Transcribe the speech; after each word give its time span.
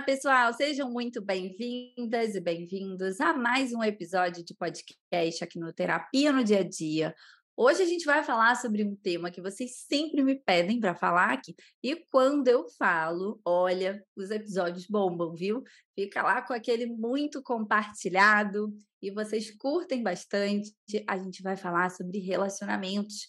Olá, 0.00 0.06
pessoal, 0.06 0.54
sejam 0.54 0.90
muito 0.90 1.20
bem-vindas 1.20 2.34
e 2.34 2.40
bem-vindos 2.40 3.20
a 3.20 3.34
mais 3.34 3.74
um 3.74 3.84
episódio 3.84 4.42
de 4.42 4.54
podcast 4.54 5.44
aqui 5.44 5.58
no 5.58 5.74
Terapia 5.74 6.32
no 6.32 6.42
Dia 6.42 6.60
a 6.60 6.62
Dia. 6.66 7.14
Hoje 7.54 7.82
a 7.82 7.84
gente 7.84 8.06
vai 8.06 8.24
falar 8.24 8.54
sobre 8.54 8.82
um 8.82 8.96
tema 8.96 9.30
que 9.30 9.42
vocês 9.42 9.84
sempre 9.86 10.24
me 10.24 10.36
pedem 10.36 10.80
para 10.80 10.94
falar 10.94 11.34
aqui. 11.34 11.54
E 11.82 11.96
quando 12.10 12.48
eu 12.48 12.66
falo, 12.78 13.38
olha, 13.44 14.02
os 14.16 14.30
episódios 14.30 14.86
bombam, 14.86 15.34
viu? 15.34 15.62
Fica 15.94 16.22
lá 16.22 16.40
com 16.40 16.54
aquele 16.54 16.86
muito 16.86 17.42
compartilhado 17.42 18.74
e 19.02 19.10
vocês 19.10 19.54
curtem 19.54 20.02
bastante. 20.02 20.72
A 21.06 21.18
gente 21.18 21.42
vai 21.42 21.58
falar 21.58 21.90
sobre 21.90 22.20
relacionamentos, 22.20 23.26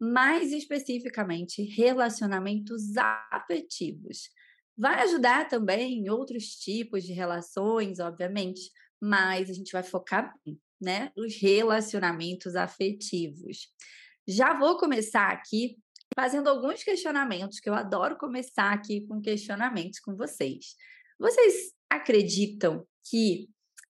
mais 0.00 0.50
especificamente 0.50 1.62
relacionamentos 1.62 2.96
afetivos. 3.30 4.30
Vai 4.78 5.02
ajudar 5.04 5.48
também 5.48 6.00
em 6.00 6.10
outros 6.10 6.50
tipos 6.56 7.02
de 7.02 7.12
relações, 7.12 7.98
obviamente, 7.98 8.70
mas 9.00 9.48
a 9.48 9.52
gente 9.54 9.72
vai 9.72 9.82
focar 9.82 10.34
né, 10.80 11.10
nos 11.16 11.40
relacionamentos 11.40 12.54
afetivos. 12.54 13.68
Já 14.28 14.58
vou 14.58 14.76
começar 14.76 15.30
aqui 15.30 15.78
fazendo 16.14 16.48
alguns 16.48 16.82
questionamentos, 16.84 17.58
que 17.58 17.70
eu 17.70 17.74
adoro 17.74 18.18
começar 18.18 18.72
aqui 18.72 19.06
com 19.06 19.20
questionamentos 19.20 19.98
com 20.00 20.14
vocês. 20.14 20.74
Vocês 21.18 21.72
acreditam 21.88 22.86
que 23.10 23.48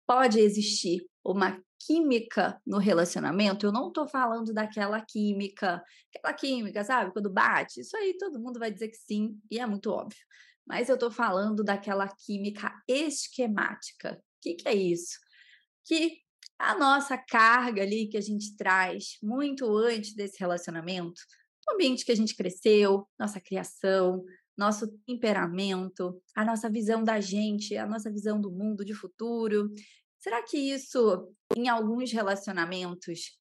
pode 0.07 0.39
existir 0.39 1.05
uma 1.23 1.61
química 1.79 2.59
no 2.65 2.79
relacionamento? 2.79 3.65
Eu 3.65 3.71
não 3.71 3.89
estou 3.89 4.07
falando 4.07 4.51
daquela 4.51 4.99
química, 5.01 5.83
aquela 6.13 6.33
química, 6.33 6.83
sabe? 6.83 7.13
Quando 7.13 7.31
bate, 7.31 7.81
isso 7.81 7.95
aí 7.97 8.17
todo 8.17 8.39
mundo 8.39 8.59
vai 8.59 8.71
dizer 8.71 8.87
que 8.87 8.97
sim, 8.97 9.39
e 9.49 9.59
é 9.59 9.65
muito 9.65 9.91
óbvio 9.91 10.19
mas 10.67 10.89
eu 10.89 10.95
estou 10.95 11.11
falando 11.11 11.63
daquela 11.63 12.07
química 12.07 12.71
esquemática. 12.87 14.13
O 14.13 14.41
que, 14.41 14.55
que 14.55 14.67
é 14.67 14.73
isso? 14.73 15.19
Que 15.85 16.17
a 16.57 16.77
nossa 16.77 17.17
carga 17.17 17.81
ali 17.81 18.07
que 18.07 18.17
a 18.17 18.21
gente 18.21 18.55
traz 18.55 19.17
muito 19.21 19.65
antes 19.77 20.15
desse 20.15 20.39
relacionamento, 20.39 21.19
o 21.67 21.73
ambiente 21.73 22.05
que 22.05 22.11
a 22.11 22.15
gente 22.15 22.35
cresceu, 22.35 23.07
nossa 23.19 23.39
criação, 23.39 24.23
nosso 24.57 24.87
temperamento, 25.07 26.21
a 26.35 26.45
nossa 26.45 26.69
visão 26.69 27.03
da 27.03 27.19
gente, 27.19 27.75
a 27.75 27.87
nossa 27.87 28.11
visão 28.11 28.39
do 28.39 28.51
mundo 28.51 28.85
de 28.85 28.93
futuro. 28.93 29.71
Será 30.19 30.43
que 30.43 30.57
isso, 30.57 31.33
em 31.55 31.67
alguns 31.67 32.11
relacionamentos 32.11 33.39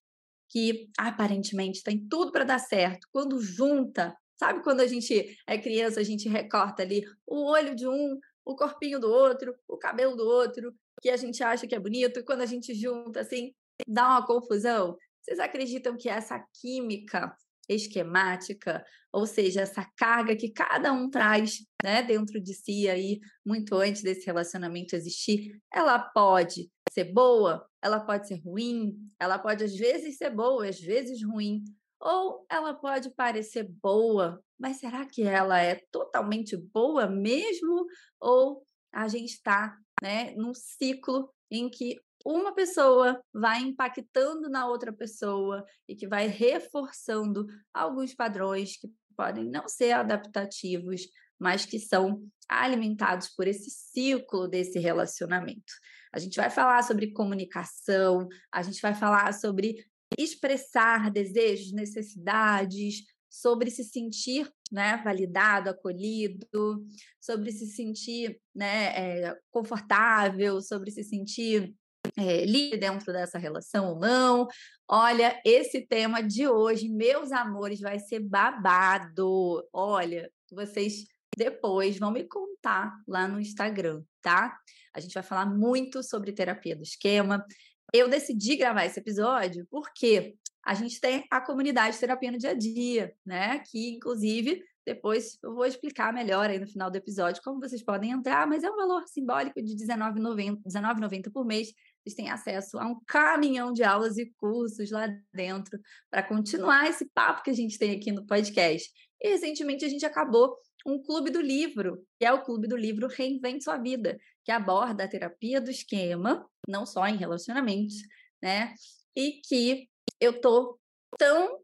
que 0.49 0.89
aparentemente 0.99 1.83
tem 1.83 2.07
tudo 2.09 2.33
para 2.33 2.45
dar 2.45 2.59
certo, 2.59 3.07
quando 3.13 3.41
junta 3.41 4.17
Sabe 4.41 4.63
quando 4.63 4.81
a 4.81 4.87
gente 4.87 5.37
é 5.47 5.59
criança, 5.59 6.01
a 6.01 6.03
gente 6.03 6.27
recorta 6.27 6.83
ali 6.83 7.05
o 7.27 7.45
olho 7.45 7.75
de 7.75 7.87
um, 7.87 8.19
o 8.43 8.57
corpinho 8.57 8.99
do 8.99 9.07
outro, 9.07 9.55
o 9.69 9.77
cabelo 9.77 10.17
do 10.17 10.27
outro, 10.27 10.75
que 11.03 11.11
a 11.11 11.17
gente 11.19 11.43
acha 11.43 11.67
que 11.67 11.75
é 11.75 11.79
bonito, 11.79 12.19
e 12.21 12.23
quando 12.23 12.41
a 12.41 12.47
gente 12.47 12.73
junta, 12.73 13.21
assim, 13.21 13.53
dá 13.87 14.09
uma 14.09 14.27
confusão? 14.27 14.97
Vocês 15.21 15.39
acreditam 15.39 15.95
que 15.95 16.09
essa 16.09 16.43
química 16.59 17.37
esquemática, 17.69 18.83
ou 19.13 19.27
seja, 19.27 19.61
essa 19.61 19.87
carga 19.95 20.35
que 20.35 20.49
cada 20.49 20.91
um 20.91 21.11
traz 21.11 21.59
né, 21.85 22.03
dentro 22.03 22.41
de 22.41 22.55
si 22.55 22.89
aí, 22.89 23.21
muito 23.45 23.75
antes 23.75 24.03
desse 24.03 24.25
relacionamento 24.25 24.97
existir, 24.97 25.61
ela 25.71 25.99
pode 25.99 26.71
ser 26.91 27.13
boa, 27.13 27.69
ela 27.83 28.01
pode 28.01 28.27
ser 28.27 28.41
ruim, 28.43 28.97
ela 29.21 29.39
pode 29.39 29.65
às 29.65 29.77
vezes 29.77 30.17
ser 30.17 30.31
boa, 30.31 30.67
às 30.67 30.81
vezes 30.81 31.23
ruim, 31.23 31.63
ou 32.01 32.47
ela 32.49 32.73
pode 32.73 33.11
parecer 33.11 33.65
boa, 33.83 34.43
mas 34.59 34.79
será 34.79 35.05
que 35.05 35.23
ela 35.23 35.61
é 35.61 35.77
totalmente 35.93 36.57
boa 36.57 37.07
mesmo? 37.07 37.87
Ou 38.19 38.63
a 38.93 39.07
gente 39.07 39.35
está 39.35 39.77
né, 40.03 40.33
num 40.35 40.55
ciclo 40.55 41.31
em 41.51 41.69
que 41.69 41.97
uma 42.25 42.55
pessoa 42.55 43.21
vai 43.33 43.61
impactando 43.61 44.49
na 44.49 44.67
outra 44.67 44.93
pessoa 44.93 45.65
e 45.89 45.95
que 45.95 46.07
vai 46.07 46.27
reforçando 46.27 47.47
alguns 47.73 48.15
padrões 48.15 48.77
que 48.77 48.89
podem 49.17 49.45
não 49.45 49.69
ser 49.69 49.93
adaptativos, 49.93 51.03
mas 51.39 51.65
que 51.65 51.79
são 51.79 52.23
alimentados 52.49 53.29
por 53.29 53.47
esse 53.47 53.71
ciclo 53.71 54.49
desse 54.49 54.79
relacionamento. 54.79 55.73
A 56.13 56.19
gente 56.19 56.37
vai 56.37 56.51
falar 56.51 56.83
sobre 56.83 57.13
comunicação, 57.13 58.27
a 58.53 58.63
gente 58.63 58.81
vai 58.81 58.95
falar 58.95 59.33
sobre 59.33 59.77
expressar 60.19 61.11
desejos, 61.11 61.73
necessidades, 61.73 63.05
sobre 63.31 63.71
se 63.71 63.85
sentir 63.85 64.51
né, 64.73 65.01
validado, 65.05 65.71
acolhido, 65.71 66.85
sobre 67.21 67.53
se 67.53 67.67
sentir 67.67 68.41
né, 68.55 68.87
é, 68.97 69.39
confortável, 69.51 70.61
sobre 70.61 70.91
se 70.91 71.05
sentir 71.05 71.73
é, 72.17 72.45
livre 72.45 72.79
dentro 72.79 73.13
dessa 73.13 73.39
relação 73.39 73.91
ou 73.91 74.01
não. 74.01 74.49
Olha, 74.89 75.41
esse 75.45 75.87
tema 75.87 76.23
de 76.23 76.49
hoje, 76.49 76.89
meus 76.89 77.31
amores, 77.31 77.81
vai 77.81 77.99
ser 78.01 78.21
babado. 78.21 79.65
Olha, 79.73 80.31
vocês 80.51 81.05
depois 81.37 81.99
vão 81.99 82.11
me 82.11 82.25
contar 82.25 82.93
lá 83.07 83.29
no 83.29 83.41
Instagram, 83.41 84.03
tá? 84.21 84.59
A 84.93 84.99
gente 84.99 85.15
vai 85.15 85.23
falar 85.23 85.47
muito 85.47 86.03
sobre 86.03 86.33
terapia 86.33 86.75
do 86.75 86.83
esquema 86.83 87.45
eu 87.93 88.09
decidi 88.09 88.57
gravar 88.57 88.85
esse 88.85 88.99
episódio 88.99 89.67
porque 89.71 90.35
a 90.65 90.75
gente 90.75 91.01
tem 91.01 91.25
a 91.31 91.41
comunidade 91.41 91.99
terapia 91.99 92.31
no 92.31 92.39
dia 92.39 92.51
a 92.51 92.55
dia, 92.55 93.15
né? 93.25 93.61
Que, 93.71 93.97
inclusive, 93.97 94.63
depois 94.87 95.39
eu 95.43 95.55
vou 95.55 95.65
explicar 95.65 96.13
melhor 96.13 96.51
aí 96.51 96.59
no 96.59 96.67
final 96.67 96.91
do 96.91 96.97
episódio 96.97 97.43
como 97.43 97.61
vocês 97.61 97.83
podem 97.83 98.11
entrar, 98.11 98.47
mas 98.47 98.63
é 98.63 98.71
um 98.71 98.77
valor 98.77 99.07
simbólico 99.07 99.63
de 99.63 99.73
R$19,90 99.73 100.61
19,90 100.67 101.33
por 101.33 101.45
mês. 101.45 101.69
Vocês 102.03 102.15
têm 102.15 102.31
acesso 102.31 102.79
a 102.79 102.87
um 102.87 102.99
caminhão 103.07 103.73
de 103.73 103.83
aulas 103.83 104.17
e 104.19 104.31
cursos 104.37 104.91
lá 104.91 105.07
dentro 105.33 105.79
para 106.11 106.23
continuar 106.23 106.89
esse 106.89 107.09
papo 107.15 107.43
que 107.43 107.51
a 107.51 107.55
gente 107.55 107.79
tem 107.79 107.93
aqui 107.93 108.11
no 108.11 108.27
podcast. 108.27 108.91
E 109.23 109.29
recentemente 109.29 109.85
a 109.85 109.89
gente 109.89 110.05
acabou 110.05 110.57
um 110.87 111.01
clube 111.01 111.31
do 111.31 111.41
livro, 111.41 112.03
que 112.19 112.25
é 112.25 112.33
o 112.33 112.43
clube 112.43 112.67
do 112.67 112.77
livro 112.77 113.07
Reinvente 113.07 113.65
Sua 113.65 113.77
Vida, 113.77 114.19
que 114.45 114.51
aborda 114.51 115.05
a 115.05 115.09
terapia 115.09 115.61
do 115.61 115.71
esquema, 115.71 116.47
não 116.71 116.87
só 116.87 117.07
em 117.07 117.17
relacionamentos, 117.17 117.97
né? 118.43 118.73
E 119.17 119.41
que 119.47 119.89
eu 120.21 120.41
tô 120.41 120.79
tão 121.19 121.61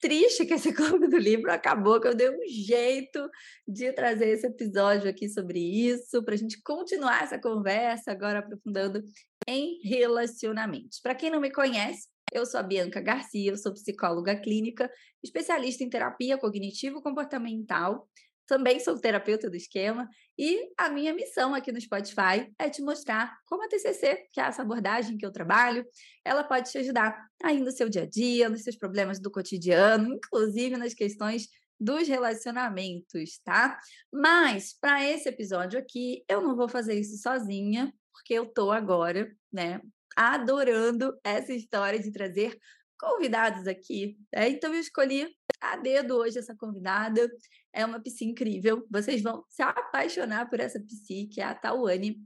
triste 0.00 0.44
que 0.46 0.54
esse 0.54 0.72
clube 0.74 1.08
do 1.08 1.18
livro 1.18 1.50
acabou, 1.50 2.00
que 2.00 2.08
eu 2.08 2.14
dei 2.14 2.30
um 2.30 2.46
jeito 2.48 3.28
de 3.66 3.92
trazer 3.92 4.28
esse 4.28 4.46
episódio 4.46 5.08
aqui 5.08 5.28
sobre 5.28 5.58
isso, 5.58 6.22
para 6.22 6.34
a 6.34 6.38
gente 6.38 6.60
continuar 6.62 7.22
essa 7.22 7.40
conversa, 7.40 8.12
agora 8.12 8.40
aprofundando 8.40 9.02
em 9.48 9.80
relacionamentos. 9.82 11.00
Para 11.00 11.14
quem 11.14 11.30
não 11.30 11.40
me 11.40 11.50
conhece, 11.50 12.08
eu 12.32 12.44
sou 12.46 12.58
a 12.60 12.62
Bianca 12.62 13.00
Garcia, 13.00 13.50
eu 13.50 13.56
sou 13.56 13.72
psicóloga 13.72 14.34
clínica, 14.36 14.90
especialista 15.22 15.84
em 15.84 15.90
terapia 15.90 16.38
cognitivo-comportamental 16.38 18.08
também 18.46 18.78
sou 18.80 18.98
terapeuta 18.98 19.48
do 19.48 19.56
esquema 19.56 20.08
e 20.38 20.70
a 20.76 20.88
minha 20.88 21.14
missão 21.14 21.54
aqui 21.54 21.72
no 21.72 21.80
Spotify 21.80 22.52
é 22.58 22.68
te 22.68 22.82
mostrar 22.82 23.36
como 23.46 23.64
a 23.64 23.68
TCC, 23.68 24.28
que 24.32 24.40
é 24.40 24.44
essa 24.44 24.62
abordagem 24.62 25.16
que 25.16 25.24
eu 25.24 25.32
trabalho, 25.32 25.86
ela 26.24 26.44
pode 26.44 26.70
te 26.70 26.78
ajudar 26.78 27.16
aí 27.42 27.60
no 27.60 27.70
seu 27.70 27.88
dia 27.88 28.02
a 28.02 28.06
dia, 28.06 28.48
nos 28.48 28.62
seus 28.62 28.76
problemas 28.76 29.20
do 29.20 29.30
cotidiano, 29.30 30.14
inclusive 30.14 30.76
nas 30.76 30.94
questões 30.94 31.48
dos 31.78 32.08
relacionamentos, 32.08 33.38
tá? 33.44 33.78
Mas 34.12 34.76
para 34.80 35.04
esse 35.04 35.28
episódio 35.28 35.78
aqui, 35.78 36.24
eu 36.28 36.40
não 36.40 36.56
vou 36.56 36.68
fazer 36.68 36.94
isso 36.94 37.20
sozinha, 37.20 37.92
porque 38.12 38.34
eu 38.34 38.46
tô 38.46 38.70
agora, 38.70 39.30
né, 39.52 39.80
adorando 40.16 41.18
essa 41.24 41.52
história 41.52 41.98
de 41.98 42.12
trazer 42.12 42.56
convidados 42.98 43.66
aqui. 43.66 44.16
Né? 44.32 44.50
Então 44.50 44.72
eu 44.72 44.80
escolhi 44.80 45.28
a 45.60 45.76
dedo 45.76 46.16
hoje 46.16 46.38
essa 46.38 46.54
convidada. 46.54 47.28
É 47.72 47.84
uma 47.84 48.00
psi 48.00 48.24
incrível. 48.24 48.86
Vocês 48.90 49.22
vão 49.22 49.44
se 49.48 49.62
apaixonar 49.62 50.48
por 50.48 50.60
essa 50.60 50.80
psi, 50.80 51.28
que 51.32 51.40
é 51.40 51.44
a 51.44 51.54
Tawane. 51.54 52.20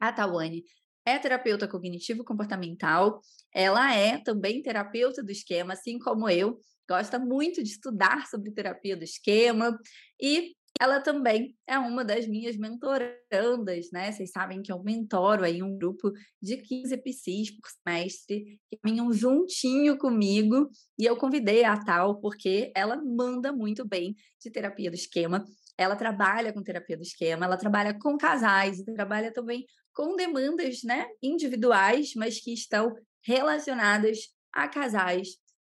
A 0.00 0.12
Tawane 0.12 0.64
é 1.06 1.18
terapeuta 1.18 1.68
cognitivo 1.68 2.24
comportamental. 2.24 3.20
Ela 3.52 3.94
é 3.94 4.18
também 4.18 4.62
terapeuta 4.62 5.22
do 5.22 5.30
esquema, 5.30 5.74
assim 5.74 5.98
como 5.98 6.28
eu. 6.28 6.58
Gosta 6.88 7.18
muito 7.18 7.62
de 7.62 7.70
estudar 7.70 8.26
sobre 8.26 8.50
terapia 8.52 8.96
do 8.96 9.04
esquema 9.04 9.78
e 10.20 10.54
ela 10.80 11.00
também 11.00 11.56
é 11.66 11.78
uma 11.78 12.04
das 12.04 12.26
minhas 12.26 12.56
mentorandas, 12.56 13.90
né? 13.92 14.10
Vocês 14.10 14.30
sabem 14.30 14.60
que 14.60 14.72
eu 14.72 14.82
mentoro 14.82 15.44
aí 15.44 15.62
um 15.62 15.76
grupo 15.76 16.10
de 16.42 16.56
15 16.56 16.96
psis 16.98 17.50
por 17.50 17.70
semestre 17.70 18.58
que 18.68 18.78
caminham 18.82 19.12
juntinho 19.12 19.96
comigo 19.96 20.68
e 20.98 21.04
eu 21.04 21.16
convidei 21.16 21.64
a 21.64 21.76
tal 21.76 22.20
porque 22.20 22.72
ela 22.74 22.96
manda 22.96 23.52
muito 23.52 23.86
bem 23.86 24.16
de 24.40 24.50
terapia 24.50 24.90
do 24.90 24.96
esquema. 24.96 25.44
Ela 25.78 25.96
trabalha 25.96 26.52
com 26.52 26.62
terapia 26.62 26.96
do 26.96 27.02
esquema, 27.02 27.46
ela 27.46 27.56
trabalha 27.56 27.96
com 27.98 28.16
casais 28.16 28.82
trabalha 28.84 29.32
também 29.32 29.64
com 29.92 30.16
demandas, 30.16 30.82
né, 30.82 31.06
individuais, 31.22 32.14
mas 32.16 32.40
que 32.40 32.52
estão 32.52 32.94
relacionadas 33.22 34.28
a 34.52 34.68
casais 34.68 35.28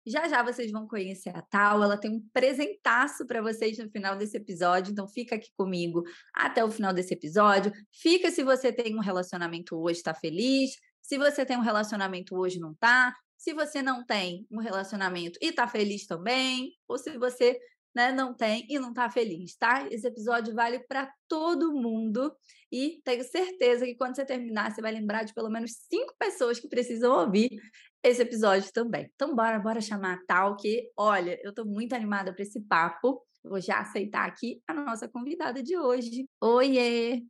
Já 0.08 0.26
já 0.30 0.42
vocês 0.42 0.72
vão 0.72 0.88
conhecer 0.88 1.36
a 1.36 1.42
Tal, 1.42 1.84
ela 1.84 1.98
tem 1.98 2.10
um 2.10 2.26
presentaço 2.32 3.28
para 3.28 3.42
vocês 3.42 3.78
no 3.78 3.90
final 3.90 4.16
desse 4.16 4.38
episódio, 4.38 4.92
então 4.92 5.06
fica 5.06 5.36
aqui 5.36 5.50
comigo 5.58 6.02
até 6.34 6.64
o 6.64 6.72
final 6.72 6.94
desse 6.94 7.14
episódio. 7.14 7.74
Fica 7.92 8.32
se 8.32 8.42
você 8.42 8.72
tem 8.72 8.96
um 8.96 9.02
relacionamento 9.02 9.76
hoje, 9.76 10.00
está 10.00 10.14
feliz. 10.14 10.72
Se 11.02 11.18
você 11.18 11.46
tem 11.46 11.58
um 11.58 11.62
relacionamento 11.62 12.38
hoje, 12.38 12.58
não 12.58 12.74
tá. 12.74 13.14
Se 13.38 13.54
você 13.54 13.82
não 13.82 14.06
tem 14.06 14.48
um 14.50 14.60
relacionamento 14.60 15.38
e 15.42 15.48
está 15.48 15.68
feliz 15.68 16.08
também, 16.08 16.72
ou 16.88 16.98
se 16.98 17.18
você 17.18 17.60
né, 17.98 18.12
não 18.12 18.32
tem 18.32 18.64
e 18.70 18.78
não 18.78 18.90
está 18.90 19.10
feliz, 19.10 19.56
tá? 19.56 19.88
Esse 19.90 20.06
episódio 20.06 20.54
vale 20.54 20.80
para 20.80 21.12
todo 21.28 21.74
mundo 21.74 22.32
e 22.72 23.02
tenho 23.04 23.24
certeza 23.24 23.86
que 23.86 23.96
quando 23.96 24.16
você 24.16 24.24
terminar, 24.24 24.72
você 24.72 24.82
vai 24.82 24.92
lembrar 24.92 25.24
de 25.24 25.34
pelo 25.34 25.50
menos 25.50 25.72
cinco 25.90 26.14
pessoas 26.20 26.60
que 26.60 26.68
precisam 26.68 27.12
ouvir 27.12 27.50
esse 28.04 28.22
episódio 28.22 28.72
também. 28.72 29.10
Então, 29.16 29.36
bora, 29.36 29.60
bora 29.60 29.82
chamar 29.82 30.16
a 30.16 30.26
Tal, 30.26 30.56
que, 30.56 30.92
olha, 30.96 31.40
eu 31.44 31.50
estou 31.50 31.66
muito 31.66 31.94
animada 31.94 32.34
para 32.34 32.44
esse 32.44 32.62
papo. 32.62 33.22
Vou 33.44 33.60
já 33.62 33.80
aceitar 33.80 34.28
aqui 34.28 34.62
a 34.68 34.74
nossa 34.74 35.08
convidada 35.08 35.62
de 35.64 35.78
hoje. 35.78 36.28
Oiê! 36.42 37.24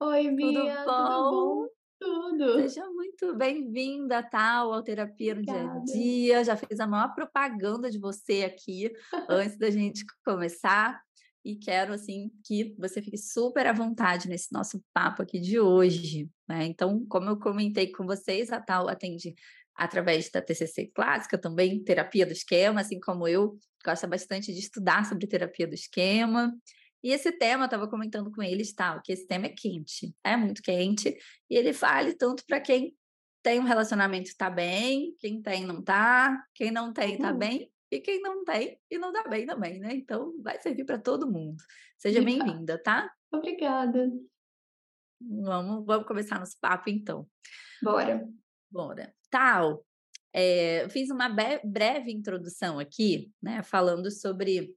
Oi, 0.00 0.30
Bia, 0.30 0.52
tudo 0.52 0.64
bom? 0.64 0.70
Tudo 0.80 1.30
bom? 1.30 1.68
Tudo. 2.02 2.54
Seja 2.54 2.84
muito 2.90 3.36
bem-vinda, 3.36 4.24
tal, 4.24 4.72
ao 4.72 4.82
Terapia 4.82 5.36
no 5.36 5.42
Dia 5.42 5.70
a 5.70 5.78
Dia. 5.78 6.42
Já 6.42 6.56
fiz 6.56 6.80
a 6.80 6.86
maior 6.86 7.14
propaganda 7.14 7.88
de 7.88 7.98
você 7.98 8.42
aqui 8.42 8.92
antes 9.28 9.56
da 9.56 9.70
gente 9.70 10.04
começar. 10.24 11.00
E 11.44 11.56
quero, 11.56 11.92
assim, 11.92 12.30
que 12.44 12.74
você 12.76 13.00
fique 13.00 13.16
super 13.16 13.66
à 13.68 13.72
vontade 13.72 14.28
nesse 14.28 14.52
nosso 14.52 14.82
papo 14.92 15.22
aqui 15.22 15.38
de 15.38 15.60
hoje. 15.60 16.28
Né? 16.48 16.66
Então, 16.66 17.04
como 17.08 17.30
eu 17.30 17.38
comentei 17.38 17.92
com 17.92 18.04
vocês, 18.04 18.50
a 18.50 18.60
Tal 18.60 18.88
atende 18.88 19.34
através 19.74 20.30
da 20.30 20.42
TCC 20.42 20.90
clássica, 20.94 21.38
também 21.38 21.82
terapia 21.82 22.26
do 22.26 22.32
esquema, 22.32 22.80
assim 22.80 23.00
como 23.00 23.26
eu, 23.26 23.58
gosta 23.84 24.06
bastante 24.06 24.52
de 24.52 24.58
estudar 24.58 25.04
sobre 25.04 25.26
terapia 25.26 25.66
do 25.66 25.74
esquema. 25.74 26.54
E 27.02 27.10
esse 27.10 27.32
tema, 27.32 27.64
eu 27.64 27.66
estava 27.66 27.88
comentando 27.88 28.30
com 28.30 28.42
eles, 28.42 28.72
tal, 28.72 29.02
que 29.02 29.12
esse 29.12 29.26
tema 29.26 29.46
é 29.46 29.54
quente, 29.56 30.14
é 30.22 30.36
muito 30.36 30.62
quente, 30.62 31.16
e 31.50 31.56
ele 31.56 31.72
vale 31.72 32.14
tanto 32.14 32.44
para 32.46 32.60
quem 32.60 32.94
tem 33.42 33.58
um 33.58 33.64
relacionamento 33.64 34.28
está 34.28 34.48
bem, 34.48 35.16
quem 35.18 35.42
tem 35.42 35.66
não 35.66 35.82
tá, 35.82 36.44
quem 36.54 36.70
não 36.70 36.92
tem 36.92 37.14
está 37.14 37.32
uhum. 37.32 37.38
bem, 37.38 37.72
e 37.92 38.00
quem 38.00 38.22
não 38.22 38.42
tem 38.42 38.78
e 38.90 38.98
não 38.98 39.12
dá 39.12 39.24
bem 39.24 39.44
também, 39.44 39.78
né? 39.78 39.94
Então 39.94 40.32
vai 40.40 40.58
servir 40.60 40.84
para 40.84 40.98
todo 40.98 41.30
mundo. 41.30 41.62
Seja 41.98 42.22
bem-vinda, 42.22 42.82
tá? 42.82 43.12
Obrigada. 43.30 44.10
Vamos, 45.20 45.84
vamos 45.84 46.06
começar 46.06 46.38
nosso 46.38 46.58
papo 46.58 46.88
então. 46.88 47.28
Bora. 47.82 48.26
Bora. 48.72 49.14
Tal, 49.30 49.84
é, 50.32 50.88
fiz 50.88 51.10
uma 51.10 51.28
breve 51.28 52.10
introdução 52.10 52.78
aqui, 52.78 53.30
né, 53.42 53.62
falando 53.62 54.10
sobre 54.10 54.74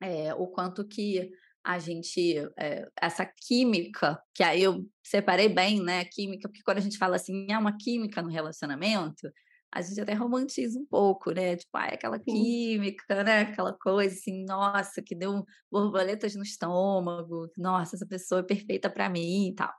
é, 0.00 0.32
o 0.34 0.46
quanto 0.46 0.86
que 0.86 1.30
a 1.62 1.78
gente, 1.78 2.38
é, 2.58 2.88
essa 3.00 3.26
química, 3.26 4.18
que 4.34 4.42
aí 4.42 4.62
eu 4.62 4.88
separei 5.04 5.48
bem, 5.48 5.82
né, 5.82 6.04
química, 6.06 6.48
porque 6.48 6.62
quando 6.64 6.78
a 6.78 6.82
gente 6.82 6.96
fala 6.96 7.16
assim, 7.16 7.46
é 7.50 7.58
uma 7.58 7.76
química 7.76 8.22
no 8.22 8.30
relacionamento, 8.30 9.30
a 9.72 9.82
gente 9.82 10.00
até 10.00 10.14
romantiza 10.14 10.78
um 10.78 10.86
pouco, 10.86 11.30
né, 11.30 11.56
tipo, 11.56 11.76
ah, 11.76 11.84
aquela 11.84 12.18
química, 12.18 13.22
né, 13.22 13.40
aquela 13.42 13.74
coisa 13.74 14.14
assim, 14.14 14.44
nossa, 14.44 15.02
que 15.02 15.14
deu 15.14 15.44
borboletas 15.70 16.34
no 16.34 16.42
estômago, 16.42 17.50
nossa, 17.56 17.96
essa 17.96 18.06
pessoa 18.06 18.40
é 18.40 18.44
perfeita 18.44 18.88
para 18.88 19.10
mim 19.10 19.48
e 19.48 19.54
tal. 19.54 19.72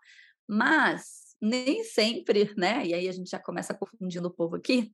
Mas, 0.47 1.20
nem 1.41 1.83
sempre, 1.83 2.53
né, 2.55 2.85
e 2.85 2.93
aí 2.93 3.09
a 3.09 3.11
gente 3.11 3.29
já 3.29 3.39
começa 3.39 3.73
confundindo 3.73 4.27
o 4.27 4.33
povo 4.33 4.55
aqui, 4.55 4.91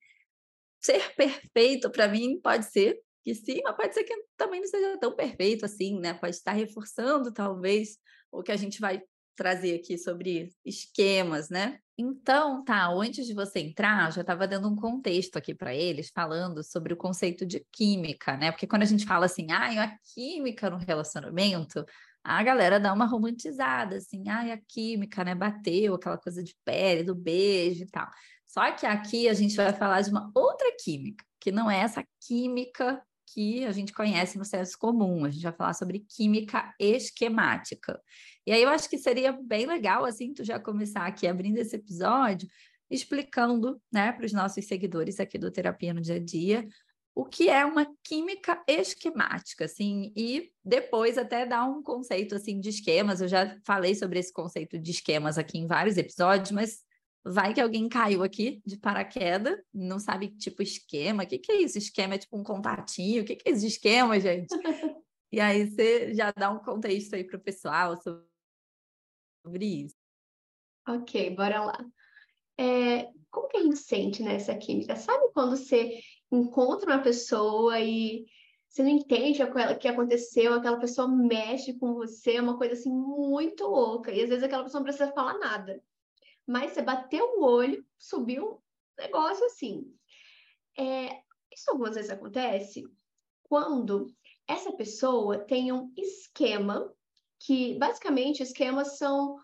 ser 0.81 1.13
perfeito 1.15 1.89
para 1.89 2.07
mim 2.07 2.39
pode 2.41 2.65
ser 2.65 2.99
que 3.27 3.35
sim, 3.35 3.59
mas 3.61 3.75
pode 3.75 3.93
ser 3.93 4.05
que 4.05 4.15
também 4.37 4.61
não 4.61 4.67
seja 4.67 4.97
tão 4.99 5.13
perfeito 5.13 5.65
assim, 5.65 5.99
né? 5.99 6.13
Pode 6.13 6.33
estar 6.33 6.53
reforçando, 6.53 7.29
talvez, 7.33 7.97
o 8.31 8.41
que 8.41 8.53
a 8.53 8.55
gente 8.55 8.79
vai 8.79 9.01
trazer 9.35 9.75
aqui 9.75 9.97
sobre 9.97 10.49
esquemas, 10.65 11.49
né? 11.49 11.77
Então, 11.97 12.63
tá, 12.63 12.87
antes 12.87 13.27
de 13.27 13.33
você 13.33 13.59
entrar, 13.59 14.07
eu 14.07 14.11
já 14.13 14.21
estava 14.21 14.47
dando 14.47 14.69
um 14.69 14.75
contexto 14.77 15.35
aqui 15.35 15.53
para 15.53 15.75
eles, 15.75 16.09
falando 16.09 16.63
sobre 16.63 16.93
o 16.93 16.97
conceito 16.97 17.45
de 17.45 17.65
química, 17.71 18.37
né? 18.37 18.49
Porque 18.51 18.65
quando 18.65 18.83
a 18.83 18.85
gente 18.85 19.05
fala 19.05 19.25
assim, 19.25 19.51
ah, 19.51 19.83
a 19.83 19.97
química 20.13 20.69
no 20.69 20.77
relacionamento, 20.77 21.83
a 22.27 22.43
galera 22.43 22.77
dá 22.77 22.93
uma 22.93 23.05
romantizada, 23.05 23.95
assim, 23.95 24.27
ah, 24.27 24.53
a 24.53 24.57
química, 24.57 25.23
né? 25.23 25.33
Bateu, 25.33 25.95
aquela 25.95 26.17
coisa 26.17 26.43
de 26.43 26.53
pele, 26.65 27.01
do 27.01 27.15
beijo 27.15 27.83
e 27.83 27.87
tal. 27.87 28.09
Só 28.45 28.69
que 28.73 28.85
aqui 28.85 29.29
a 29.29 29.33
gente 29.33 29.55
vai 29.55 29.71
falar 29.71 30.01
de 30.01 30.09
uma 30.09 30.29
outra 30.35 30.67
química, 30.77 31.23
que 31.39 31.51
não 31.51 31.71
é 31.71 31.79
essa 31.79 32.03
química 32.19 33.01
que 33.33 33.65
a 33.65 33.71
gente 33.71 33.93
conhece 33.93 34.37
no 34.37 34.43
senso 34.43 34.77
comum. 34.77 35.23
A 35.23 35.29
gente 35.29 35.43
vai 35.43 35.53
falar 35.53 35.73
sobre 35.73 35.99
química 35.99 36.73
esquemática. 36.77 37.97
E 38.45 38.51
aí 38.51 38.61
eu 38.61 38.69
acho 38.69 38.89
que 38.89 38.97
seria 38.97 39.31
bem 39.31 39.65
legal, 39.65 40.03
assim, 40.03 40.33
tu 40.33 40.43
já 40.43 40.59
começar 40.59 41.05
aqui 41.05 41.27
abrindo 41.27 41.57
esse 41.57 41.77
episódio, 41.77 42.47
explicando, 42.89 43.81
né, 43.91 44.11
para 44.11 44.25
os 44.25 44.33
nossos 44.33 44.65
seguidores 44.65 45.19
aqui 45.19 45.37
do 45.37 45.51
Terapia 45.51 45.93
no 45.93 46.01
Dia 46.01 46.15
a 46.15 46.19
Dia, 46.19 46.67
o 47.17 47.25
que 47.25 47.49
é 47.49 47.65
uma 47.65 47.91
química 48.03 48.63
esquemática, 48.67 49.65
assim, 49.65 50.13
e 50.15 50.51
depois 50.63 51.17
até 51.17 51.47
dar 51.47 51.65
um 51.65 51.81
conceito, 51.81 52.35
assim, 52.35 52.59
de 52.59 52.69
esquemas. 52.69 53.21
Eu 53.21 53.27
já 53.27 53.57
falei 53.65 53.95
sobre 53.95 54.19
esse 54.19 54.31
conceito 54.31 54.77
de 54.77 54.91
esquemas 54.91 55.39
aqui 55.39 55.57
em 55.57 55.65
vários 55.65 55.97
episódios, 55.97 56.51
mas 56.51 56.85
Vai 57.29 57.53
que 57.53 57.59
alguém 57.59 57.89
caiu 57.89 58.23
aqui 58.23 58.61
de 58.65 58.77
paraquedas, 58.77 59.59
não 59.73 59.99
sabe 59.99 60.29
tipo 60.29 60.61
esquema. 60.61 61.23
O 61.23 61.27
que, 61.27 61.37
que 61.37 61.51
é 61.51 61.61
isso? 61.61 61.77
Esquema 61.77 62.15
é 62.15 62.17
tipo 62.17 62.37
um 62.37 62.43
contatinho? 62.43 63.21
O 63.21 63.25
que, 63.25 63.35
que 63.35 63.49
é 63.49 63.51
esse 63.51 63.67
esquema, 63.67 64.17
gente? 64.17 64.47
e 65.29 65.41
aí 65.41 65.69
você 65.69 66.13
já 66.13 66.31
dá 66.31 66.49
um 66.49 66.59
contexto 66.59 67.15
aí 67.15 67.25
para 67.25 67.35
o 67.35 67.41
pessoal 67.41 68.01
sobre 68.01 69.65
isso. 69.65 69.95
Ok, 70.87 71.35
bora 71.35 71.65
lá. 71.65 71.85
É, 72.57 73.09
como 73.29 73.49
que 73.49 73.57
a 73.57 73.63
gente 73.63 73.77
sente 73.77 74.23
nessa 74.23 74.55
química? 74.55 74.95
Sabe 74.95 75.29
quando 75.33 75.57
você 75.57 75.99
encontra 76.31 76.93
uma 76.95 77.01
pessoa 77.01 77.79
e 77.79 78.25
você 78.67 78.83
não 78.83 78.89
entende 78.89 79.41
o 79.41 79.77
que 79.79 79.87
aconteceu, 79.87 80.53
aquela 80.53 80.79
pessoa 80.79 81.07
mexe 81.07 81.73
com 81.79 81.93
você, 81.93 82.33
é 82.33 82.41
uma 82.41 82.57
coisa 82.57 82.73
assim 82.73 82.91
muito 82.91 83.65
louca, 83.65 84.11
e 84.11 84.21
às 84.21 84.29
vezes 84.29 84.43
aquela 84.43 84.63
pessoa 84.63 84.79
não 84.79 84.85
precisa 84.85 85.11
falar 85.13 85.37
nada 85.39 85.81
mas 86.47 86.71
você 86.71 86.81
bateu 86.81 87.25
o 87.37 87.43
olho, 87.43 87.85
subiu 87.97 88.63
um 88.97 89.03
negócio 89.03 89.45
assim. 89.45 89.93
É, 90.77 91.21
isso 91.51 91.69
algumas 91.69 91.95
vezes 91.95 92.09
acontece 92.09 92.87
quando 93.43 94.07
essa 94.47 94.71
pessoa 94.71 95.37
tem 95.37 95.73
um 95.73 95.91
esquema, 95.97 96.93
que 97.39 97.77
basicamente 97.77 98.41
esquemas 98.41 98.97
são 98.97 99.37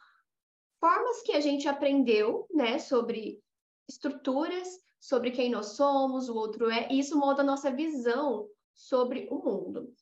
formas 0.79 1.21
que 1.23 1.33
a 1.33 1.41
gente 1.41 1.67
aprendeu, 1.67 2.47
né, 2.49 2.79
sobre 2.79 3.41
estruturas, 3.87 4.67
sobre 5.03 5.31
quem 5.31 5.51
nós 5.51 5.75
somos, 5.75 6.29
o 6.29 6.35
outro 6.35 6.71
é, 6.71 6.87
e 6.89 6.97
isso 6.97 7.19
molda 7.19 7.41
a 7.41 7.45
nossa 7.45 7.69
visão 7.69 8.47
sobre 8.73 9.27
o 9.29 9.35
mundo. 9.35 9.93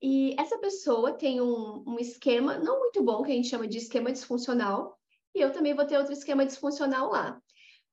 E 0.00 0.36
essa 0.38 0.56
pessoa 0.58 1.12
tem 1.12 1.40
um, 1.40 1.82
um 1.84 1.98
esquema 1.98 2.56
não 2.56 2.78
muito 2.78 3.02
bom, 3.02 3.24
que 3.24 3.32
a 3.32 3.34
gente 3.34 3.48
chama 3.48 3.66
de 3.66 3.78
esquema 3.78 4.12
disfuncional, 4.12 4.96
e 5.34 5.40
eu 5.40 5.50
também 5.52 5.74
vou 5.74 5.84
ter 5.84 5.98
outro 5.98 6.12
esquema 6.12 6.46
disfuncional 6.46 7.10
lá. 7.10 7.42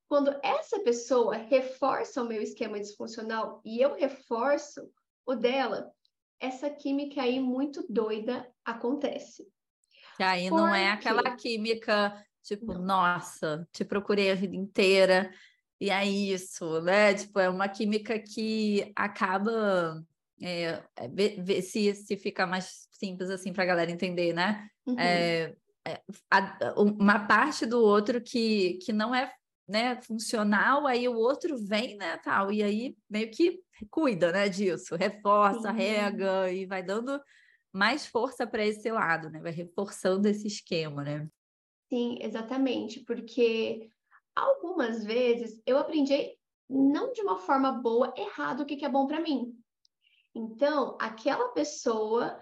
Quando 0.07 0.39
essa 0.43 0.79
pessoa 0.81 1.35
reforça 1.35 2.21
o 2.21 2.27
meu 2.27 2.43
esquema 2.43 2.79
disfuncional 2.79 3.59
e 3.65 3.81
eu 3.81 3.95
reforço 3.95 4.87
o 5.25 5.33
dela, 5.33 5.91
essa 6.39 6.69
química 6.69 7.23
aí 7.23 7.39
muito 7.39 7.83
doida 7.89 8.47
acontece. 8.63 9.47
Que 10.15 10.21
aí 10.21 10.47
Por 10.47 10.57
não 10.57 10.75
é 10.75 10.91
aquela 10.91 11.35
química 11.35 12.23
tipo, 12.43 12.73
não. 12.73 12.83
nossa, 12.83 13.67
te 13.71 13.83
procurei 13.83 14.29
a 14.29 14.35
vida 14.35 14.55
inteira 14.55 15.33
e 15.81 15.89
é 15.89 16.05
isso, 16.05 16.79
né? 16.81 17.15
Tipo, 17.15 17.39
é 17.39 17.49
uma 17.49 17.67
química 17.67 18.19
que 18.19 18.91
acaba 18.95 20.05
é, 20.39 20.83
é 20.95 21.61
se, 21.61 21.95
se 21.95 22.15
fica 22.15 22.45
mais 22.45 22.87
simples 22.91 23.31
assim 23.31 23.51
para 23.51 23.63
a 23.63 23.67
galera 23.67 23.89
entender, 23.89 24.31
né? 24.31 24.69
Uhum. 24.85 24.99
É, 24.99 25.55
é, 25.87 26.01
uma 26.77 27.25
parte 27.25 27.65
do 27.65 27.81
outro 27.81 28.21
que, 28.21 28.75
que 28.75 28.93
não 28.93 29.15
é 29.15 29.33
né, 29.67 29.99
funcional, 30.03 30.85
aí 30.85 31.07
o 31.07 31.15
outro 31.15 31.57
vem, 31.57 31.97
né, 31.97 32.17
tal, 32.17 32.51
e 32.51 32.61
aí 32.61 32.95
meio 33.09 33.31
que 33.31 33.59
cuida, 33.89 34.31
né, 34.31 34.49
disso, 34.49 34.95
reforça, 34.95 35.71
Sim. 35.71 35.77
rega 35.77 36.51
e 36.51 36.65
vai 36.65 36.83
dando 36.83 37.19
mais 37.73 38.05
força 38.05 38.45
para 38.45 38.65
esse 38.65 38.91
lado, 38.91 39.29
né, 39.29 39.39
vai 39.39 39.51
reforçando 39.51 40.27
esse 40.27 40.45
esquema, 40.45 41.03
né? 41.03 41.27
Sim, 41.89 42.17
exatamente, 42.21 42.99
porque 42.99 43.89
algumas 44.35 45.03
vezes 45.03 45.61
eu 45.65 45.77
aprendi 45.77 46.37
não 46.69 47.11
de 47.11 47.21
uma 47.21 47.37
forma 47.37 47.71
boa, 47.71 48.13
errado 48.15 48.61
o 48.61 48.65
que, 48.65 48.77
que 48.77 48.85
é 48.85 48.89
bom 48.89 49.05
para 49.05 49.19
mim. 49.19 49.53
Então, 50.33 50.97
aquela 50.99 51.49
pessoa 51.49 52.39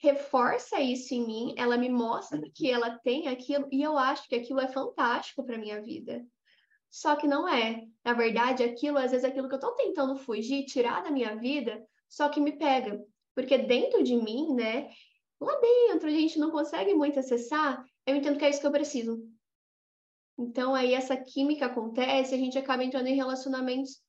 reforça 0.00 0.80
isso 0.80 1.12
em 1.12 1.26
mim, 1.26 1.54
ela 1.56 1.76
me 1.76 1.88
mostra 1.88 2.40
que 2.54 2.70
ela 2.70 2.98
tem 2.98 3.26
aquilo 3.26 3.68
e 3.72 3.82
eu 3.82 3.98
acho 3.98 4.28
que 4.28 4.36
aquilo 4.36 4.60
é 4.60 4.68
fantástico 4.68 5.44
para 5.44 5.58
minha 5.58 5.82
vida. 5.82 6.24
Só 6.90 7.16
que 7.16 7.26
não 7.26 7.48
é. 7.48 7.84
Na 8.04 8.14
verdade, 8.14 8.62
aquilo, 8.62 8.96
às 8.96 9.10
vezes, 9.10 9.24
é 9.24 9.28
aquilo 9.28 9.48
que 9.48 9.54
eu 9.54 9.58
estou 9.58 9.74
tentando 9.74 10.16
fugir, 10.16 10.64
tirar 10.64 11.02
da 11.02 11.10
minha 11.10 11.36
vida, 11.36 11.84
só 12.08 12.28
que 12.28 12.40
me 12.40 12.52
pega. 12.52 13.04
Porque 13.34 13.58
dentro 13.58 14.02
de 14.02 14.16
mim, 14.16 14.54
né? 14.54 14.88
Lá 15.40 15.54
dentro, 15.60 16.08
a 16.08 16.12
gente 16.12 16.38
não 16.38 16.50
consegue 16.50 16.94
muito 16.94 17.18
acessar, 17.18 17.84
eu 18.06 18.16
entendo 18.16 18.38
que 18.38 18.44
é 18.44 18.50
isso 18.50 18.60
que 18.60 18.66
eu 18.66 18.72
preciso. 18.72 19.22
Então, 20.38 20.74
aí 20.74 20.94
essa 20.94 21.16
química 21.16 21.66
acontece, 21.66 22.34
a 22.34 22.38
gente 22.38 22.56
acaba 22.56 22.84
entrando 22.84 23.08
em 23.08 23.16
relacionamentos 23.16 24.00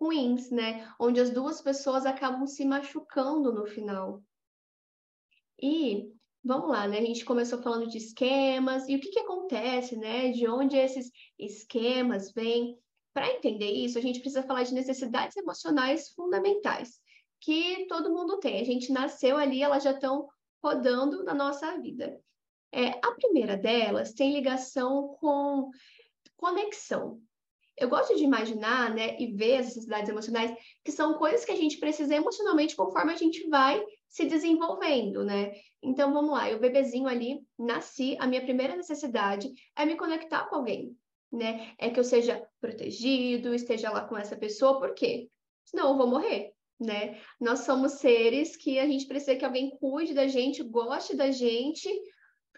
ruins, 0.00 0.50
né? 0.50 0.92
Onde 0.98 1.20
as 1.20 1.30
duas 1.30 1.60
pessoas 1.60 2.04
acabam 2.04 2.46
se 2.46 2.64
machucando 2.64 3.52
no 3.52 3.66
final. 3.66 4.22
E 5.62 6.10
vamos 6.44 6.68
lá, 6.68 6.88
né? 6.88 6.98
A 6.98 7.04
gente 7.04 7.24
começou 7.24 7.62
falando 7.62 7.88
de 7.88 7.98
esquemas 7.98 8.88
e 8.88 8.96
o 8.96 9.00
que, 9.00 9.10
que 9.10 9.20
acontece, 9.20 9.96
né? 9.96 10.32
De 10.32 10.48
onde 10.48 10.76
esses 10.76 11.10
esquemas 11.38 12.32
vêm. 12.32 12.76
Para 13.14 13.32
entender 13.32 13.70
isso, 13.70 13.96
a 13.96 14.02
gente 14.02 14.20
precisa 14.20 14.42
falar 14.42 14.64
de 14.64 14.74
necessidades 14.74 15.36
emocionais 15.36 16.10
fundamentais 16.10 17.00
que 17.40 17.86
todo 17.86 18.12
mundo 18.12 18.38
tem. 18.38 18.60
A 18.60 18.64
gente 18.64 18.92
nasceu 18.92 19.36
ali, 19.36 19.62
elas 19.62 19.84
já 19.84 19.92
estão 19.92 20.28
rodando 20.62 21.24
na 21.24 21.32
nossa 21.32 21.78
vida. 21.80 22.20
É, 22.76 22.88
a 23.02 23.12
primeira 23.12 23.56
delas 23.56 24.12
tem 24.12 24.34
ligação 24.34 25.16
com 25.18 25.70
conexão. 26.36 27.18
Eu 27.74 27.88
gosto 27.88 28.14
de 28.14 28.22
imaginar, 28.22 28.94
né, 28.94 29.16
e 29.18 29.32
ver 29.32 29.56
as 29.56 29.66
necessidades 29.68 30.10
emocionais, 30.10 30.54
que 30.84 30.92
são 30.92 31.14
coisas 31.14 31.42
que 31.42 31.52
a 31.52 31.56
gente 31.56 31.78
precisa 31.78 32.14
emocionalmente 32.14 32.76
conforme 32.76 33.14
a 33.14 33.16
gente 33.16 33.48
vai 33.48 33.82
se 34.06 34.26
desenvolvendo, 34.26 35.24
né? 35.24 35.52
Então 35.82 36.12
vamos 36.12 36.32
lá, 36.32 36.50
eu 36.50 36.60
bebezinho 36.60 37.06
ali, 37.06 37.40
nasci, 37.58 38.14
a 38.18 38.26
minha 38.26 38.42
primeira 38.42 38.76
necessidade 38.76 39.50
é 39.74 39.86
me 39.86 39.96
conectar 39.96 40.46
com 40.46 40.56
alguém, 40.56 40.94
né? 41.32 41.72
É 41.78 41.88
que 41.88 41.98
eu 41.98 42.04
seja 42.04 42.46
protegido, 42.60 43.54
esteja 43.54 43.90
lá 43.90 44.02
com 44.02 44.18
essa 44.18 44.36
pessoa, 44.36 44.78
por 44.78 44.94
quê? 44.94 45.30
Senão 45.64 45.90
eu 45.90 45.96
vou 45.96 46.06
morrer, 46.06 46.52
né? 46.78 47.18
Nós 47.40 47.60
somos 47.60 47.92
seres 47.92 48.54
que 48.54 48.78
a 48.78 48.86
gente 48.86 49.06
precisa 49.06 49.34
que 49.34 49.44
alguém 49.46 49.70
cuide 49.78 50.12
da 50.12 50.26
gente, 50.26 50.62
goste 50.62 51.16
da 51.16 51.30
gente, 51.30 51.88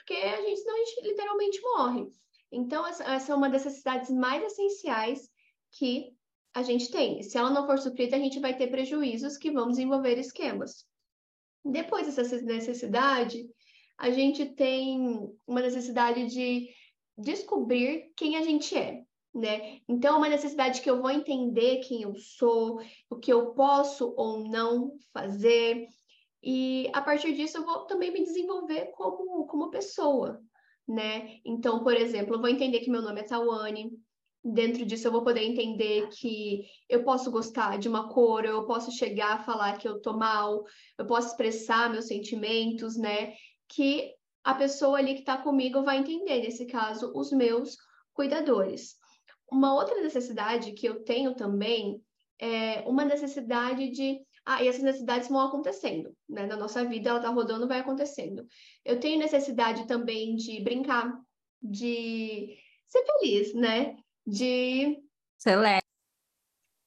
porque 0.09 0.23
a 0.23 0.41
gente 0.41 0.61
senão 0.61 0.75
a 0.75 0.79
gente 0.79 1.07
literalmente 1.07 1.61
morre. 1.61 2.07
Então, 2.51 2.87
essa 2.87 3.31
é 3.31 3.35
uma 3.35 3.51
das 3.51 3.67
necessidades 3.67 4.11
mais 4.11 4.43
essenciais 4.43 5.29
que 5.73 6.15
a 6.55 6.63
gente 6.63 6.91
tem. 6.91 7.23
Se 7.23 7.37
ela 7.37 7.51
não 7.51 7.67
for 7.67 7.79
suprida, 7.79 8.17
a 8.17 8.19
gente 8.19 8.41
vai 8.41 8.57
ter 8.57 8.69
prejuízos 8.69 9.37
que 9.37 9.51
vão 9.51 9.69
desenvolver 9.69 10.19
esquemas. 10.19 10.87
Depois 11.63 12.07
dessa 12.07 12.41
necessidade, 12.41 13.47
a 13.99 14.11
gente 14.11 14.47
tem 14.47 15.31
uma 15.47 15.61
necessidade 15.61 16.27
de 16.27 16.71
descobrir 17.19 18.11
quem 18.17 18.37
a 18.37 18.43
gente 18.43 18.75
é, 18.75 19.03
né? 19.35 19.81
Então, 19.87 20.15
é 20.15 20.19
uma 20.19 20.29
necessidade 20.31 20.81
que 20.81 20.89
eu 20.89 21.03
vou 21.03 21.11
entender 21.11 21.81
quem 21.81 22.01
eu 22.03 22.15
sou, 22.17 22.81
o 23.11 23.17
que 23.17 23.31
eu 23.31 23.53
posso 23.53 24.15
ou 24.17 24.49
não 24.49 24.97
fazer, 25.13 25.87
e 26.43 26.89
a 26.93 27.01
partir 27.01 27.33
disso 27.33 27.59
eu 27.59 27.65
vou 27.65 27.85
também 27.87 28.13
me 28.13 28.23
desenvolver 28.23 28.93
como, 28.93 29.47
como 29.47 29.71
pessoa, 29.71 30.41
né? 30.87 31.39
Então, 31.45 31.83
por 31.83 31.95
exemplo, 31.95 32.35
eu 32.35 32.41
vou 32.41 32.49
entender 32.49 32.81
que 32.81 32.91
meu 32.91 33.03
nome 33.03 33.21
é 33.21 33.25
Tawane. 33.25 33.91
Dentro 34.45 34.87
disso, 34.87 35.09
eu 35.09 35.13
vou 35.13 35.25
poder 35.25 35.43
entender 35.43 36.09
que 36.11 36.65
eu 36.89 37.03
posso 37.03 37.31
gostar 37.31 37.77
de 37.77 37.89
uma 37.89 38.09
cor, 38.09 38.45
eu 38.45 38.65
posso 38.65 38.93
chegar 38.93 39.35
a 39.35 39.43
falar 39.43 39.77
que 39.77 39.87
eu 39.87 40.01
tô 40.01 40.17
mal, 40.17 40.65
eu 40.97 41.07
posso 41.07 41.29
expressar 41.29 41.91
meus 41.91 42.07
sentimentos, 42.07 42.97
né? 42.97 43.35
Que 43.69 44.15
a 44.45 44.55
pessoa 44.55 44.99
ali 44.99 45.15
que 45.15 45.21
está 45.21 45.37
comigo 45.37 45.83
vai 45.83 45.99
entender, 45.99 46.41
nesse 46.41 46.67
caso, 46.67 47.13
os 47.15 47.33
meus 47.33 47.77
cuidadores. 48.15 48.97
Uma 49.51 49.75
outra 49.75 50.01
necessidade 50.01 50.73
que 50.73 50.87
eu 50.87 51.03
tenho 51.03 51.35
também 51.35 52.01
é 52.41 52.83
uma 52.87 53.05
necessidade 53.05 53.91
de 53.91 54.21
ah, 54.51 54.65
e 54.65 54.69
essas 54.69 54.83
necessidades 54.83 55.29
vão 55.29 55.41
acontecendo, 55.41 56.17
né? 56.27 56.47
Na 56.47 56.57
nossa 56.57 56.83
vida, 56.83 57.11
ela 57.11 57.21
tá 57.21 57.29
rodando, 57.29 57.69
vai 57.69 57.81
acontecendo. 57.81 58.47
Eu 58.83 58.99
tenho 58.99 59.19
necessidade 59.19 59.87
também 59.87 60.37
de 60.37 60.59
brincar, 60.63 61.21
de 61.63 62.57
ser 62.87 63.05
feliz, 63.05 63.53
né? 63.53 63.95
De 64.27 64.99
ser 65.37 65.57
leve. 65.57 65.83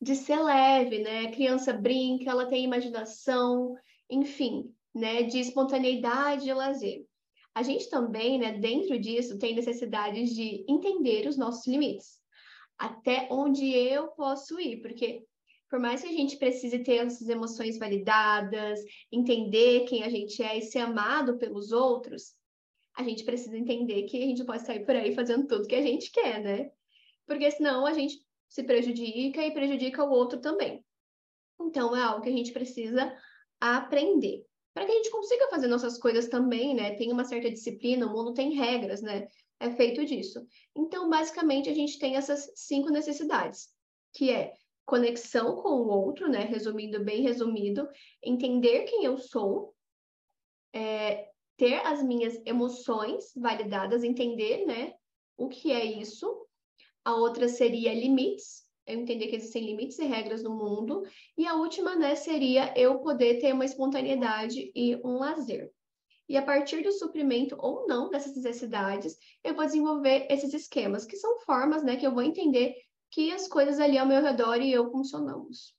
De 0.01 0.15
ser 0.15 0.41
leve, 0.41 1.03
né? 1.03 1.27
A 1.27 1.31
criança 1.31 1.71
brinca, 1.71 2.31
ela 2.31 2.47
tem 2.47 2.63
imaginação, 2.63 3.75
enfim, 4.09 4.73
né? 4.91 5.21
De 5.21 5.39
espontaneidade 5.39 6.49
e 6.49 6.53
lazer. 6.55 7.05
A 7.53 7.61
gente 7.61 7.91
também, 7.91 8.39
né, 8.39 8.53
dentro 8.53 8.97
disso, 8.97 9.37
tem 9.37 9.53
necessidades 9.53 10.33
de 10.33 10.65
entender 10.67 11.27
os 11.27 11.37
nossos 11.37 11.67
limites. 11.67 12.21
Até 12.75 13.27
onde 13.29 13.69
eu 13.69 14.07
posso 14.07 14.59
ir, 14.59 14.81
porque 14.81 15.27
por 15.71 15.79
mais 15.79 16.01
que 16.01 16.09
a 16.09 16.11
gente 16.11 16.35
precise 16.35 16.79
ter 16.79 16.97
essas 16.97 17.29
emoções 17.29 17.79
validadas, 17.79 18.81
entender 19.09 19.85
quem 19.85 20.03
a 20.03 20.09
gente 20.09 20.43
é 20.43 20.57
e 20.57 20.63
ser 20.63 20.79
amado 20.79 21.37
pelos 21.37 21.71
outros, 21.71 22.33
a 22.93 23.01
gente 23.03 23.23
precisa 23.23 23.57
entender 23.57 24.03
que 24.03 24.21
a 24.21 24.25
gente 24.27 24.43
pode 24.43 24.65
sair 24.65 24.85
por 24.85 24.97
aí 24.97 25.15
fazendo 25.15 25.47
tudo 25.47 25.65
que 25.65 25.75
a 25.75 25.81
gente 25.81 26.11
quer, 26.11 26.43
né? 26.43 26.71
Porque 27.25 27.49
senão 27.51 27.85
a 27.85 27.93
gente 27.93 28.19
se 28.49 28.63
prejudica 28.63 29.45
e 29.45 29.53
prejudica 29.53 30.03
o 30.03 30.11
outro 30.11 30.41
também. 30.41 30.83
Então 31.61 31.95
é 31.95 32.03
algo 32.03 32.21
que 32.21 32.29
a 32.29 32.33
gente 32.33 32.51
precisa 32.51 33.17
aprender. 33.57 34.45
Para 34.73 34.85
que 34.85 34.91
a 34.91 34.95
gente 34.95 35.09
consiga 35.09 35.47
fazer 35.47 35.67
nossas 35.67 35.97
coisas 35.97 36.27
também, 36.27 36.75
né? 36.75 36.95
Tem 36.95 37.13
uma 37.13 37.23
certa 37.23 37.49
disciplina, 37.49 38.07
o 38.07 38.11
mundo 38.11 38.33
tem 38.33 38.55
regras, 38.55 39.01
né? 39.01 39.25
É 39.57 39.71
feito 39.71 40.03
disso. 40.03 40.45
Então, 40.75 41.09
basicamente, 41.09 41.69
a 41.69 41.73
gente 41.73 41.97
tem 41.97 42.17
essas 42.17 42.51
cinco 42.55 42.89
necessidades, 42.89 43.69
que 44.13 44.29
é 44.29 44.51
conexão 44.91 45.55
com 45.55 45.69
o 45.69 45.87
outro, 45.87 46.27
né? 46.27 46.39
Resumindo, 46.39 47.01
bem 47.01 47.21
resumido, 47.21 47.87
entender 48.21 48.83
quem 48.83 49.05
eu 49.05 49.17
sou, 49.17 49.73
é, 50.73 51.29
ter 51.55 51.75
as 51.87 52.03
minhas 52.03 52.37
emoções 52.45 53.31
validadas, 53.33 54.03
entender, 54.03 54.65
né? 54.65 54.93
O 55.37 55.47
que 55.47 55.71
é 55.71 55.85
isso. 55.85 56.45
A 57.05 57.15
outra 57.15 57.47
seria 57.47 57.93
limites, 57.93 58.65
eu 58.85 58.99
entender 58.99 59.27
que 59.27 59.37
existem 59.37 59.65
limites 59.65 59.97
e 59.97 60.03
regras 60.03 60.43
no 60.43 60.53
mundo. 60.53 61.03
E 61.37 61.47
a 61.47 61.55
última, 61.55 61.95
né, 61.95 62.13
seria 62.15 62.77
eu 62.77 62.99
poder 62.99 63.39
ter 63.39 63.53
uma 63.53 63.63
espontaneidade 63.63 64.73
e 64.75 64.97
um 65.05 65.19
lazer. 65.19 65.71
E 66.27 66.35
a 66.35 66.41
partir 66.41 66.83
do 66.83 66.91
suprimento 66.91 67.55
ou 67.57 67.87
não 67.87 68.09
dessas 68.09 68.35
necessidades, 68.35 69.17
eu 69.41 69.55
vou 69.55 69.65
desenvolver 69.65 70.27
esses 70.29 70.53
esquemas, 70.53 71.05
que 71.05 71.15
são 71.15 71.39
formas, 71.39 71.81
né, 71.81 71.95
que 71.95 72.05
eu 72.05 72.13
vou 72.13 72.23
entender 72.23 72.75
que 73.11 73.31
as 73.31 73.47
coisas 73.47 73.79
ali 73.79 73.97
ao 73.97 74.07
meu 74.07 74.21
redor 74.21 74.61
e 74.61 74.71
eu 74.71 74.89
funcionamos. 74.89 75.75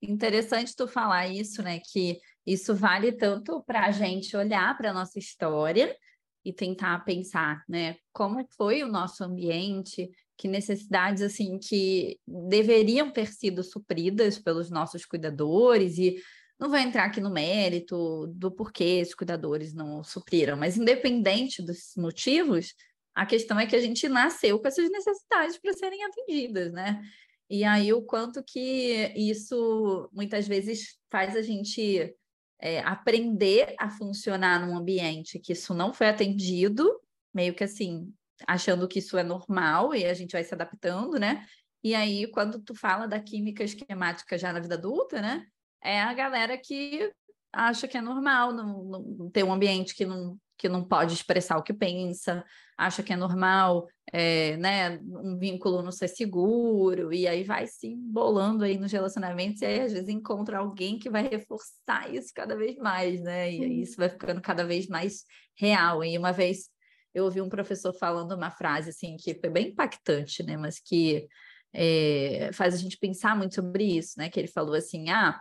Interessante 0.00 0.74
tu 0.74 0.88
falar 0.88 1.28
isso, 1.28 1.62
né? 1.62 1.78
Que 1.78 2.18
isso 2.46 2.74
vale 2.74 3.12
tanto 3.12 3.62
para 3.62 3.86
a 3.86 3.90
gente 3.90 4.36
olhar 4.36 4.76
para 4.76 4.90
a 4.90 4.94
nossa 4.94 5.18
história 5.18 5.96
e 6.44 6.52
tentar 6.52 7.04
pensar, 7.04 7.62
né? 7.68 7.96
Como 8.12 8.44
foi 8.56 8.82
o 8.82 8.88
nosso 8.88 9.22
ambiente, 9.22 10.10
que 10.36 10.48
necessidades 10.48 11.22
assim 11.22 11.58
que 11.58 12.18
deveriam 12.26 13.12
ter 13.12 13.32
sido 13.32 13.62
supridas 13.62 14.38
pelos 14.38 14.70
nossos 14.70 15.04
cuidadores 15.04 15.98
e 15.98 16.16
não 16.58 16.68
vou 16.68 16.78
entrar 16.78 17.04
aqui 17.04 17.20
no 17.20 17.30
mérito 17.30 18.26
do 18.28 18.50
porquê 18.50 19.02
os 19.02 19.14
cuidadores 19.14 19.74
não 19.74 20.02
supriram, 20.02 20.56
mas 20.56 20.76
independente 20.76 21.62
dos 21.62 21.92
motivos, 21.96 22.74
a 23.14 23.26
questão 23.26 23.58
é 23.58 23.66
que 23.66 23.76
a 23.76 23.80
gente 23.80 24.08
nasceu 24.08 24.58
com 24.58 24.68
essas 24.68 24.90
necessidades 24.90 25.58
para 25.58 25.72
serem 25.74 26.02
atendidas, 26.04 26.72
né? 26.72 27.02
E 27.48 27.64
aí 27.64 27.92
o 27.92 28.02
quanto 28.02 28.42
que 28.42 29.12
isso 29.14 30.08
muitas 30.12 30.48
vezes 30.48 30.98
faz 31.10 31.36
a 31.36 31.42
gente 31.42 32.14
é, 32.58 32.80
aprender 32.80 33.74
a 33.78 33.90
funcionar 33.90 34.64
num 34.64 34.76
ambiente 34.76 35.38
que 35.38 35.52
isso 35.52 35.74
não 35.74 35.92
foi 35.92 36.08
atendido, 36.08 36.88
meio 37.34 37.54
que 37.54 37.64
assim, 37.64 38.12
achando 38.46 38.88
que 38.88 39.00
isso 39.00 39.18
é 39.18 39.22
normal 39.22 39.94
e 39.94 40.06
a 40.06 40.14
gente 40.14 40.32
vai 40.32 40.44
se 40.44 40.54
adaptando, 40.54 41.18
né? 41.18 41.46
E 41.84 41.94
aí, 41.94 42.26
quando 42.28 42.60
tu 42.60 42.74
fala 42.74 43.06
da 43.06 43.20
química 43.20 43.64
esquemática 43.64 44.38
já 44.38 44.52
na 44.52 44.60
vida 44.60 44.76
adulta, 44.76 45.20
né? 45.20 45.44
É 45.82 46.00
a 46.00 46.14
galera 46.14 46.56
que 46.56 47.12
acha 47.52 47.88
que 47.88 47.98
é 47.98 48.00
normal 48.00 48.52
não, 48.52 48.84
não 48.84 49.30
ter 49.30 49.42
um 49.42 49.52
ambiente 49.52 49.94
que 49.94 50.06
não 50.06 50.38
que 50.56 50.68
não 50.68 50.84
pode 50.84 51.14
expressar 51.14 51.58
o 51.58 51.62
que 51.62 51.72
pensa, 51.72 52.44
acha 52.76 53.02
que 53.02 53.12
é 53.12 53.16
normal, 53.16 53.86
é, 54.12 54.56
né, 54.56 54.98
um 55.02 55.38
vínculo 55.38 55.82
não 55.82 55.92
ser 55.92 56.08
seguro, 56.08 57.12
e 57.12 57.26
aí 57.26 57.44
vai 57.44 57.66
se 57.66 57.88
embolando 57.88 58.64
aí 58.64 58.78
nos 58.78 58.92
relacionamentos, 58.92 59.62
e 59.62 59.66
aí 59.66 59.80
às 59.80 59.92
vezes 59.92 60.08
encontra 60.08 60.58
alguém 60.58 60.98
que 60.98 61.10
vai 61.10 61.28
reforçar 61.28 62.12
isso 62.12 62.32
cada 62.34 62.56
vez 62.56 62.76
mais, 62.76 63.20
né, 63.20 63.52
e 63.52 63.82
isso 63.82 63.96
vai 63.96 64.08
ficando 64.08 64.40
cada 64.40 64.64
vez 64.64 64.86
mais 64.86 65.24
real. 65.56 66.04
E 66.04 66.16
uma 66.16 66.32
vez 66.32 66.68
eu 67.14 67.24
ouvi 67.24 67.40
um 67.40 67.48
professor 67.48 67.92
falando 67.92 68.32
uma 68.32 68.50
frase 68.50 68.90
assim 68.90 69.16
que 69.18 69.34
foi 69.34 69.50
bem 69.50 69.68
impactante, 69.68 70.42
né, 70.42 70.56
mas 70.56 70.78
que 70.78 71.26
é, 71.74 72.50
faz 72.52 72.74
a 72.74 72.78
gente 72.78 72.98
pensar 72.98 73.36
muito 73.36 73.54
sobre 73.54 73.84
isso, 73.84 74.14
né, 74.18 74.28
que 74.28 74.38
ele 74.38 74.48
falou 74.48 74.74
assim, 74.74 75.08
ah, 75.10 75.40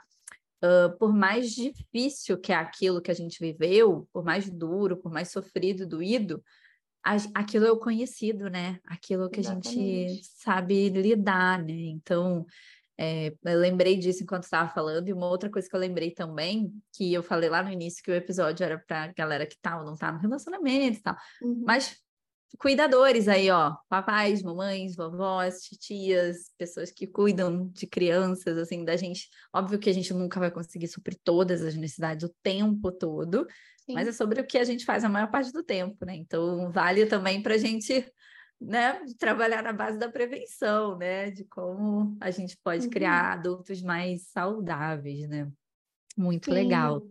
Uh, 0.63 0.95
por 0.97 1.11
mais 1.11 1.51
difícil 1.51 2.37
que 2.37 2.51
é 2.51 2.55
aquilo 2.55 3.01
que 3.01 3.09
a 3.09 3.15
gente 3.15 3.39
viveu, 3.39 4.07
por 4.13 4.23
mais 4.23 4.49
duro, 4.49 4.95
por 4.95 5.11
mais 5.11 5.31
sofrido 5.31 5.83
e 5.83 5.87
doído, 5.87 6.43
aquilo 7.33 7.65
é 7.65 7.71
o 7.71 7.79
conhecido, 7.79 8.49
né? 8.49 8.79
Aquilo 8.85 9.29
que 9.29 9.39
Exatamente. 9.39 9.69
a 9.69 9.73
gente 9.73 10.23
sabe 10.23 10.89
lidar, 10.89 11.63
né? 11.63 11.73
Então, 11.73 12.45
é, 12.97 13.33
eu 13.43 13.59
lembrei 13.59 13.97
disso 13.97 14.23
enquanto 14.23 14.43
estava 14.43 14.69
falando, 14.69 15.07
e 15.07 15.13
uma 15.13 15.27
outra 15.27 15.49
coisa 15.49 15.67
que 15.67 15.75
eu 15.75 15.79
lembrei 15.79 16.11
também, 16.11 16.71
que 16.93 17.11
eu 17.11 17.23
falei 17.23 17.49
lá 17.49 17.63
no 17.63 17.71
início 17.71 18.03
que 18.03 18.11
o 18.11 18.15
episódio 18.15 18.63
era 18.63 18.77
para 18.77 19.07
galera 19.13 19.47
que 19.47 19.57
tal, 19.59 19.79
tá 19.79 19.85
não 19.85 19.95
tá 19.95 20.11
no 20.11 20.19
relacionamento 20.19 20.99
e 20.99 21.01
tal, 21.01 21.15
uhum. 21.41 21.63
mas 21.65 21.97
cuidadores 22.58 23.27
aí, 23.27 23.50
ó, 23.50 23.75
papais, 23.89 24.43
mamães, 24.43 24.96
vovós, 24.96 25.62
tias, 25.79 26.51
pessoas 26.58 26.91
que 26.91 27.08
cuidam 27.08 27.67
de 27.70 27.88
crianças, 27.88 28.58
assim, 28.58 28.84
da 28.84 28.96
gente. 28.96 29.29
Óbvio 29.53 29.79
que 29.79 29.89
a 29.89 29.93
gente 29.93 30.13
nunca 30.13 30.39
vai 30.39 30.51
conseguir 30.51 30.88
suprir 30.88 31.17
todas 31.24 31.62
as 31.62 31.75
necessidades 31.75 32.27
o 32.27 32.34
tempo 32.43 32.91
todo, 32.91 33.48
Sim. 33.86 33.93
mas 33.93 34.08
é 34.08 34.12
sobre 34.12 34.41
o 34.41 34.46
que 34.46 34.58
a 34.58 34.63
gente 34.63 34.86
faz 34.86 35.03
a 35.03 35.10
maior 35.10 35.29
parte 35.29 35.51
do 35.51 35.63
tempo, 35.63 36.05
né? 36.05 36.15
Então, 36.15 36.72
vale 36.72 37.05
também 37.05 37.41
para 37.41 37.55
a 37.55 37.58
gente 37.58 38.05
né, 38.60 39.01
trabalhar 39.17 39.63
na 39.63 39.74
base 39.74 39.98
da 39.98 40.10
prevenção, 40.10 40.96
né, 40.98 41.31
de 41.31 41.43
como 41.46 42.15
a 42.22 42.29
gente 42.29 42.55
pode 42.63 42.86
uhum. 42.86 42.91
criar 42.91 43.34
adultos 43.34 43.81
mais 43.81 44.27
saudáveis, 44.27 45.27
né? 45.27 45.51
Muito 46.15 46.46
Sim. 46.46 46.51
legal. 46.51 47.01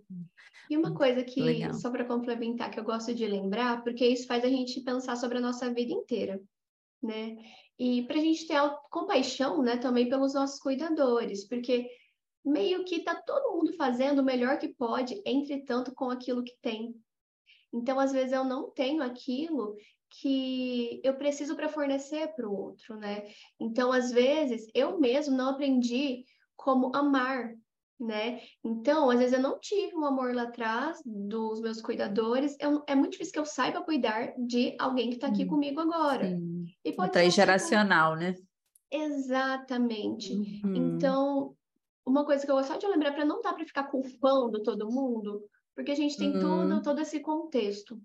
E 0.71 0.77
uma 0.77 0.95
coisa 0.95 1.25
que, 1.25 1.43
legal. 1.43 1.75
só 1.75 1.91
para 1.91 2.05
complementar, 2.05 2.71
que 2.71 2.79
eu 2.79 2.85
gosto 2.85 3.13
de 3.13 3.27
lembrar, 3.27 3.83
porque 3.83 4.07
isso 4.07 4.29
faz 4.29 4.45
a 4.45 4.49
gente 4.49 4.81
pensar 4.83 5.17
sobre 5.17 5.39
a 5.39 5.41
nossa 5.41 5.75
vida 5.75 5.93
inteira, 5.93 6.41
né? 7.03 7.37
E 7.77 8.03
para 8.05 8.17
a 8.17 8.21
gente 8.21 8.47
ter 8.47 8.57
compaixão, 8.89 9.63
né, 9.63 9.79
também 9.79 10.09
pelos 10.09 10.33
nossos 10.33 10.61
cuidadores, 10.61 11.49
porque 11.49 11.91
meio 12.45 12.85
que 12.85 13.03
tá 13.03 13.17
todo 13.17 13.57
mundo 13.57 13.73
fazendo 13.73 14.21
o 14.21 14.25
melhor 14.25 14.59
que 14.59 14.69
pode, 14.69 15.21
entretanto, 15.27 15.93
com 15.93 16.09
aquilo 16.09 16.45
que 16.45 16.57
tem. 16.63 16.95
Então, 17.73 17.99
às 17.99 18.13
vezes, 18.13 18.33
eu 18.33 18.45
não 18.45 18.71
tenho 18.71 19.03
aquilo 19.03 19.75
que 20.09 21.01
eu 21.03 21.17
preciso 21.17 21.57
para 21.57 21.69
fornecer 21.69 22.29
para 22.35 22.49
o 22.49 22.55
outro, 22.55 22.97
né? 22.97 23.29
Então, 23.59 23.91
às 23.91 24.13
vezes, 24.13 24.69
eu 24.73 25.01
mesmo 25.01 25.37
não 25.37 25.51
aprendi 25.51 26.25
como 26.57 26.95
amar, 26.95 27.55
né? 28.01 28.41
Então, 28.65 29.11
às 29.11 29.19
vezes 29.19 29.35
eu 29.35 29.43
não 29.43 29.59
tive 29.61 29.95
um 29.95 30.05
amor 30.05 30.35
lá 30.35 30.45
atrás 30.45 31.01
dos 31.05 31.61
meus 31.61 31.81
cuidadores. 31.81 32.57
Eu, 32.59 32.83
é 32.87 32.95
muito 32.95 33.13
difícil 33.13 33.35
que 33.35 33.39
eu 33.39 33.47
saiba 33.47 33.83
cuidar 33.83 34.33
de 34.39 34.75
alguém 34.79 35.11
que 35.11 35.17
está 35.17 35.27
aqui 35.27 35.45
hum, 35.45 35.49
comigo 35.49 35.81
agora. 35.81 36.29
Sim. 36.29 36.67
E 36.85 36.93
pode 36.93 37.13
ser 37.13 37.31
geracional, 37.31 38.17
né? 38.17 38.35
Exatamente. 38.91 40.33
Uhum. 40.33 40.75
Então, 40.75 41.55
uma 42.05 42.25
coisa 42.25 42.45
que 42.45 42.51
eu 42.51 42.57
gosto 42.57 42.79
de 42.79 42.87
lembrar 42.87 43.13
para 43.13 43.25
não 43.25 43.41
dar 43.41 43.53
para 43.53 43.65
ficar 43.65 43.85
culpando 43.85 44.63
todo 44.63 44.91
mundo, 44.91 45.45
porque 45.77 45.93
a 45.93 45.97
gente 45.97 46.17
tem 46.17 46.35
uhum. 46.35 46.41
todo, 46.41 46.83
todo 46.83 47.01
esse 47.01 47.21
contexto. 47.21 48.01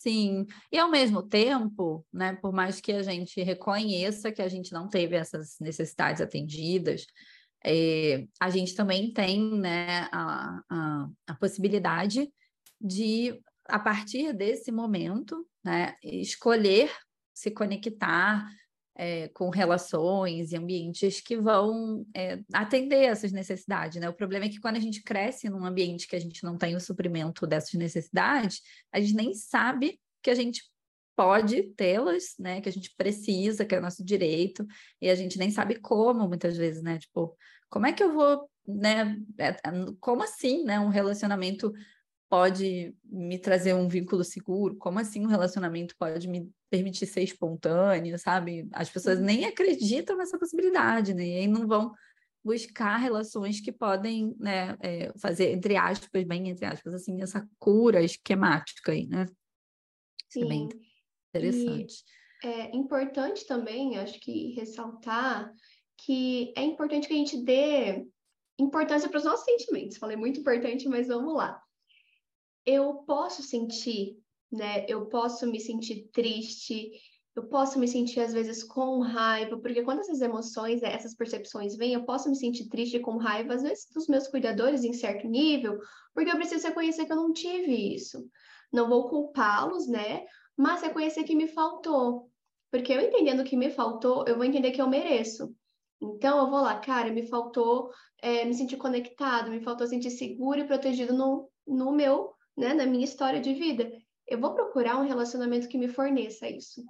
Sim, 0.00 0.46
e 0.70 0.78
ao 0.78 0.88
mesmo 0.88 1.22
tempo, 1.22 2.06
né, 2.12 2.36
por 2.36 2.52
mais 2.52 2.80
que 2.80 2.92
a 2.92 3.02
gente 3.02 3.42
reconheça 3.42 4.30
que 4.30 4.40
a 4.40 4.48
gente 4.48 4.72
não 4.72 4.88
teve 4.88 5.16
essas 5.16 5.56
necessidades 5.60 6.22
atendidas, 6.22 7.04
é, 7.64 8.26
a 8.40 8.50
gente 8.50 8.74
também 8.74 9.12
tem 9.12 9.58
né, 9.58 10.08
a, 10.12 10.60
a, 10.70 11.08
a, 11.26 11.34
possibilidade 11.34 12.30
de, 12.80 13.40
a 13.66 13.78
partir 13.78 14.32
desse 14.32 14.70
momento, 14.70 15.46
né, 15.64 15.94
escolher 16.02 16.90
se 17.34 17.50
conectar 17.50 18.48
é, 18.96 19.28
com 19.28 19.48
relações 19.48 20.50
e 20.50 20.56
ambientes 20.56 21.20
que 21.20 21.36
vão 21.36 22.04
é, 22.14 22.40
atender 22.52 23.04
essas 23.04 23.30
necessidades, 23.30 24.00
né? 24.00 24.08
O 24.08 24.14
problema 24.14 24.46
é 24.46 24.48
que 24.48 24.58
quando 24.58 24.74
a 24.74 24.80
gente 24.80 25.04
cresce 25.04 25.48
num 25.48 25.64
ambiente 25.64 26.08
que 26.08 26.16
a 26.16 26.20
gente 26.20 26.42
não 26.42 26.58
tem 26.58 26.74
o 26.74 26.80
suprimento 26.80 27.46
dessas 27.46 27.74
necessidades, 27.74 28.60
a 28.92 29.00
gente 29.00 29.14
nem 29.14 29.32
sabe 29.34 30.00
que 30.20 30.30
a 30.30 30.34
gente 30.34 30.62
pode 31.18 31.64
tê-las, 31.74 32.36
né? 32.38 32.60
Que 32.60 32.68
a 32.68 32.72
gente 32.72 32.94
precisa, 32.96 33.64
que 33.64 33.74
é 33.74 33.78
o 33.80 33.82
nosso 33.82 34.04
direito, 34.04 34.64
e 35.02 35.10
a 35.10 35.16
gente 35.16 35.36
nem 35.36 35.50
sabe 35.50 35.74
como, 35.74 36.28
muitas 36.28 36.56
vezes, 36.56 36.80
né? 36.80 36.96
Tipo, 36.96 37.36
como 37.68 37.88
é 37.88 37.92
que 37.92 38.04
eu 38.04 38.14
vou, 38.14 38.48
né? 38.64 39.20
É, 39.36 39.48
é, 39.48 39.58
como 39.98 40.22
assim, 40.22 40.62
né? 40.62 40.78
Um 40.78 40.90
relacionamento 40.90 41.72
pode 42.30 42.94
me 43.02 43.36
trazer 43.36 43.74
um 43.74 43.88
vínculo 43.88 44.22
seguro? 44.22 44.76
Como 44.76 45.00
assim 45.00 45.26
um 45.26 45.28
relacionamento 45.28 45.96
pode 45.98 46.28
me 46.28 46.48
permitir 46.70 47.06
ser 47.06 47.22
espontâneo, 47.22 48.16
sabe? 48.16 48.68
As 48.72 48.88
pessoas 48.88 49.18
nem 49.18 49.44
acreditam 49.44 50.16
nessa 50.16 50.38
possibilidade, 50.38 51.14
né? 51.14 51.26
E 51.26 51.36
aí 51.38 51.48
não 51.48 51.66
vão 51.66 51.92
buscar 52.44 52.96
relações 52.96 53.60
que 53.60 53.72
podem 53.72 54.36
né, 54.38 54.76
é, 54.80 55.12
fazer, 55.18 55.50
entre 55.50 55.76
aspas, 55.76 56.22
bem 56.22 56.48
entre 56.48 56.64
aspas, 56.64 56.94
assim, 56.94 57.20
essa 57.20 57.44
cura 57.58 58.00
esquemática 58.04 58.92
aí, 58.92 59.08
né? 59.08 59.26
Sim. 60.30 60.46
Bem 60.46 60.87
interessante. 61.34 62.04
E 62.42 62.46
é 62.46 62.76
importante 62.76 63.46
também, 63.46 63.98
acho 63.98 64.18
que, 64.20 64.52
ressaltar 64.54 65.52
que 65.96 66.52
é 66.56 66.62
importante 66.62 67.08
que 67.08 67.14
a 67.14 67.16
gente 67.16 67.42
dê 67.44 68.06
importância 68.58 69.08
para 69.08 69.18
os 69.18 69.24
nossos 69.24 69.44
sentimentos. 69.44 69.98
Falei 69.98 70.16
muito 70.16 70.40
importante, 70.40 70.88
mas 70.88 71.08
vamos 71.08 71.34
lá 71.34 71.60
eu 72.68 72.96
posso 73.06 73.42
sentir, 73.42 74.18
né? 74.52 74.84
Eu 74.86 75.06
posso 75.06 75.46
me 75.46 75.58
sentir 75.58 76.06
triste, 76.12 76.90
eu 77.34 77.46
posso 77.48 77.78
me 77.78 77.88
sentir 77.88 78.20
às 78.20 78.34
vezes 78.34 78.62
com 78.62 79.00
raiva, 79.00 79.58
porque 79.58 79.82
quando 79.82 80.00
essas 80.00 80.20
emoções, 80.20 80.82
né, 80.82 80.92
essas 80.92 81.14
percepções 81.14 81.76
vêm, 81.76 81.94
eu 81.94 82.04
posso 82.04 82.28
me 82.28 82.36
sentir 82.36 82.68
triste 82.68 82.98
com 83.00 83.16
raiva, 83.16 83.54
às 83.54 83.62
vezes 83.62 83.86
dos 83.94 84.06
meus 84.06 84.28
cuidadores 84.28 84.84
em 84.84 84.92
certo 84.92 85.26
nível, 85.26 85.78
porque 86.14 86.30
eu 86.30 86.36
preciso 86.36 86.66
reconhecer 86.66 87.06
que 87.06 87.12
eu 87.12 87.16
não 87.16 87.32
tive 87.32 87.94
isso. 87.94 88.28
Não 88.70 88.86
vou 88.86 89.08
culpá-los, 89.08 89.88
né? 89.88 90.26
Mas 90.58 90.82
reconhecer 90.82 91.24
que 91.24 91.34
me 91.34 91.48
faltou. 91.48 92.30
Porque 92.70 92.92
eu 92.92 93.00
entendendo 93.00 93.44
que 93.44 93.56
me 93.56 93.70
faltou, 93.70 94.26
eu 94.26 94.36
vou 94.36 94.44
entender 94.44 94.72
que 94.72 94.82
eu 94.82 94.88
mereço. 94.88 95.54
Então, 96.02 96.38
eu 96.38 96.50
vou 96.50 96.60
lá, 96.60 96.78
cara, 96.78 97.10
me 97.10 97.26
faltou 97.26 97.90
é, 98.20 98.44
me 98.44 98.52
sentir 98.52 98.76
conectado, 98.76 99.50
me 99.50 99.62
faltou 99.62 99.86
sentir 99.86 100.10
seguro 100.10 100.60
e 100.60 100.66
protegido 100.66 101.14
no, 101.14 101.48
no 101.66 101.92
meu 101.92 102.34
né, 102.58 102.74
na 102.74 102.84
minha 102.84 103.04
história 103.04 103.40
de 103.40 103.54
vida. 103.54 103.90
Eu 104.26 104.40
vou 104.40 104.52
procurar 104.52 104.98
um 104.98 105.06
relacionamento 105.06 105.68
que 105.68 105.78
me 105.78 105.88
forneça 105.88 106.48
isso. 106.48 106.84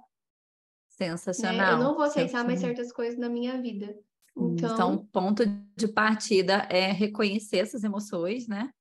Sensacional. 0.89 1.55
Né? 1.55 1.73
Eu 1.73 1.77
não 1.77 1.95
vou 1.95 2.03
aceitar 2.03 2.43
mais 2.43 2.59
certas 2.59 2.91
coisas 2.91 3.17
na 3.17 3.29
minha 3.29 3.61
vida. 3.61 3.95
Então, 4.35 4.73
então 4.73 5.07
ponto 5.11 5.45
de 5.77 5.87
partida 5.87 6.67
é 6.69 6.91
reconhecer 6.91 7.59
essas 7.59 7.83
emoções, 7.83 8.47
né? 8.47 8.71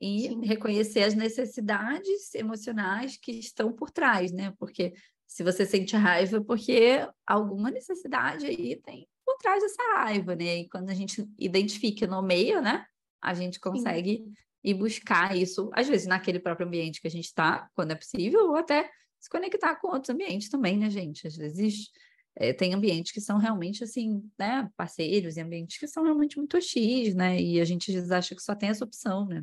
E 0.00 0.28
Sim. 0.28 0.40
reconhecer 0.44 1.02
as 1.02 1.14
necessidades 1.14 2.34
emocionais 2.34 3.16
que 3.16 3.32
estão 3.32 3.72
por 3.72 3.90
trás, 3.90 4.32
né? 4.32 4.54
Porque 4.58 4.94
se 5.26 5.42
você 5.44 5.66
sente 5.66 5.94
raiva, 5.94 6.38
é 6.38 6.40
porque 6.40 7.06
alguma 7.26 7.70
necessidade 7.70 8.46
aí 8.46 8.80
tem 8.82 9.06
por 9.24 9.36
trás 9.36 9.62
dessa 9.62 9.82
raiva, 9.94 10.34
né? 10.34 10.60
E 10.60 10.68
quando 10.68 10.90
a 10.90 10.94
gente 10.94 11.28
identifica 11.38 12.06
no 12.06 12.22
meio, 12.22 12.62
né? 12.62 12.84
A 13.20 13.34
gente 13.34 13.60
consegue 13.60 14.24
Sim 14.24 14.34
e 14.62 14.74
buscar 14.74 15.36
isso, 15.36 15.70
às 15.72 15.88
vezes, 15.88 16.06
naquele 16.06 16.38
próprio 16.38 16.66
ambiente 16.66 17.00
que 17.00 17.06
a 17.06 17.10
gente 17.10 17.24
está, 17.24 17.68
quando 17.74 17.92
é 17.92 17.94
possível, 17.94 18.48
ou 18.48 18.56
até 18.56 18.90
se 19.18 19.28
conectar 19.28 19.76
com 19.76 19.88
outros 19.88 20.10
ambientes 20.10 20.48
também, 20.48 20.76
né, 20.76 20.90
gente? 20.90 21.26
Às 21.26 21.36
vezes 21.36 21.90
é, 22.36 22.52
tem 22.52 22.74
ambientes 22.74 23.12
que 23.12 23.20
são 23.20 23.38
realmente, 23.38 23.82
assim, 23.82 24.22
né, 24.38 24.68
parceiros 24.76 25.36
e 25.36 25.40
ambientes 25.40 25.78
que 25.78 25.88
são 25.88 26.04
realmente 26.04 26.36
muito 26.36 26.60
X, 26.60 27.14
né? 27.14 27.40
E 27.40 27.60
a 27.60 27.64
gente 27.64 27.90
às 27.90 27.94
vezes 27.94 28.10
acha 28.10 28.34
que 28.34 28.42
só 28.42 28.54
tem 28.54 28.68
essa 28.68 28.84
opção, 28.84 29.26
né? 29.26 29.42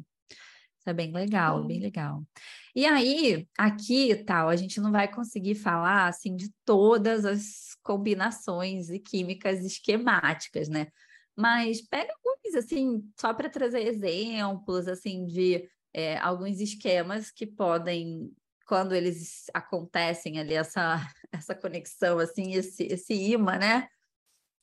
É 0.90 0.94
bem 0.94 1.12
legal, 1.12 1.66
bem 1.66 1.82
legal. 1.82 2.24
E 2.74 2.86
aí, 2.86 3.46
aqui, 3.58 4.16
tal, 4.24 4.48
a 4.48 4.56
gente 4.56 4.80
não 4.80 4.90
vai 4.92 5.12
conseguir 5.12 5.56
falar, 5.56 6.08
assim, 6.08 6.34
de 6.34 6.50
todas 6.64 7.26
as 7.26 7.76
combinações 7.84 8.90
e 8.90 8.98
químicas 8.98 9.66
esquemáticas, 9.66 10.70
né? 10.70 10.88
Mas 11.36 11.82
pega 11.82 12.14
alguns, 12.14 12.56
assim, 12.56 13.04
só 13.20 13.34
para 13.34 13.50
trazer 13.50 13.82
exemplos, 13.82 14.88
assim, 14.88 15.26
de 15.26 15.70
é, 15.94 16.18
alguns 16.20 16.62
esquemas 16.62 17.32
que 17.32 17.46
podem, 17.46 18.32
quando 18.66 18.96
eles 18.96 19.48
acontecem 19.54 20.40
ali, 20.40 20.54
essa, 20.54 21.06
essa 21.34 21.54
conexão, 21.54 22.18
assim, 22.18 22.54
esse, 22.54 22.84
esse 22.86 23.14
imã, 23.14 23.58
né? 23.58 23.90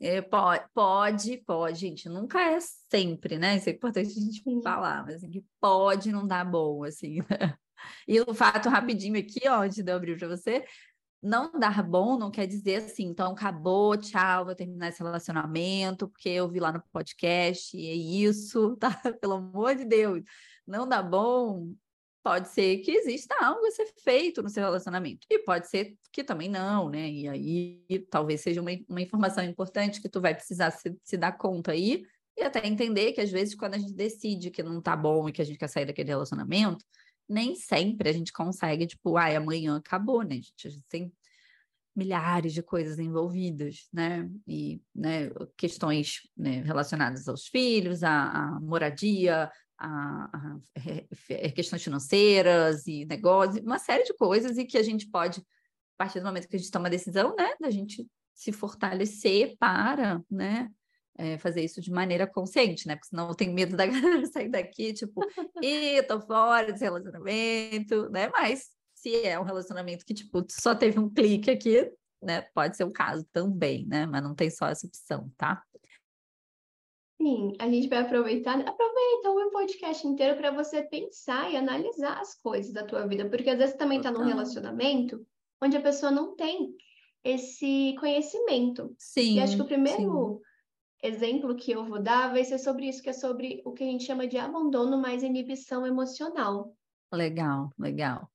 É, 0.00 0.20
pode, 0.20 0.64
pode, 0.74 1.36
pode, 1.46 1.78
gente, 1.78 2.08
nunca 2.08 2.40
é 2.40 2.58
sempre, 2.90 3.38
né? 3.38 3.56
Isso 3.56 3.68
é 3.68 3.72
importante 3.72 4.10
a 4.10 4.20
gente 4.20 4.42
falar, 4.62 5.04
mas 5.04 5.16
assim, 5.16 5.44
pode 5.60 6.10
não 6.12 6.26
dar 6.26 6.44
bom, 6.44 6.84
assim. 6.84 7.18
Né? 7.30 7.56
E 8.08 8.18
o 8.18 8.32
fato 8.32 8.70
rapidinho 8.70 9.18
aqui, 9.18 9.46
ó, 9.46 9.62
antes 9.62 9.84
de 9.84 9.90
eu 9.90 9.96
abrir 9.96 10.16
para 10.18 10.26
você, 10.26 10.64
não 11.24 11.50
dar 11.58 11.82
bom 11.82 12.18
não 12.18 12.30
quer 12.30 12.46
dizer 12.46 12.76
assim, 12.76 13.04
então 13.04 13.32
acabou, 13.32 13.96
tchau, 13.96 14.44
vou 14.44 14.54
terminar 14.54 14.88
esse 14.88 15.02
relacionamento, 15.02 16.08
porque 16.08 16.28
eu 16.28 16.48
vi 16.48 16.60
lá 16.60 16.72
no 16.72 16.82
podcast, 16.92 17.76
e 17.76 17.88
é 17.88 17.94
isso, 17.94 18.76
tá? 18.80 18.90
Pelo 19.20 19.34
amor 19.34 19.74
de 19.74 19.84
Deus. 19.84 20.22
Não 20.66 20.88
dá 20.88 21.02
bom, 21.02 21.74
pode 22.24 22.48
ser 22.48 22.78
que 22.78 22.90
exista 22.90 23.34
algo 23.38 23.66
a 23.66 23.70
ser 23.70 23.86
feito 24.02 24.42
no 24.42 24.48
seu 24.48 24.64
relacionamento. 24.64 25.26
E 25.30 25.40
pode 25.40 25.68
ser 25.68 25.94
que 26.10 26.24
também 26.24 26.48
não, 26.48 26.88
né? 26.88 27.06
E 27.10 27.28
aí 27.28 28.06
talvez 28.10 28.40
seja 28.40 28.62
uma, 28.62 28.70
uma 28.88 29.02
informação 29.02 29.44
importante 29.44 30.00
que 30.00 30.08
tu 30.08 30.22
vai 30.22 30.34
precisar 30.34 30.70
se, 30.70 30.96
se 31.04 31.18
dar 31.18 31.32
conta 31.32 31.72
aí, 31.72 32.02
e 32.36 32.42
até 32.42 32.66
entender 32.66 33.12
que 33.12 33.20
às 33.20 33.30
vezes 33.30 33.54
quando 33.54 33.74
a 33.74 33.78
gente 33.78 33.92
decide 33.92 34.50
que 34.50 34.62
não 34.62 34.80
tá 34.80 34.96
bom 34.96 35.28
e 35.28 35.32
que 35.32 35.42
a 35.42 35.44
gente 35.44 35.58
quer 35.58 35.68
sair 35.68 35.84
daquele 35.84 36.08
relacionamento, 36.08 36.82
nem 37.28 37.54
sempre 37.54 38.08
a 38.08 38.12
gente 38.12 38.32
consegue, 38.32 38.86
tipo, 38.86 39.18
ai, 39.18 39.36
amanhã 39.36 39.76
acabou, 39.76 40.22
né? 40.22 40.36
A 40.36 40.40
gente, 40.40 40.66
a 40.66 40.70
gente 40.70 40.84
tem 40.88 41.12
milhares 41.94 42.54
de 42.54 42.62
coisas 42.62 42.98
envolvidas, 42.98 43.86
né? 43.92 44.28
E 44.48 44.80
né, 44.94 45.30
questões 45.58 46.22
né, 46.34 46.62
relacionadas 46.62 47.28
aos 47.28 47.46
filhos, 47.46 48.02
à 48.02 48.58
moradia, 48.62 49.50
a, 49.84 50.30
a, 50.32 50.56
a, 51.46 51.52
questões 51.52 51.82
financeiras 51.82 52.86
e 52.86 53.04
negócios, 53.04 53.64
uma 53.64 53.78
série 53.78 54.04
de 54.04 54.14
coisas 54.14 54.56
e 54.56 54.64
que 54.64 54.78
a 54.78 54.82
gente 54.82 55.08
pode, 55.08 55.40
a 55.40 56.04
partir 56.04 56.20
do 56.20 56.26
momento 56.26 56.48
que 56.48 56.56
a 56.56 56.58
gente 56.58 56.70
toma 56.70 56.88
a 56.88 56.90
decisão, 56.90 57.34
né, 57.36 57.54
da 57.60 57.70
gente 57.70 58.06
se 58.34 58.50
fortalecer 58.50 59.56
para, 59.58 60.22
né, 60.30 60.70
é, 61.16 61.38
fazer 61.38 61.62
isso 61.62 61.80
de 61.80 61.92
maneira 61.92 62.26
consciente, 62.26 62.88
né? 62.88 62.96
Porque 62.96 63.08
senão 63.08 63.28
eu 63.28 63.34
tenho 63.34 63.52
medo 63.52 63.76
da 63.76 63.86
galera 63.86 64.26
sair 64.26 64.48
daqui, 64.48 64.92
tipo, 64.92 65.20
e 65.62 66.02
tô 66.04 66.20
fora 66.20 66.72
desse 66.72 66.82
relacionamento, 66.82 68.10
né? 68.10 68.28
Mas 68.30 68.70
se 68.94 69.24
é 69.24 69.38
um 69.38 69.44
relacionamento 69.44 70.04
que, 70.04 70.14
tipo, 70.14 70.44
só 70.50 70.74
teve 70.74 70.98
um 70.98 71.08
clique 71.08 71.50
aqui, 71.50 71.88
né? 72.20 72.42
Pode 72.52 72.76
ser 72.76 72.84
o 72.84 72.88
um 72.88 72.92
caso 72.92 73.24
também, 73.32 73.86
né? 73.86 74.06
Mas 74.06 74.22
não 74.22 74.34
tem 74.34 74.50
só 74.50 74.66
essa 74.66 74.86
opção, 74.86 75.30
tá? 75.36 75.62
Sim, 77.20 77.52
a 77.58 77.68
gente 77.68 77.88
vai 77.88 77.98
aproveitar, 78.00 78.58
aproveita 78.60 79.30
o 79.30 79.50
podcast 79.50 80.06
inteiro 80.06 80.36
para 80.36 80.50
você 80.50 80.82
pensar 80.82 81.50
e 81.50 81.56
analisar 81.56 82.20
as 82.20 82.34
coisas 82.34 82.72
da 82.72 82.84
tua 82.84 83.06
vida, 83.06 83.28
porque 83.28 83.50
às 83.50 83.58
vezes 83.58 83.76
também 83.76 83.98
está 83.98 84.10
num 84.10 84.24
relacionamento 84.24 85.24
onde 85.62 85.76
a 85.76 85.80
pessoa 85.80 86.10
não 86.10 86.34
tem 86.34 86.74
esse 87.22 87.94
conhecimento. 87.98 88.94
Sim. 88.98 89.36
E 89.36 89.40
acho 89.40 89.56
que 89.56 89.62
o 89.62 89.66
primeiro 89.66 90.40
sim 90.40 90.40
exemplo 91.04 91.54
que 91.54 91.70
eu 91.70 91.84
vou 91.84 92.00
dar 92.00 92.32
vai 92.32 92.42
ser 92.44 92.58
sobre 92.58 92.88
isso, 92.88 93.02
que 93.02 93.10
é 93.10 93.12
sobre 93.12 93.60
o 93.64 93.72
que 93.72 93.84
a 93.84 93.86
gente 93.86 94.04
chama 94.04 94.26
de 94.26 94.38
abandono 94.38 94.96
mais 94.96 95.22
inibição 95.22 95.86
emocional. 95.86 96.74
Legal, 97.12 97.70
legal. 97.78 98.30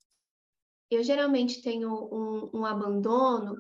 Eu 0.90 1.04
geralmente 1.04 1.64
tenho 1.64 1.92
um, 1.92 2.60
um 2.60 2.66
abandono 2.66 3.56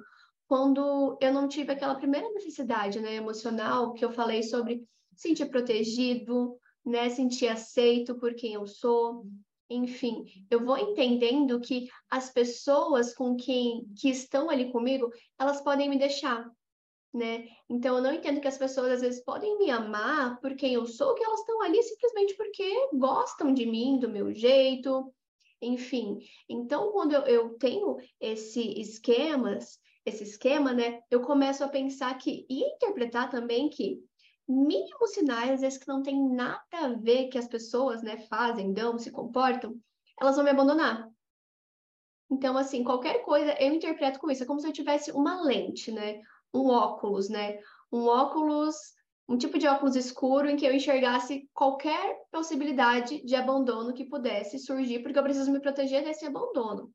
quando 0.47 1.17
eu 1.19 1.33
não 1.33 1.47
tive 1.47 1.71
aquela 1.71 1.95
primeira 1.95 2.29
necessidade 2.33 2.99
né, 2.99 3.15
emocional 3.15 3.93
que 3.93 4.05
eu 4.05 4.11
falei 4.11 4.43
sobre 4.43 4.87
sentir 5.19 5.47
protegido, 5.47 6.57
né, 6.85 7.09
sentir 7.09 7.49
aceito 7.49 8.15
por 8.17 8.33
quem 8.33 8.53
eu 8.53 8.65
sou. 8.65 9.25
Enfim, 9.69 10.25
eu 10.49 10.65
vou 10.65 10.77
entendendo 10.77 11.59
que 11.59 11.89
as 12.09 12.31
pessoas 12.31 13.13
com 13.13 13.35
quem 13.35 13.85
que 13.99 14.09
estão 14.09 14.49
ali 14.49 14.71
comigo, 14.71 15.11
elas 15.37 15.61
podem 15.61 15.89
me 15.89 15.99
deixar, 15.99 16.49
né? 17.13 17.47
Então 17.69 17.97
eu 17.97 18.01
não 18.01 18.13
entendo 18.13 18.39
que 18.39 18.47
as 18.47 18.57
pessoas 18.57 18.93
às 18.93 19.01
vezes 19.01 19.23
podem 19.23 19.57
me 19.57 19.69
amar 19.69 20.39
por 20.39 20.55
quem 20.55 20.73
eu 20.73 20.85
sou, 20.87 21.13
que 21.13 21.23
elas 21.23 21.41
estão 21.41 21.61
ali 21.61 21.83
simplesmente 21.83 22.35
porque 22.35 22.89
gostam 22.93 23.53
de 23.53 23.65
mim, 23.65 23.99
do 23.99 24.09
meu 24.09 24.33
jeito, 24.33 25.13
enfim. 25.61 26.17
Então 26.47 26.91
quando 26.93 27.13
eu, 27.13 27.21
eu 27.23 27.57
tenho 27.59 27.97
esse 28.21 28.79
esquemas, 28.79 29.79
esse 30.05 30.23
esquema, 30.23 30.73
né, 30.73 31.01
eu 31.11 31.21
começo 31.21 31.63
a 31.63 31.67
pensar 31.67 32.17
que 32.17 32.45
e 32.49 32.63
interpretar 32.63 33.29
também 33.29 33.69
que 33.69 33.99
mínimos 34.49 35.11
sinais, 35.11 35.51
às 35.51 35.61
vezes 35.61 35.77
que 35.77 35.87
não 35.87 36.01
tem 36.01 36.19
nada 36.33 36.61
a 36.73 36.89
ver 36.89 37.27
que 37.27 37.37
as 37.37 37.47
pessoas, 37.47 38.01
né, 38.01 38.17
fazem, 38.27 38.73
dão, 38.73 38.97
se 38.97 39.11
comportam, 39.11 39.79
elas 40.19 40.35
vão 40.35 40.43
me 40.43 40.51
abandonar. 40.51 41.07
Então, 42.31 42.57
assim, 42.57 42.83
qualquer 42.83 43.23
coisa 43.23 43.53
eu 43.61 43.73
interpreto 43.73 44.19
com 44.19 44.29
isso. 44.29 44.43
É 44.43 44.45
como 44.45 44.59
se 44.59 44.67
eu 44.67 44.73
tivesse 44.73 45.11
uma 45.11 45.41
lente, 45.41 45.91
né? 45.91 46.21
um 46.53 46.67
óculos, 46.67 47.29
né? 47.29 47.59
Um 47.91 48.05
óculos, 48.05 48.75
um 49.27 49.37
tipo 49.37 49.57
de 49.57 49.67
óculos 49.67 49.95
escuro 49.95 50.49
em 50.49 50.55
que 50.55 50.65
eu 50.65 50.73
enxergasse 50.73 51.49
qualquer 51.53 52.17
possibilidade 52.31 53.23
de 53.23 53.35
abandono 53.35 53.93
que 53.93 54.05
pudesse 54.05 54.59
surgir, 54.59 54.99
porque 54.99 55.17
eu 55.17 55.23
preciso 55.23 55.51
me 55.51 55.59
proteger 55.59 56.03
desse 56.03 56.25
abandono. 56.25 56.91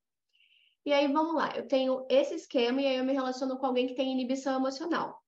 E 0.84 0.92
aí 0.92 1.10
vamos 1.10 1.34
lá, 1.34 1.56
eu 1.56 1.66
tenho 1.66 2.04
esse 2.10 2.34
esquema 2.34 2.82
e 2.82 2.86
aí 2.86 2.96
eu 2.96 3.04
me 3.04 3.14
relaciono 3.14 3.56
com 3.56 3.66
alguém 3.66 3.86
que 3.86 3.94
tem 3.94 4.12
inibição 4.12 4.56
emocional. 4.56 5.22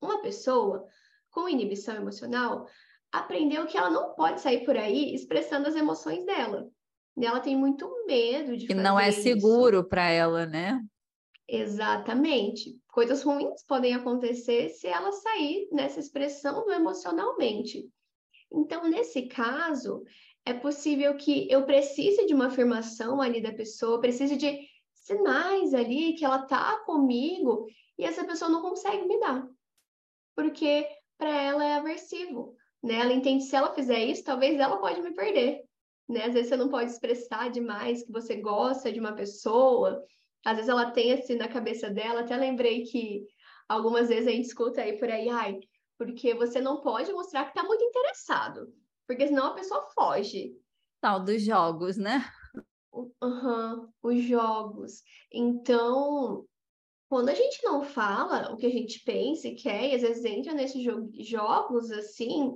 Uma 0.00 0.20
pessoa 0.20 0.86
com 1.34 1.48
inibição 1.48 1.96
emocional 1.96 2.66
aprendeu 3.12 3.66
que 3.66 3.76
ela 3.76 3.90
não 3.90 4.14
pode 4.14 4.40
sair 4.40 4.64
por 4.64 4.76
aí 4.76 5.14
expressando 5.14 5.68
as 5.68 5.74
emoções 5.74 6.24
dela. 6.24 6.68
E 7.16 7.26
ela 7.26 7.40
tem 7.40 7.56
muito 7.56 7.88
medo 8.06 8.56
de 8.56 8.66
que 8.66 8.74
não 8.74 8.98
é 8.98 9.12
seguro 9.12 9.84
para 9.84 10.08
ela, 10.08 10.46
né? 10.46 10.80
Exatamente. 11.46 12.76
Coisas 12.88 13.22
ruins 13.22 13.62
podem 13.66 13.94
acontecer 13.94 14.70
se 14.70 14.86
ela 14.86 15.12
sair 15.12 15.68
nessa 15.70 16.00
expressão 16.00 16.64
do 16.64 16.72
emocionalmente. 16.72 17.88
Então, 18.50 18.88
nesse 18.88 19.22
caso, 19.22 20.02
é 20.44 20.52
possível 20.52 21.16
que 21.16 21.50
eu 21.50 21.64
precise 21.64 22.26
de 22.26 22.34
uma 22.34 22.46
afirmação 22.46 23.20
ali 23.20 23.40
da 23.40 23.52
pessoa, 23.52 24.00
precise 24.00 24.36
de 24.36 24.68
sinais 24.94 25.74
ali 25.74 26.14
que 26.14 26.24
ela 26.24 26.46
tá 26.46 26.78
comigo 26.84 27.66
e 27.98 28.04
essa 28.04 28.24
pessoa 28.24 28.50
não 28.50 28.62
consegue 28.62 29.06
me 29.06 29.20
dar. 29.20 29.46
Porque 30.34 30.88
para 31.24 31.40
ela 31.40 31.64
é 31.64 31.72
aversivo, 31.76 32.54
né? 32.82 32.96
Ela 32.96 33.14
entende 33.14 33.44
se 33.44 33.56
ela 33.56 33.72
fizer 33.72 33.98
isso, 33.98 34.22
talvez 34.22 34.60
ela 34.60 34.76
pode 34.76 35.00
me 35.00 35.14
perder, 35.14 35.62
né? 36.06 36.26
Às 36.26 36.34
vezes 36.34 36.50
você 36.50 36.56
não 36.56 36.68
pode 36.68 36.90
expressar 36.90 37.50
demais 37.50 38.02
que 38.02 38.12
você 38.12 38.36
gosta 38.36 38.92
de 38.92 39.00
uma 39.00 39.14
pessoa, 39.14 40.04
às 40.44 40.56
vezes 40.56 40.68
ela 40.68 40.90
tem 40.90 41.14
assim 41.14 41.36
na 41.36 41.48
cabeça 41.48 41.88
dela, 41.88 42.20
até 42.20 42.36
lembrei 42.36 42.82
que 42.82 43.24
algumas 43.66 44.10
vezes 44.10 44.28
a 44.28 44.32
gente 44.32 44.48
escuta 44.48 44.82
aí 44.82 44.98
por 44.98 45.08
aí, 45.08 45.30
ai, 45.30 45.58
porque 45.96 46.34
você 46.34 46.60
não 46.60 46.82
pode 46.82 47.10
mostrar 47.10 47.44
que 47.44 47.56
está 47.56 47.62
muito 47.66 47.82
interessado, 47.82 48.70
porque 49.06 49.26
senão 49.26 49.46
a 49.46 49.54
pessoa 49.54 49.88
foge. 49.94 50.54
Tal 51.00 51.24
dos 51.24 51.42
jogos, 51.42 51.96
né? 51.96 52.22
Uhum, 52.92 53.88
os 54.02 54.22
jogos. 54.24 55.02
Então, 55.32 56.44
quando 57.08 57.28
a 57.28 57.34
gente 57.34 57.62
não 57.62 57.82
fala 57.82 58.52
o 58.52 58.56
que 58.56 58.66
a 58.66 58.70
gente 58.70 59.00
pensa 59.04 59.48
e 59.48 59.54
quer, 59.54 59.90
e 59.90 59.94
às 59.94 60.02
vezes 60.02 60.24
entra 60.24 60.52
nesses 60.54 60.82
jo 60.82 61.10
jogos 61.20 61.90
assim, 61.90 62.52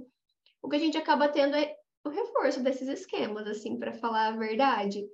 o 0.63 0.69
que 0.69 0.77
a 0.77 0.81
gente 0.81 0.97
acaba 0.97 1.29
tendo 1.29 1.55
é 1.57 1.75
o 2.05 2.09
reforço 2.09 2.63
desses 2.63 2.89
esquemas, 2.89 3.47
assim, 3.47 3.79
para 3.79 3.93
falar 3.93 4.29
a 4.29 4.37
verdade. 4.37 5.07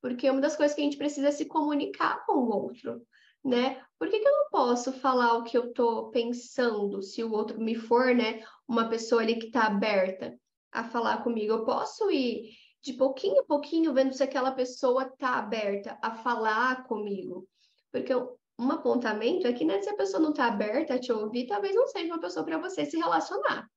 Porque 0.00 0.30
uma 0.30 0.40
das 0.40 0.56
coisas 0.56 0.74
que 0.74 0.80
a 0.80 0.84
gente 0.84 0.96
precisa 0.96 1.28
é 1.28 1.32
se 1.32 1.44
comunicar 1.44 2.24
com 2.24 2.38
o 2.38 2.50
outro, 2.50 3.02
né? 3.44 3.82
Por 3.98 4.08
que, 4.08 4.18
que 4.18 4.28
eu 4.28 4.32
não 4.32 4.50
posso 4.50 4.92
falar 4.92 5.36
o 5.36 5.44
que 5.44 5.58
eu 5.58 5.68
estou 5.68 6.10
pensando 6.10 7.02
se 7.02 7.22
o 7.22 7.32
outro 7.32 7.60
me 7.60 7.74
for, 7.74 8.14
né, 8.14 8.44
uma 8.66 8.88
pessoa 8.88 9.22
ali 9.22 9.38
que 9.38 9.46
está 9.46 9.64
aberta 9.64 10.38
a 10.72 10.84
falar 10.84 11.22
comigo? 11.22 11.52
Eu 11.52 11.64
posso 11.64 12.10
ir 12.10 12.50
de 12.80 12.92
pouquinho 12.92 13.40
a 13.40 13.44
pouquinho 13.44 13.92
vendo 13.92 14.14
se 14.14 14.22
aquela 14.22 14.52
pessoa 14.52 15.04
está 15.04 15.34
aberta 15.34 15.98
a 16.00 16.14
falar 16.14 16.86
comigo. 16.86 17.46
Porque 17.90 18.12
um 18.58 18.70
apontamento 18.70 19.46
é 19.46 19.52
que, 19.52 19.64
né, 19.64 19.80
se 19.80 19.88
a 19.88 19.96
pessoa 19.96 20.22
não 20.22 20.30
está 20.30 20.46
aberta 20.46 20.94
a 20.94 20.98
te 20.98 21.12
ouvir, 21.12 21.46
talvez 21.46 21.74
não 21.74 21.86
seja 21.86 22.12
uma 22.12 22.20
pessoa 22.20 22.44
para 22.44 22.58
você 22.58 22.84
se 22.84 22.96
relacionar 22.96 23.68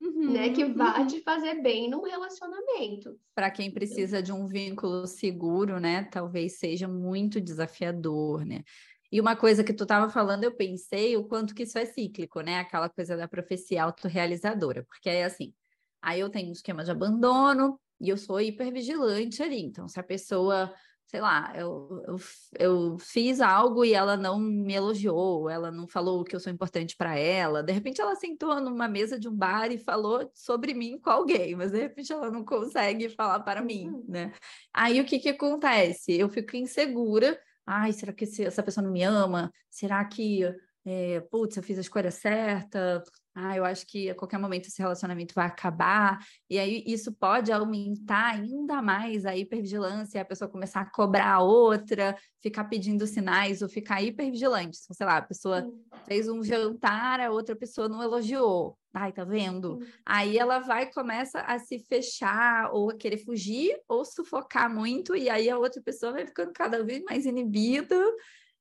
uhum, 0.00 0.32
né? 0.32 0.50
Que 0.50 0.64
vá 0.64 0.98
uhum. 0.98 1.06
te 1.06 1.20
fazer 1.22 1.62
bem 1.62 1.88
num 1.88 2.02
relacionamento. 2.02 3.18
Para 3.34 3.50
quem 3.50 3.70
precisa 3.70 4.22
de 4.22 4.32
um 4.32 4.46
vínculo 4.46 5.06
seguro, 5.06 5.78
né? 5.78 6.04
Talvez 6.04 6.58
seja 6.58 6.88
muito 6.88 7.40
desafiador, 7.40 8.44
né? 8.44 8.62
E 9.10 9.20
uma 9.20 9.36
coisa 9.36 9.62
que 9.62 9.72
tu 9.72 9.84
estava 9.84 10.10
falando, 10.10 10.44
eu 10.44 10.54
pensei 10.54 11.16
o 11.16 11.24
quanto 11.24 11.54
que 11.54 11.62
isso 11.62 11.78
é 11.78 11.86
cíclico, 11.86 12.40
né? 12.40 12.58
Aquela 12.58 12.88
coisa 12.88 13.16
da 13.16 13.28
profecia 13.28 13.84
autorrealizadora, 13.84 14.84
porque 14.84 15.08
é 15.08 15.24
assim, 15.24 15.54
aí 16.02 16.20
eu 16.20 16.28
tenho 16.28 16.48
um 16.48 16.52
esquema 16.52 16.82
de 16.82 16.90
abandono 16.90 17.78
e 18.00 18.08
eu 18.08 18.16
sou 18.16 18.40
hipervigilante 18.40 19.42
ali. 19.42 19.62
Então, 19.62 19.88
se 19.88 19.98
a 19.98 20.02
pessoa 20.02 20.72
sei 21.06 21.20
lá, 21.20 21.52
eu, 21.54 22.02
eu, 22.06 22.16
eu, 22.58 22.98
fiz 22.98 23.40
algo 23.40 23.84
e 23.84 23.94
ela 23.94 24.16
não 24.16 24.40
me 24.40 24.74
elogiou, 24.74 25.48
ela 25.48 25.70
não 25.70 25.86
falou 25.86 26.24
que 26.24 26.34
eu 26.34 26.40
sou 26.40 26.52
importante 26.52 26.96
para 26.96 27.16
ela. 27.16 27.62
De 27.62 27.72
repente 27.72 28.00
ela 28.00 28.16
sentou 28.16 28.60
numa 28.60 28.88
mesa 28.88 29.18
de 29.18 29.28
um 29.28 29.34
bar 29.34 29.70
e 29.70 29.78
falou 29.78 30.28
sobre 30.34 30.74
mim 30.74 30.98
com 30.98 31.10
alguém, 31.10 31.54
mas 31.54 31.70
de 31.70 31.78
repente 31.78 32.12
ela 32.12 32.30
não 32.30 32.44
consegue 32.44 33.08
falar 33.08 33.40
para 33.40 33.62
mim, 33.62 33.88
uhum. 33.88 34.04
né? 34.08 34.32
Aí 34.74 35.00
o 35.00 35.04
que 35.04 35.20
que 35.20 35.28
acontece? 35.28 36.12
Eu 36.12 36.28
fico 36.28 36.56
insegura. 36.56 37.40
Ai, 37.64 37.92
será 37.92 38.12
que 38.12 38.24
essa 38.24 38.62
pessoa 38.62 38.84
não 38.84 38.92
me 38.92 39.02
ama? 39.02 39.52
Será 39.70 40.04
que, 40.04 40.42
é, 40.84 41.20
putz, 41.30 41.56
eu 41.56 41.62
fiz 41.62 41.78
a 41.78 41.82
escolha 41.82 42.10
certa? 42.10 43.02
Ah, 43.38 43.54
eu 43.54 43.66
acho 43.66 43.86
que 43.86 44.08
a 44.08 44.14
qualquer 44.14 44.38
momento 44.38 44.66
esse 44.66 44.80
relacionamento 44.80 45.34
vai 45.34 45.46
acabar, 45.46 46.18
e 46.48 46.58
aí 46.58 46.82
isso 46.86 47.12
pode 47.12 47.52
aumentar 47.52 48.32
ainda 48.32 48.80
mais 48.80 49.26
a 49.26 49.36
hipervigilância, 49.36 50.22
a 50.22 50.24
pessoa 50.24 50.48
começar 50.50 50.80
a 50.80 50.90
cobrar 50.90 51.34
a 51.34 51.42
outra, 51.42 52.16
ficar 52.42 52.64
pedindo 52.64 53.06
sinais 53.06 53.60
ou 53.60 53.68
ficar 53.68 54.02
hipervigilante. 54.02 54.78
Então, 54.82 54.96
sei 54.96 55.06
lá, 55.06 55.18
a 55.18 55.22
pessoa 55.22 55.70
fez 56.06 56.30
um 56.30 56.42
jantar, 56.42 57.20
a 57.20 57.30
outra 57.30 57.54
pessoa 57.54 57.90
não 57.90 58.02
elogiou. 58.02 58.78
Ai, 58.94 59.12
tá 59.12 59.24
vendo? 59.24 59.80
Aí 60.06 60.38
ela 60.38 60.58
vai 60.60 60.90
começa 60.90 61.40
a 61.40 61.58
se 61.58 61.78
fechar 61.78 62.70
ou 62.72 62.88
a 62.88 62.96
querer 62.96 63.18
fugir 63.18 63.78
ou 63.86 64.02
sufocar 64.02 64.74
muito, 64.74 65.14
e 65.14 65.28
aí 65.28 65.50
a 65.50 65.58
outra 65.58 65.82
pessoa 65.82 66.12
vai 66.12 66.26
ficando 66.26 66.54
cada 66.54 66.82
vez 66.82 67.02
mais 67.02 67.26
inibida 67.26 68.02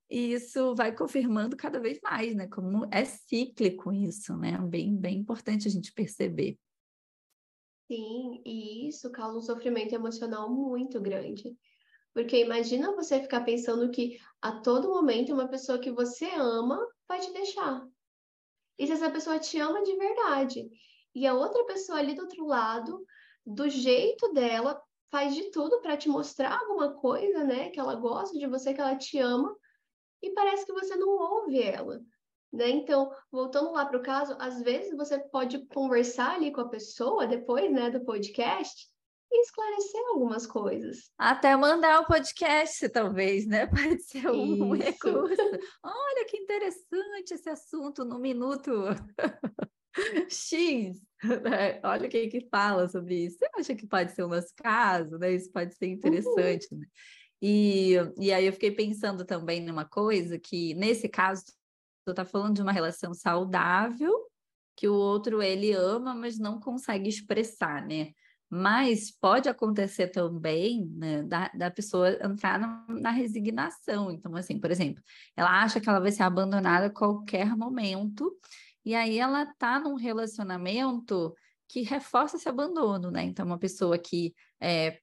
e 0.10 0.34
isso 0.34 0.76
vai 0.76 0.96
confirmando 0.96 1.58
cada 1.58 1.80
vez 1.80 2.00
mais, 2.02 2.36
né? 2.36 2.48
Como 2.48 2.88
é 2.91 3.06
cíclico 3.06 3.91
isso, 3.91 4.36
né? 4.38 4.58
Bem, 4.58 4.96
bem 4.96 5.18
importante 5.20 5.68
a 5.68 5.72
gente 5.72 5.94
perceber. 5.94 6.60
Sim, 7.88 8.41
e 8.46 8.88
isso 8.88 9.12
causa 9.12 9.38
um 9.38 9.41
sofrimento 9.41 9.94
emocional 9.94 10.50
muito 10.50 11.00
grande. 11.00 11.56
Porque 12.13 12.39
imagina 12.39 12.96
você 12.96 13.22
ficar 13.22 13.41
pensando 13.41 13.91
que 13.91 14.18
a 14.41 14.62
todo 14.62 14.89
momento 14.89 15.34
uma 15.34 15.48
pessoa 15.48 15.80
que 15.80 15.91
você 15.91 16.26
ama 16.36 16.80
vai 17.08 17.20
te 17.20 17.32
deixar. 17.34 17.86
E 18.80 18.88
se 18.88 18.94
essa 18.94 19.10
pessoa 19.10 19.39
te 19.39 19.60
ama 19.60 19.84
de 19.84 19.96
verdade, 19.96 20.70
e 21.13 21.26
a 21.28 21.34
outra 21.34 21.63
pessoa 21.65 22.00
ali 22.00 22.13
do 22.13 22.24
outro 22.24 22.46
lado, 22.46 23.06
do 23.46 23.70
jeito 23.70 24.34
dela, 24.34 24.82
faz 25.12 25.36
de 25.36 25.52
tudo 25.52 25.82
para 25.82 25.96
te 25.96 26.10
mostrar 26.10 26.60
alguma 26.60 26.94
coisa, 26.94 27.44
né? 27.44 27.70
Que 27.70 27.80
ela 27.80 27.96
gosta 27.96 28.38
de 28.38 28.48
você, 28.48 28.74
que 28.74 28.82
ela 28.82 28.96
te 28.98 29.18
ama, 29.20 29.56
e 30.21 30.32
parece 30.32 30.65
que 30.65 30.73
você 30.73 30.95
não 30.95 31.10
ouve 31.10 31.62
ela. 31.62 32.01
Né? 32.51 32.69
Então, 32.69 33.12
voltando 33.32 33.71
lá 33.71 33.86
para 33.86 33.97
o 33.97 34.04
caso, 34.04 34.36
às 34.39 34.62
vezes 34.62 34.95
você 34.95 35.19
pode 35.19 35.65
conversar 35.67 36.36
ali 36.36 36.51
com 36.51 36.62
a 36.62 36.69
pessoa 36.69 37.28
depois 37.28 37.71
né, 37.71 37.89
do 37.89 38.06
podcast 38.06 38.88
e 39.32 39.41
esclarecer 39.41 40.01
algumas 40.10 40.47
coisas. 40.47 41.12
Até 41.17 41.56
mandar 41.56 42.01
o 42.01 42.08
podcast, 42.08 42.88
talvez, 42.89 43.45
né? 43.45 43.67
Pode 43.67 44.01
ser 44.04 44.30
um, 44.30 44.69
um 44.69 44.71
recurso. 44.73 45.41
Olha 45.84 46.25
que 46.25 46.38
interessante 46.38 47.34
esse 47.34 47.49
assunto 47.49 48.06
no 48.06 48.19
minuto 48.19 48.71
X. 50.30 51.01
Né? 51.23 51.82
Olha 51.84 52.08
quem 52.08 52.30
que 52.30 52.47
fala 52.49 52.88
sobre 52.88 53.25
isso. 53.25 53.38
Você 53.39 53.49
acha 53.56 53.75
que 53.75 53.88
pode 53.88 54.12
ser 54.12 54.23
o 54.23 54.28
nosso 54.28 54.54
caso, 54.56 55.17
né? 55.17 55.34
Isso 55.34 55.51
pode 55.51 55.75
ser 55.75 55.88
interessante, 55.88 56.67
uhum. 56.71 56.80
né? 56.80 56.88
E, 57.41 57.93
e 58.17 58.32
aí 58.32 58.45
eu 58.45 58.54
fiquei 58.54 58.71
pensando 58.71 59.26
também 59.26 59.62
numa 59.62 59.86
coisa 59.86 60.39
que, 60.39 60.74
nesse 60.76 61.08
caso, 61.10 61.43
tu 62.06 62.13
tá 62.13 62.26
falando 62.26 62.56
de 62.56 62.62
uma 62.62 62.71
relação 62.71 63.13
saudável 63.13 64.13
que 64.76 64.88
o 64.88 64.93
outro 64.93 65.41
ele 65.41 65.71
ama, 65.71 66.13
mas 66.13 66.38
não 66.38 66.60
consegue 66.60 67.08
expressar, 67.08 67.86
né? 67.86 68.12
Mas 68.50 69.10
pode 69.10 69.50
acontecer 69.50 70.10
também 70.10 70.86
né, 70.95 71.24
da, 71.24 71.50
da 71.50 71.71
pessoa 71.71 72.12
entrar 72.24 72.60
na, 72.60 72.86
na, 72.89 73.10
resignação. 73.10 74.12
Então, 74.12 74.36
assim, 74.36 74.60
por 74.60 74.69
exemplo, 74.69 75.02
ela 75.36 75.63
acha 75.63 75.80
que 75.80 75.89
ela 75.89 76.00
vai 76.00 76.12
ser 76.12 76.24
abandonada 76.24 76.88
a 76.88 76.93
qualquer 76.93 77.56
momento, 77.56 78.32
e 78.84 78.93
aí 78.93 79.17
ela 79.17 79.45
tá 79.58 79.80
num 79.80 79.95
relacionamento 79.95 81.34
que 81.67 81.82
reforça 81.82 82.38
esse 82.38 82.48
abandono, 82.48 83.10
né? 83.10 83.24
Então, 83.24 83.45
uma 83.45 83.58
pessoa 83.58 83.98
que 83.98 84.36
é, 84.62 85.00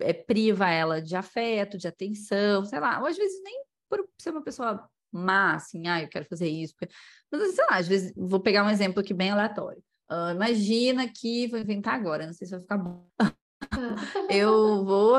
é, 0.00 0.12
priva 0.12 0.68
ela 0.68 1.02
de 1.02 1.16
afeto, 1.16 1.78
de 1.78 1.88
atenção, 1.88 2.64
sei 2.64 2.80
lá, 2.80 3.00
ou 3.00 3.06
às 3.06 3.16
vezes 3.16 3.42
nem 3.42 3.62
por 3.88 4.06
ser 4.18 4.30
uma 4.30 4.42
pessoa 4.42 4.88
má, 5.10 5.54
assim, 5.54 5.88
ah, 5.88 6.02
eu 6.02 6.08
quero 6.08 6.26
fazer 6.26 6.48
isso. 6.48 6.74
Mas, 7.32 7.54
sei 7.54 7.64
lá, 7.64 7.76
às 7.78 7.88
vezes, 7.88 8.12
vou 8.16 8.40
pegar 8.40 8.64
um 8.64 8.70
exemplo 8.70 9.00
aqui 9.00 9.14
bem 9.14 9.30
aleatório. 9.30 9.82
Uh, 10.10 10.34
imagina 10.34 11.08
que, 11.08 11.48
vou 11.48 11.58
inventar 11.58 11.94
agora, 11.94 12.26
não 12.26 12.32
sei 12.32 12.46
se 12.46 12.52
vai 12.52 12.60
ficar 12.60 12.78
bom. 12.78 13.06
eu 14.30 14.84
vou, 14.84 15.18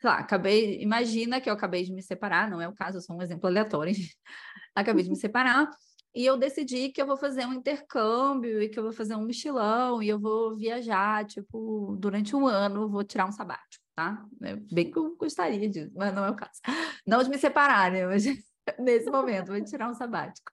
sei 0.00 0.10
lá, 0.10 0.18
acabei, 0.18 0.80
imagina 0.80 1.40
que 1.40 1.48
eu 1.48 1.54
acabei 1.54 1.84
de 1.84 1.92
me 1.92 2.02
separar, 2.02 2.50
não 2.50 2.60
é 2.60 2.68
o 2.68 2.74
caso, 2.74 3.00
só 3.00 3.12
um 3.12 3.22
exemplo 3.22 3.48
aleatório. 3.48 3.92
acabei 4.74 5.04
de 5.04 5.10
me 5.10 5.16
separar 5.16 5.68
e 6.14 6.24
eu 6.24 6.36
decidi 6.36 6.90
que 6.90 7.00
eu 7.00 7.06
vou 7.06 7.16
fazer 7.16 7.46
um 7.46 7.52
intercâmbio 7.52 8.62
e 8.62 8.68
que 8.68 8.78
eu 8.78 8.82
vou 8.82 8.92
fazer 8.92 9.14
um 9.14 9.26
mochilão 9.26 10.02
e 10.02 10.08
eu 10.08 10.18
vou 10.18 10.56
viajar, 10.56 11.24
tipo, 11.26 11.96
durante 11.98 12.34
um 12.34 12.46
ano, 12.46 12.88
vou 12.88 13.04
tirar 13.04 13.26
um 13.26 13.32
sabático, 13.32 13.84
tá? 13.98 14.24
É 14.42 14.54
bem 14.54 14.92
que 14.92 14.96
eu 14.96 15.16
gostaria 15.16 15.68
disso, 15.68 15.90
mas 15.96 16.14
não 16.14 16.24
é 16.24 16.30
o 16.30 16.36
caso. 16.36 16.60
Não 17.04 17.20
de 17.20 17.28
me 17.28 17.36
separar, 17.36 17.90
né? 17.90 18.06
Mas 18.06 18.24
nesse 18.78 19.10
momento, 19.10 19.48
vou 19.48 19.64
tirar 19.64 19.90
um 19.90 19.94
sabático. 19.94 20.52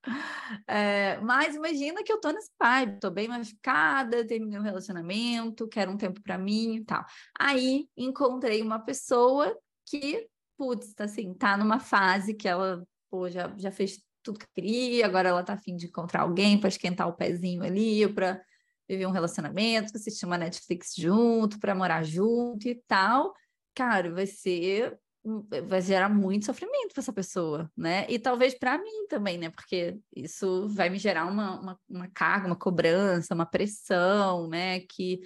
É, 0.68 1.20
mas 1.20 1.54
imagina 1.54 2.04
que 2.04 2.12
eu 2.12 2.20
tô 2.20 2.32
nesse 2.32 2.50
vibe, 2.60 3.00
tô 3.00 3.12
bem 3.12 3.28
machucada, 3.28 4.26
terminei 4.26 4.58
um 4.58 4.64
relacionamento, 4.64 5.68
quero 5.68 5.92
um 5.92 5.98
tempo 5.98 6.24
para 6.24 6.40
mim 6.40 6.78
e 6.78 6.86
tal. 6.86 7.06
Aí 7.40 7.88
encontrei 7.96 8.64
uma 8.64 8.80
pessoa 8.80 9.56
que, 9.88 10.28
putz, 10.58 10.96
assim, 11.00 11.32
tá 11.36 11.56
numa 11.56 11.80
fase 11.80 12.34
que 12.34 12.48
ela, 12.48 12.84
pô, 13.12 13.30
já, 13.30 13.54
já 13.58 13.72
fez 13.72 14.02
tudo 14.24 14.40
que 14.40 14.48
queria, 14.56 15.06
agora 15.06 15.30
ela 15.30 15.44
tá 15.44 15.54
afim 15.54 15.76
de 15.76 15.86
encontrar 15.86 16.22
alguém 16.22 16.60
para 16.60 16.70
esquentar 16.70 17.08
o 17.08 17.14
pezinho 17.14 17.62
ali, 17.62 18.12
para 18.12 18.42
viver 18.88 19.06
um 19.06 19.12
relacionamento, 19.12 19.96
assistir 19.96 20.26
uma 20.26 20.38
Netflix 20.38 20.94
junto, 20.96 21.60
para 21.60 21.76
morar 21.76 22.04
junto 22.04 22.68
e 22.68 22.76
tal. 22.88 23.34
Cara, 23.74 24.14
vai 24.14 24.26
ser 24.26 24.98
vai 25.68 25.82
gerar 25.82 26.08
muito 26.08 26.46
sofrimento 26.46 26.94
para 26.94 27.02
essa 27.02 27.12
pessoa, 27.12 27.70
né? 27.76 28.06
E 28.08 28.20
talvez 28.20 28.54
para 28.54 28.78
mim 28.78 29.08
também, 29.10 29.40
né? 29.40 29.50
Porque 29.50 29.98
isso 30.16 30.68
vai 30.70 30.88
me 30.90 31.00
gerar 31.00 31.26
uma, 31.26 31.60
uma, 31.60 31.80
uma, 31.90 32.08
carga, 32.14 32.46
uma 32.46 32.56
cobrança, 32.56 33.34
uma 33.34 33.46
pressão, 33.46 34.48
né? 34.48 34.82
Que 34.82 35.22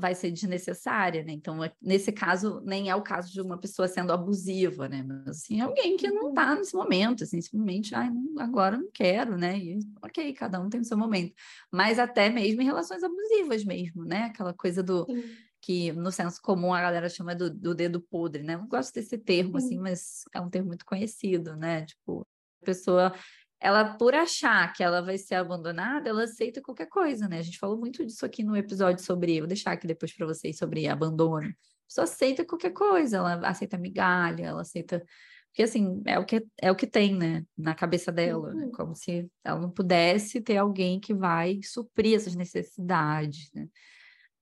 vai 0.00 0.14
ser 0.14 0.30
desnecessária, 0.30 1.22
né? 1.24 1.32
Então, 1.32 1.62
é, 1.62 1.72
nesse 1.80 2.12
caso, 2.12 2.60
nem 2.64 2.90
é 2.90 2.94
o 2.94 3.02
caso 3.02 3.32
de 3.32 3.40
uma 3.40 3.58
pessoa 3.58 3.88
sendo 3.88 4.12
abusiva, 4.12 4.88
né? 4.88 5.04
Mas, 5.06 5.28
assim, 5.28 5.60
alguém 5.60 5.96
que 5.96 6.08
não 6.08 6.28
está 6.30 6.54
nesse 6.54 6.74
momento, 6.74 7.24
assim, 7.24 7.40
simplesmente, 7.40 7.94
ah, 7.94 8.10
agora 8.38 8.78
não 8.78 8.88
quero, 8.92 9.36
né? 9.36 9.58
E, 9.58 9.78
ok, 10.02 10.32
cada 10.34 10.60
um 10.60 10.68
tem 10.68 10.80
o 10.80 10.84
seu 10.84 10.96
momento. 10.96 11.34
Mas 11.72 11.98
até 11.98 12.30
mesmo 12.30 12.62
em 12.62 12.66
relações 12.66 13.02
abusivas 13.02 13.64
mesmo, 13.64 14.04
né? 14.04 14.24
Aquela 14.24 14.54
coisa 14.54 14.82
do... 14.82 15.04
Sim 15.06 15.22
que 15.64 15.92
no 15.92 16.12
senso 16.12 16.42
comum 16.42 16.74
a 16.74 16.80
galera 16.82 17.08
chama 17.08 17.34
do, 17.34 17.48
do 17.48 17.74
dedo 17.74 17.98
podre, 17.98 18.42
né? 18.42 18.54
não 18.54 18.68
gosto 18.68 18.92
desse 18.92 19.16
termo, 19.16 19.56
assim, 19.56 19.78
mas 19.78 20.24
é 20.34 20.38
um 20.38 20.50
termo 20.50 20.68
muito 20.68 20.84
conhecido, 20.84 21.56
né? 21.56 21.86
Tipo, 21.86 22.26
a 22.60 22.66
pessoa, 22.66 23.14
ela, 23.60 23.96
por 23.96 24.14
achar 24.14 24.72
que 24.72 24.82
ela 24.82 25.00
vai 25.00 25.16
ser 25.16 25.36
abandonada, 25.36 26.08
ela 26.08 26.24
aceita 26.24 26.60
qualquer 26.60 26.86
coisa, 26.86 27.28
né? 27.28 27.38
A 27.38 27.42
gente 27.42 27.58
falou 27.58 27.78
muito 27.78 28.04
disso 28.04 28.24
aqui 28.26 28.42
no 28.42 28.56
episódio 28.56 29.04
sobre, 29.04 29.40
vou 29.40 29.48
deixar 29.48 29.72
aqui 29.72 29.86
depois 29.86 30.14
para 30.14 30.26
vocês, 30.26 30.58
sobre 30.58 30.86
abandono. 30.86 31.48
A 31.48 31.86
pessoa 31.88 32.04
aceita 32.04 32.44
qualquer 32.44 32.72
coisa, 32.72 33.18
ela 33.18 33.34
aceita 33.48 33.78
migalha, 33.78 34.46
ela 34.46 34.62
aceita 34.62 35.04
porque 35.50 35.62
assim 35.62 36.02
é 36.04 36.18
o 36.18 36.24
que 36.24 36.44
é 36.60 36.68
o 36.72 36.74
que 36.74 36.86
tem 36.86 37.14
né 37.14 37.46
na 37.56 37.76
cabeça 37.76 38.10
dela 38.10 38.52
né? 38.52 38.54
uhum. 38.54 38.66
né? 38.66 38.72
como 38.74 38.92
se 38.92 39.30
ela 39.44 39.60
não 39.60 39.70
pudesse 39.70 40.40
ter 40.40 40.56
alguém 40.56 40.98
que 40.98 41.14
vai 41.14 41.60
suprir 41.62 42.16
essas 42.16 42.34
necessidades 42.34 43.52
né? 43.54 43.68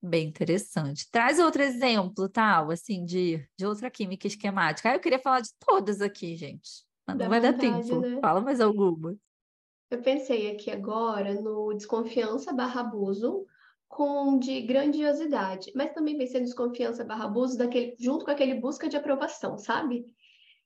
Bem 0.04 0.26
interessante. 0.26 1.08
Traz 1.12 1.38
outro 1.38 1.62
exemplo, 1.62 2.28
tal, 2.28 2.72
assim, 2.72 3.04
de, 3.04 3.46
de 3.56 3.64
outra 3.64 3.88
química 3.88 4.26
esquemática. 4.26 4.90
Ah, 4.90 4.94
eu 4.96 5.00
queria 5.00 5.18
falar 5.20 5.40
de 5.40 5.50
todas 5.60 6.00
aqui, 6.00 6.34
gente. 6.34 6.84
Não 7.14 7.28
vai 7.28 7.40
vontade, 7.40 7.40
dar 7.40 7.58
tempo. 7.58 8.00
Né? 8.00 8.20
Fala 8.20 8.40
mais 8.40 8.60
alguma. 8.60 9.16
Eu 9.90 10.00
pensei 10.00 10.50
aqui 10.50 10.70
agora 10.70 11.34
no 11.40 11.74
desconfiança 11.74 12.52
barra 12.52 12.80
abuso 12.80 13.46
com 13.88 14.38
de 14.38 14.62
grandiosidade, 14.62 15.70
mas 15.74 15.92
também 15.92 16.16
pensei 16.16 16.40
no 16.40 16.46
desconfiança 16.46 17.04
barra 17.04 17.26
abuso 17.26 17.58
daquele, 17.58 17.94
junto 18.00 18.24
com 18.24 18.30
aquele 18.30 18.54
busca 18.54 18.88
de 18.88 18.96
aprovação, 18.96 19.58
sabe? 19.58 20.06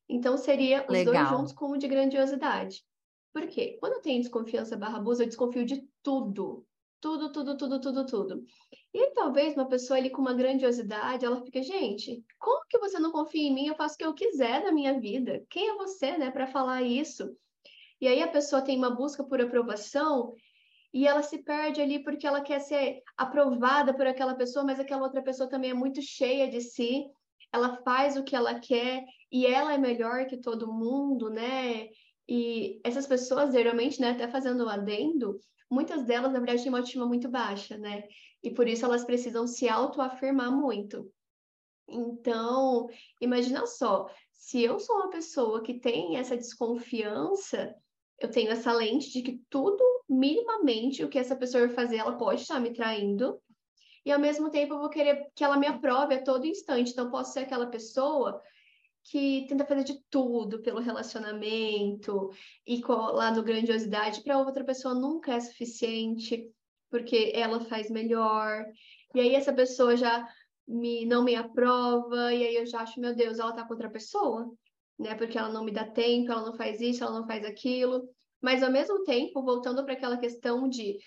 Então 0.08 0.36
seria 0.36 0.82
os 0.82 0.92
Legal. 0.92 1.12
dois 1.12 1.28
juntos 1.28 1.52
com 1.52 1.72
o 1.72 1.76
de 1.76 1.88
grandiosidade. 1.88 2.84
Por 3.32 3.46
quê? 3.48 3.76
Quando 3.80 3.94
eu 3.94 4.00
tenho 4.00 4.20
desconfiança 4.20 4.76
barra 4.76 4.98
abuso, 4.98 5.22
eu 5.22 5.26
desconfio 5.26 5.66
de 5.66 5.84
tudo. 6.02 6.64
Tudo, 7.06 7.30
tudo, 7.30 7.56
tudo, 7.56 7.80
tudo, 7.80 8.04
tudo. 8.04 8.44
E 8.92 9.12
talvez 9.12 9.54
uma 9.54 9.68
pessoa 9.68 9.96
ali 9.96 10.10
com 10.10 10.20
uma 10.20 10.34
grandiosidade, 10.34 11.24
ela 11.24 11.40
fica, 11.40 11.62
gente, 11.62 12.20
como 12.36 12.66
que 12.68 12.80
você 12.80 12.98
não 12.98 13.12
confia 13.12 13.46
em 13.46 13.54
mim? 13.54 13.68
Eu 13.68 13.76
faço 13.76 13.94
o 13.94 13.98
que 13.98 14.04
eu 14.04 14.12
quiser 14.12 14.64
da 14.64 14.72
minha 14.72 14.98
vida. 14.98 15.40
Quem 15.48 15.68
é 15.68 15.76
você, 15.76 16.18
né, 16.18 16.32
para 16.32 16.48
falar 16.48 16.82
isso? 16.82 17.32
E 18.00 18.08
aí 18.08 18.20
a 18.20 18.26
pessoa 18.26 18.60
tem 18.60 18.76
uma 18.76 18.90
busca 18.90 19.22
por 19.22 19.40
aprovação 19.40 20.34
e 20.92 21.06
ela 21.06 21.22
se 21.22 21.44
perde 21.44 21.80
ali 21.80 22.02
porque 22.02 22.26
ela 22.26 22.40
quer 22.40 22.58
ser 22.58 23.00
aprovada 23.16 23.94
por 23.94 24.08
aquela 24.08 24.34
pessoa, 24.34 24.64
mas 24.64 24.80
aquela 24.80 25.04
outra 25.04 25.22
pessoa 25.22 25.48
também 25.48 25.70
é 25.70 25.74
muito 25.74 26.02
cheia 26.02 26.50
de 26.50 26.60
si. 26.60 27.04
Ela 27.52 27.76
faz 27.84 28.16
o 28.16 28.24
que 28.24 28.34
ela 28.34 28.58
quer 28.58 29.04
e 29.30 29.46
ela 29.46 29.72
é 29.72 29.78
melhor 29.78 30.26
que 30.26 30.38
todo 30.38 30.72
mundo, 30.72 31.30
né? 31.30 31.86
E 32.28 32.80
essas 32.82 33.06
pessoas, 33.06 33.52
geralmente, 33.52 34.00
né, 34.00 34.10
até 34.10 34.26
fazendo 34.26 34.64
o 34.64 34.68
adendo, 34.68 35.38
muitas 35.70 36.04
delas, 36.04 36.32
na 36.32 36.38
verdade, 36.38 36.62
têm 36.62 36.70
uma 36.70 36.78
autoestima 36.78 37.06
muito 37.06 37.28
baixa, 37.28 37.76
né? 37.76 38.04
E 38.42 38.50
por 38.50 38.68
isso 38.68 38.84
elas 38.84 39.04
precisam 39.04 39.46
se 39.46 39.68
autoafirmar 39.68 40.50
muito. 40.50 41.10
Então, 41.88 42.88
imagina 43.20 43.66
só, 43.66 44.08
se 44.32 44.62
eu 44.62 44.78
sou 44.78 44.96
uma 44.96 45.10
pessoa 45.10 45.62
que 45.62 45.74
tem 45.74 46.16
essa 46.16 46.36
desconfiança, 46.36 47.74
eu 48.18 48.30
tenho 48.30 48.50
essa 48.50 48.72
lente 48.72 49.10
de 49.12 49.22
que 49.22 49.40
tudo, 49.48 49.82
minimamente, 50.08 51.04
o 51.04 51.08
que 51.08 51.18
essa 51.18 51.36
pessoa 51.36 51.68
fazer, 51.68 51.96
ela 51.96 52.16
pode 52.16 52.42
estar 52.42 52.58
me 52.60 52.72
traindo, 52.72 53.40
e 54.04 54.12
ao 54.12 54.20
mesmo 54.20 54.50
tempo 54.50 54.74
eu 54.74 54.78
vou 54.78 54.88
querer 54.88 55.26
que 55.34 55.42
ela 55.42 55.58
me 55.58 55.66
aprove 55.66 56.14
a 56.14 56.22
todo 56.22 56.46
instante. 56.46 56.92
Então, 56.92 57.10
posso 57.10 57.32
ser 57.32 57.40
aquela 57.40 57.66
pessoa 57.66 58.40
que 59.10 59.46
tenta 59.48 59.64
fazer 59.64 59.84
de 59.84 60.02
tudo 60.10 60.60
pelo 60.62 60.80
relacionamento 60.80 62.30
e 62.66 62.82
lá 62.88 63.30
no 63.30 63.42
grandiosidade, 63.42 64.22
para 64.22 64.38
outra 64.38 64.64
pessoa 64.64 64.94
nunca 64.94 65.34
é 65.34 65.40
suficiente, 65.40 66.50
porque 66.90 67.30
ela 67.34 67.60
faz 67.60 67.88
melhor. 67.88 68.64
E 69.14 69.20
aí 69.20 69.34
essa 69.34 69.52
pessoa 69.52 69.96
já 69.96 70.26
me, 70.66 71.06
não 71.06 71.22
me 71.22 71.36
aprova, 71.36 72.34
e 72.34 72.44
aí 72.44 72.56
eu 72.56 72.66
já 72.66 72.80
acho, 72.80 73.00
meu 73.00 73.14
Deus, 73.14 73.38
ela 73.38 73.52
tá 73.52 73.64
com 73.64 73.74
outra 73.74 73.88
pessoa, 73.88 74.52
né? 74.98 75.14
Porque 75.14 75.38
ela 75.38 75.50
não 75.50 75.64
me 75.64 75.70
dá 75.70 75.84
tempo, 75.84 76.32
ela 76.32 76.44
não 76.44 76.56
faz 76.56 76.80
isso, 76.80 77.04
ela 77.04 77.20
não 77.20 77.26
faz 77.26 77.44
aquilo. 77.44 78.08
Mas 78.40 78.62
ao 78.62 78.72
mesmo 78.72 79.04
tempo, 79.04 79.42
voltando 79.42 79.84
para 79.84 79.94
aquela 79.94 80.16
questão 80.16 80.68
de 80.68 80.98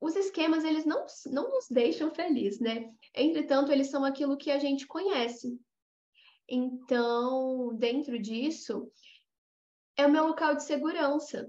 os 0.00 0.16
esquemas, 0.16 0.64
eles 0.64 0.84
não, 0.84 1.04
não 1.26 1.48
nos 1.48 1.66
deixam 1.70 2.12
felizes, 2.12 2.58
né? 2.58 2.90
Entretanto, 3.14 3.70
eles 3.70 3.88
são 3.88 4.04
aquilo 4.04 4.36
que 4.36 4.50
a 4.50 4.58
gente 4.58 4.86
conhece. 4.86 5.56
Então, 6.50 7.76
dentro 7.76 8.18
disso, 8.18 8.90
é 9.96 10.04
o 10.04 10.10
meu 10.10 10.26
local 10.26 10.56
de 10.56 10.64
segurança. 10.64 11.48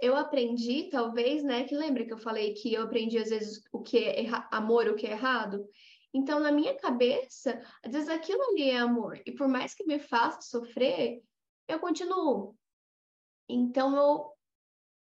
Eu 0.00 0.16
aprendi, 0.16 0.88
talvez, 0.88 1.42
né? 1.42 1.64
Que 1.64 1.76
lembra 1.76 2.06
que 2.06 2.12
eu 2.12 2.18
falei 2.18 2.54
que 2.54 2.72
eu 2.72 2.82
aprendi 2.84 3.18
às 3.18 3.30
vezes 3.30 3.62
o 3.72 3.82
que 3.82 3.98
é 3.98 4.26
amor, 4.52 4.86
o 4.86 4.94
que 4.94 5.06
é 5.06 5.10
errado? 5.10 5.66
Então, 6.14 6.38
na 6.38 6.52
minha 6.52 6.76
cabeça, 6.76 7.60
às 7.84 7.92
vezes 7.92 8.08
aquilo 8.08 8.42
ali 8.42 8.70
é 8.70 8.78
amor. 8.78 9.20
E 9.26 9.32
por 9.32 9.48
mais 9.48 9.74
que 9.74 9.84
me 9.84 9.98
faça 9.98 10.42
sofrer, 10.42 11.20
eu 11.66 11.80
continuo. 11.80 12.56
Então, 13.48 13.96
eu 13.96 14.32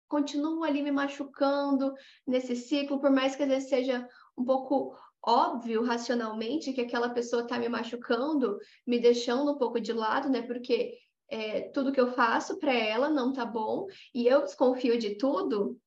continuo 0.07 0.63
ali 0.63 0.81
me 0.81 0.91
machucando 0.91 1.93
nesse 2.25 2.55
ciclo, 2.55 2.99
por 2.99 3.11
mais 3.11 3.35
que 3.35 3.43
às 3.43 3.49
vezes 3.49 3.69
seja 3.69 4.07
um 4.37 4.45
pouco 4.45 4.97
óbvio 5.29 5.83
racionalmente 5.83 6.73
que 6.73 6.81
aquela 6.81 7.09
pessoa 7.09 7.43
está 7.43 7.59
me 7.59 7.69
machucando, 7.69 8.57
me 8.85 8.99
deixando 8.99 9.51
um 9.51 9.57
pouco 9.57 9.79
de 9.79 9.93
lado, 9.93 10.27
né? 10.29 10.41
Porque 10.41 10.97
é, 11.29 11.69
tudo 11.69 11.91
que 11.91 12.01
eu 12.01 12.11
faço 12.13 12.57
para 12.57 12.73
ela 12.73 13.09
não 13.09 13.31
tá 13.31 13.45
bom 13.45 13.85
e 14.13 14.25
eu 14.25 14.41
desconfio 14.41 14.97
de 14.97 15.15
tudo, 15.15 15.79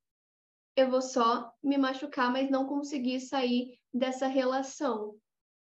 eu 0.76 0.88
vou 0.88 1.02
só 1.02 1.52
me 1.62 1.76
machucar, 1.76 2.30
mas 2.30 2.48
não 2.48 2.66
conseguir 2.66 3.20
sair 3.20 3.78
dessa 3.92 4.26
relação, 4.26 5.16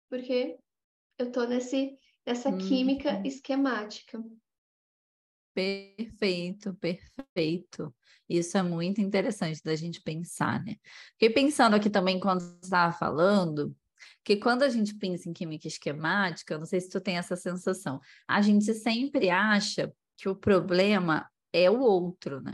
porque 0.09 0.57
eu 1.17 1.31
tô 1.31 1.45
nesse 1.45 1.97
nessa 2.25 2.49
hum. 2.49 2.57
química 2.57 3.21
esquemática. 3.25 4.21
Perfeito, 5.57 6.75
perfeito. 6.75 7.91
Isso 8.29 8.55
é 8.59 8.61
muito 8.61 9.01
interessante 9.01 9.59
da 9.63 9.75
gente 9.75 9.99
pensar, 10.03 10.63
né? 10.63 10.75
Fiquei 11.13 11.31
pensando 11.31 11.75
aqui 11.75 11.89
também 11.89 12.19
quando 12.19 12.41
você 12.41 12.59
estava 12.61 12.93
falando, 12.93 13.75
que 14.23 14.35
quando 14.35 14.61
a 14.61 14.69
gente 14.69 14.93
pensa 14.99 15.27
em 15.27 15.33
química 15.33 15.67
esquemática, 15.67 16.59
não 16.59 16.65
sei 16.67 16.79
se 16.79 16.89
tu 16.89 17.01
tem 17.01 17.17
essa 17.17 17.35
sensação, 17.35 17.99
a 18.27 18.39
gente 18.39 18.71
sempre 18.75 19.31
acha 19.31 19.91
que 20.15 20.29
o 20.29 20.35
problema 20.35 21.27
é 21.51 21.71
o 21.71 21.79
outro, 21.79 22.39
né? 22.39 22.53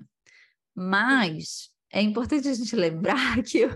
Mas 0.73 1.71
é 1.91 2.01
importante 2.01 2.47
a 2.47 2.53
gente 2.53 2.73
lembrar 2.73 3.43
que 3.43 3.69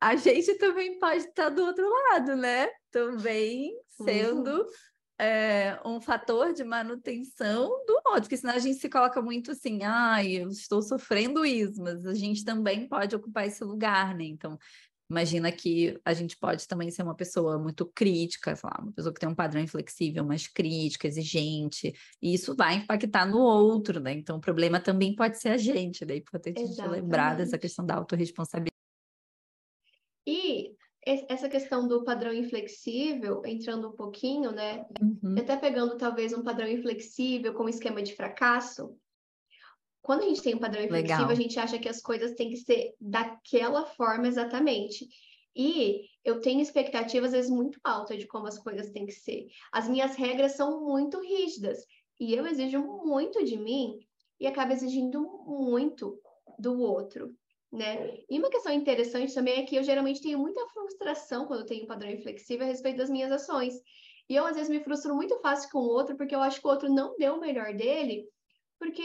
a 0.00 0.16
gente 0.16 0.54
também 0.54 0.98
pode 0.98 1.24
estar 1.24 1.50
do 1.50 1.62
outro 1.62 1.86
lado, 1.90 2.34
né? 2.36 2.70
Também 2.90 3.78
sendo 4.02 4.62
uhum 4.62 4.68
é, 5.18 5.78
um 5.84 6.00
fator 6.00 6.52
de 6.52 6.64
manutenção 6.64 7.68
do 7.86 8.00
outro, 8.06 8.22
porque 8.22 8.36
senão 8.36 8.54
a 8.54 8.58
gente 8.58 8.78
se 8.78 8.88
coloca 8.88 9.22
muito 9.22 9.52
assim, 9.52 9.82
ai, 9.82 10.36
ah, 10.36 10.40
eu 10.42 10.48
estou 10.48 10.82
sofrendo 10.82 11.44
isso, 11.44 11.80
mas 11.80 12.04
a 12.04 12.14
gente 12.14 12.44
também 12.44 12.88
pode 12.88 13.14
ocupar 13.14 13.46
esse 13.46 13.62
lugar, 13.62 14.14
né? 14.14 14.24
Então, 14.24 14.58
imagina 15.08 15.52
que 15.52 16.00
a 16.04 16.12
gente 16.12 16.36
pode 16.36 16.66
também 16.66 16.90
ser 16.90 17.02
uma 17.02 17.14
pessoa 17.14 17.58
muito 17.58 17.86
crítica, 17.86 18.56
sei 18.56 18.68
lá, 18.68 18.80
uma 18.82 18.92
pessoa 18.92 19.14
que 19.14 19.20
tem 19.20 19.28
um 19.28 19.34
padrão 19.34 19.62
inflexível, 19.62 20.24
mais 20.24 20.48
crítica, 20.48 21.06
exigente, 21.06 21.94
e 22.20 22.34
isso 22.34 22.56
vai 22.56 22.76
impactar 22.76 23.24
no 23.24 23.38
outro, 23.38 24.00
né? 24.00 24.12
Então, 24.12 24.38
o 24.38 24.40
problema 24.40 24.80
também 24.80 25.14
pode 25.14 25.38
ser 25.38 25.50
a 25.50 25.56
gente, 25.56 26.04
daí 26.04 26.16
né? 26.16 26.22
importante 26.22 26.60
a 26.60 26.66
gente 26.66 26.88
lembrar 26.88 27.36
dessa 27.36 27.56
questão 27.56 27.86
da 27.86 27.94
autorresponsabilidade. 27.94 28.74
E 30.26 30.74
essa 31.06 31.48
questão 31.48 31.86
do 31.86 32.02
padrão 32.02 32.32
inflexível, 32.32 33.42
entrando 33.44 33.88
um 33.88 33.92
pouquinho, 33.92 34.50
né? 34.50 34.86
Uhum. 35.00 35.36
Até 35.38 35.56
pegando 35.56 35.96
talvez 35.96 36.32
um 36.32 36.42
padrão 36.42 36.68
inflexível 36.68 37.52
como 37.54 37.68
esquema 37.68 38.02
de 38.02 38.14
fracasso. 38.14 38.96
Quando 40.02 40.22
a 40.22 40.26
gente 40.26 40.42
tem 40.42 40.54
um 40.54 40.58
padrão 40.58 40.82
inflexível, 40.82 41.26
Legal. 41.26 41.30
a 41.30 41.34
gente 41.34 41.58
acha 41.58 41.78
que 41.78 41.88
as 41.88 42.00
coisas 42.00 42.32
têm 42.32 42.50
que 42.50 42.56
ser 42.56 42.94
daquela 43.00 43.86
forma 43.86 44.26
exatamente. 44.26 45.08
E 45.56 46.02
eu 46.24 46.40
tenho 46.40 46.60
expectativas, 46.60 47.28
às 47.28 47.36
vezes, 47.36 47.50
muito 47.50 47.78
altas 47.84 48.18
de 48.18 48.26
como 48.26 48.46
as 48.46 48.58
coisas 48.58 48.90
têm 48.90 49.06
que 49.06 49.12
ser. 49.12 49.46
As 49.72 49.88
minhas 49.88 50.16
regras 50.16 50.52
são 50.52 50.84
muito 50.84 51.20
rígidas. 51.20 51.78
E 52.18 52.34
eu 52.34 52.46
exijo 52.46 52.82
muito 52.82 53.44
de 53.44 53.56
mim 53.56 53.98
e 54.40 54.46
acabo 54.46 54.72
exigindo 54.72 55.20
muito 55.46 56.20
do 56.58 56.80
outro 56.80 57.34
né? 57.74 58.18
E 58.30 58.38
uma 58.38 58.50
questão 58.50 58.72
interessante 58.72 59.34
também 59.34 59.60
é 59.60 59.66
que 59.66 59.74
eu 59.74 59.82
geralmente 59.82 60.22
tenho 60.22 60.38
muita 60.38 60.64
frustração 60.68 61.46
quando 61.46 61.66
tenho 61.66 61.84
um 61.84 61.88
padrão 61.88 62.10
inflexível 62.10 62.64
a 62.64 62.68
respeito 62.68 62.98
das 62.98 63.10
minhas 63.10 63.32
ações. 63.32 63.74
E 64.28 64.34
eu, 64.36 64.46
às 64.46 64.54
vezes, 64.54 64.70
me 64.70 64.82
frustro 64.82 65.14
muito 65.14 65.38
fácil 65.40 65.70
com 65.70 65.78
o 65.78 65.88
outro, 65.88 66.16
porque 66.16 66.34
eu 66.34 66.40
acho 66.40 66.60
que 66.60 66.66
o 66.66 66.70
outro 66.70 66.88
não 66.88 67.16
deu 67.16 67.34
o 67.34 67.40
melhor 67.40 67.74
dele, 67.74 68.26
porque, 68.78 69.02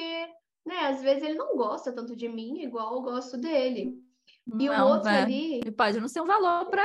né, 0.66 0.78
às 0.88 1.02
vezes 1.02 1.24
ele 1.24 1.34
não 1.34 1.58
gosta 1.58 1.92
tanto 1.92 2.16
de 2.16 2.30
mim 2.30 2.62
igual 2.62 2.96
eu 2.96 3.02
gosto 3.02 3.38
dele. 3.38 4.00
E 4.48 4.68
não, 4.68 4.88
o 4.88 4.94
outro 4.94 5.10
é. 5.10 5.24
ali. 5.24 5.62
E 5.66 5.72
pode 5.72 6.00
não 6.00 6.08
ser 6.08 6.22
um 6.22 6.26
valor 6.26 6.70
para 6.70 6.84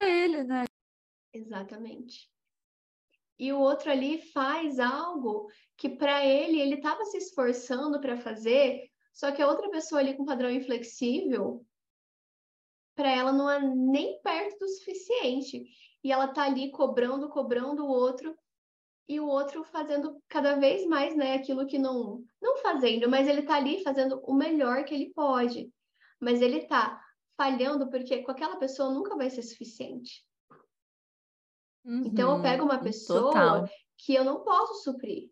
ele, 0.00 0.42
né? 0.42 0.64
Exatamente. 1.32 2.30
E 3.38 3.52
o 3.52 3.58
outro 3.58 3.90
ali 3.90 4.18
faz 4.32 4.78
algo 4.78 5.48
que 5.76 5.90
para 5.90 6.24
ele 6.24 6.58
ele 6.58 6.76
estava 6.76 7.04
se 7.04 7.18
esforçando 7.18 8.00
para 8.00 8.16
fazer, 8.16 8.90
só 9.16 9.32
que 9.32 9.40
a 9.40 9.48
outra 9.48 9.70
pessoa 9.70 9.98
ali 9.98 10.14
com 10.14 10.26
padrão 10.26 10.50
inflexível, 10.50 11.64
para 12.94 13.10
ela 13.10 13.32
não 13.32 13.50
é 13.50 13.58
nem 13.58 14.20
perto 14.20 14.58
do 14.58 14.68
suficiente. 14.68 15.64
E 16.04 16.12
ela 16.12 16.28
tá 16.28 16.42
ali 16.42 16.70
cobrando, 16.70 17.30
cobrando 17.30 17.82
o 17.82 17.88
outro, 17.88 18.36
e 19.08 19.18
o 19.18 19.26
outro 19.26 19.64
fazendo 19.64 20.22
cada 20.28 20.56
vez 20.56 20.86
mais, 20.86 21.16
né, 21.16 21.34
aquilo 21.34 21.66
que 21.66 21.78
não 21.78 22.22
não 22.42 22.58
fazendo, 22.58 23.08
mas 23.08 23.26
ele 23.26 23.42
tá 23.42 23.54
ali 23.54 23.82
fazendo 23.82 24.20
o 24.22 24.34
melhor 24.34 24.84
que 24.84 24.94
ele 24.94 25.10
pode. 25.14 25.72
Mas 26.20 26.42
ele 26.42 26.66
tá 26.66 27.02
falhando 27.38 27.88
porque 27.88 28.22
com 28.22 28.30
aquela 28.30 28.56
pessoa 28.56 28.92
nunca 28.92 29.16
vai 29.16 29.30
ser 29.30 29.42
suficiente. 29.42 30.26
Uhum, 31.86 32.04
então 32.04 32.36
eu 32.36 32.42
pego 32.42 32.64
uma 32.64 32.78
pessoa 32.78 33.32
total. 33.32 33.68
que 33.96 34.14
eu 34.14 34.24
não 34.24 34.44
posso 34.44 34.82
suprir 34.82 35.30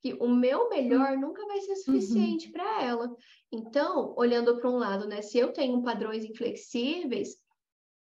que 0.00 0.14
o 0.14 0.28
meu 0.28 0.68
melhor 0.68 1.16
hum. 1.16 1.20
nunca 1.20 1.44
vai 1.46 1.60
ser 1.60 1.72
uhum. 1.72 1.76
suficiente 1.76 2.46
uhum. 2.46 2.52
para 2.52 2.82
ela. 2.82 3.16
Então, 3.50 4.14
olhando 4.16 4.56
para 4.58 4.70
um 4.70 4.76
lado, 4.76 5.06
né, 5.08 5.22
se 5.22 5.38
eu 5.38 5.52
tenho 5.52 5.82
padrões 5.82 6.24
inflexíveis, 6.24 7.36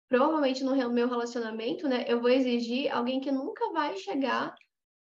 provavelmente 0.08 0.62
no 0.62 0.74
meu 0.90 1.08
relacionamento, 1.08 1.88
né, 1.88 2.04
eu 2.08 2.20
vou 2.20 2.30
exigir 2.30 2.94
alguém 2.94 3.20
que 3.20 3.32
nunca 3.32 3.72
vai 3.72 3.96
chegar 3.96 4.54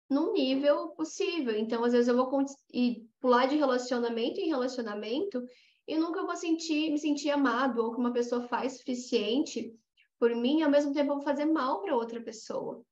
num 0.09 0.33
nível 0.33 0.89
possível. 0.89 1.55
Então, 1.55 1.83
às 1.83 1.93
vezes 1.93 2.07
eu 2.07 2.15
vou 2.15 2.43
ir 2.73 3.07
pular 3.19 3.47
de 3.47 3.55
relacionamento 3.55 4.39
em 4.39 4.47
relacionamento 4.47 5.43
e 5.87 5.97
nunca 5.97 6.25
vou 6.25 6.35
sentir, 6.35 6.91
me 6.91 6.97
sentir 6.97 7.29
amado 7.29 7.83
ou 7.83 7.91
que 7.91 7.99
uma 7.99 8.13
pessoa 8.13 8.41
faz 8.47 8.77
suficiente 8.77 9.73
por 10.19 10.35
mim, 10.35 10.59
e 10.59 10.63
ao 10.63 10.69
mesmo 10.69 10.93
tempo 10.93 11.11
eu 11.11 11.15
vou 11.15 11.23
fazer 11.23 11.45
mal 11.45 11.81
para 11.81 11.95
outra 11.95 12.21
pessoa. 12.21 12.83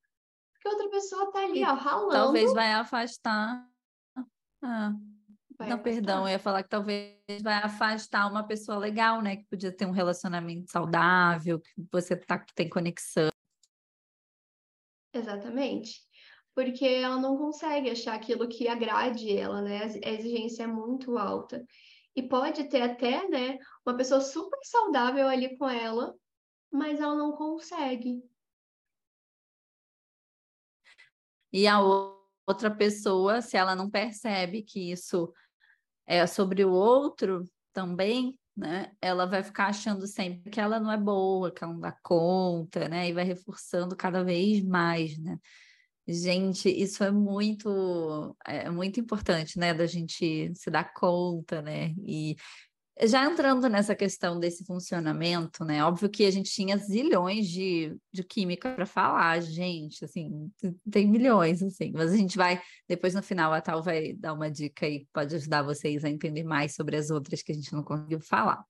Porque 0.54 0.70
outra 0.70 0.90
pessoa 0.90 1.30
tá 1.32 1.44
ali, 1.44 1.64
ó, 1.64 1.74
ralando. 1.74 2.12
Talvez 2.12 2.54
vai 2.54 2.72
afastar 2.72 3.68
ah, 4.62 4.94
não, 5.60 5.80
perdão, 5.80 6.28
eu 6.28 6.34
ia 6.34 6.40
falar 6.40 6.62
que 6.62 6.70
talvez 6.70 7.18
vai 7.42 7.56
afastar 7.56 8.30
uma 8.30 8.46
pessoa 8.46 8.78
legal, 8.78 9.22
né? 9.22 9.38
Que 9.38 9.46
podia 9.46 9.76
ter 9.76 9.88
um 9.88 9.92
relacionamento 9.92 10.72
saudável, 10.72 11.60
que 11.60 11.74
você 11.92 12.16
tá, 12.16 12.38
que 12.38 12.54
tem 12.54 12.70
conexão. 12.70 13.30
Exatamente. 15.12 16.02
Porque 16.54 16.86
ela 16.86 17.18
não 17.20 17.38
consegue 17.38 17.90
achar 17.90 18.14
aquilo 18.14 18.48
que 18.48 18.68
agrade 18.68 19.36
ela, 19.36 19.62
né? 19.62 19.84
A 19.84 20.10
exigência 20.12 20.64
é 20.64 20.68
muito 20.68 21.18
alta. 21.18 21.66
E 22.16 22.22
pode 22.22 22.64
ter 22.66 22.82
até, 22.82 23.28
né, 23.28 23.60
uma 23.86 23.96
pessoa 23.96 24.22
super 24.22 24.60
saudável 24.64 25.28
ali 25.28 25.56
com 25.56 25.70
ela, 25.70 26.16
mas 26.72 27.00
ela 27.00 27.16
não 27.16 27.32
consegue. 27.32 28.24
E 31.54 31.68
a 31.68 31.80
outra 31.80 32.17
outra 32.48 32.72
pessoa, 32.72 33.42
se 33.42 33.58
ela 33.58 33.76
não 33.76 33.90
percebe 33.90 34.64
que 34.64 34.92
isso 34.92 35.32
é 36.08 36.26
sobre 36.26 36.64
o 36.64 36.72
outro 36.72 37.44
também, 37.74 38.40
né? 38.56 38.92
Ela 39.02 39.26
vai 39.26 39.44
ficar 39.44 39.68
achando 39.68 40.08
sempre 40.08 40.50
que 40.50 40.60
ela 40.60 40.80
não 40.80 40.92
é 40.92 40.98
boa, 40.98 41.52
que 41.52 41.64
ela 41.64 41.74
não 41.74 41.80
dá 41.82 41.92
conta, 42.02 42.88
né? 42.88 43.10
E 43.10 43.14
vai 43.14 43.26
reforçando 43.26 43.96
cada 43.96 44.24
vez 44.24 44.64
mais, 44.64 45.18
né? 45.20 45.38
Gente, 46.08 46.70
isso 46.70 47.04
é 47.04 47.12
muito, 47.12 48.36
é 48.46 48.70
muito 48.70 49.00
importante, 49.00 49.60
né? 49.60 49.74
Da 49.74 49.86
gente 49.86 50.54
se 50.56 50.72
dar 50.72 50.94
conta, 50.94 51.62
né? 51.62 51.94
E 52.00 52.38
já 53.04 53.26
entrando 53.26 53.70
nessa 53.70 53.96
questão 53.96 54.40
desse 54.40 54.66
funcionamento, 54.66 55.64
né? 55.64 55.84
Óbvio 55.84 56.10
que 56.10 56.26
a 56.26 56.32
gente 56.32 56.52
tinha 56.52 56.78
zilhões 56.78 57.48
de, 57.48 57.96
de 58.12 58.24
química 58.24 58.74
para 58.74 58.86
falar, 58.86 59.40
gente, 59.42 60.04
assim, 60.04 60.52
tem 60.90 61.08
milhões, 61.08 61.62
assim, 61.62 61.92
mas 61.94 62.12
a 62.12 62.18
gente 62.18 62.36
vai, 62.38 62.62
depois 62.88 63.14
no 63.14 63.22
final 63.22 63.54
a 63.54 63.62
Tal 63.62 63.84
vai 63.84 64.14
dar 64.14 64.34
uma 64.34 64.50
dica 64.50 64.88
e 64.88 65.06
pode 65.14 65.36
ajudar 65.36 65.62
vocês 65.62 66.04
a 66.04 66.10
entender 66.10 66.44
mais 66.44 66.74
sobre 66.74 66.96
as 66.96 67.10
outras 67.10 67.44
que 67.44 67.52
a 67.52 67.56
gente 67.56 67.72
não 67.74 67.84
conseguiu 67.84 68.20
falar. 68.20 68.64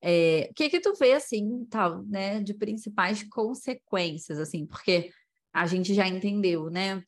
É, 0.00 0.48
o 0.50 0.54
que 0.54 0.68
que 0.68 0.80
tu 0.80 0.94
vê, 0.94 1.12
assim, 1.12 1.64
tal, 1.70 2.02
né, 2.02 2.42
de 2.42 2.54
principais 2.54 3.22
consequências, 3.22 4.38
assim, 4.38 4.66
porque 4.66 5.10
a 5.52 5.66
gente 5.66 5.94
já 5.94 6.08
entendeu, 6.08 6.68
né, 6.68 7.00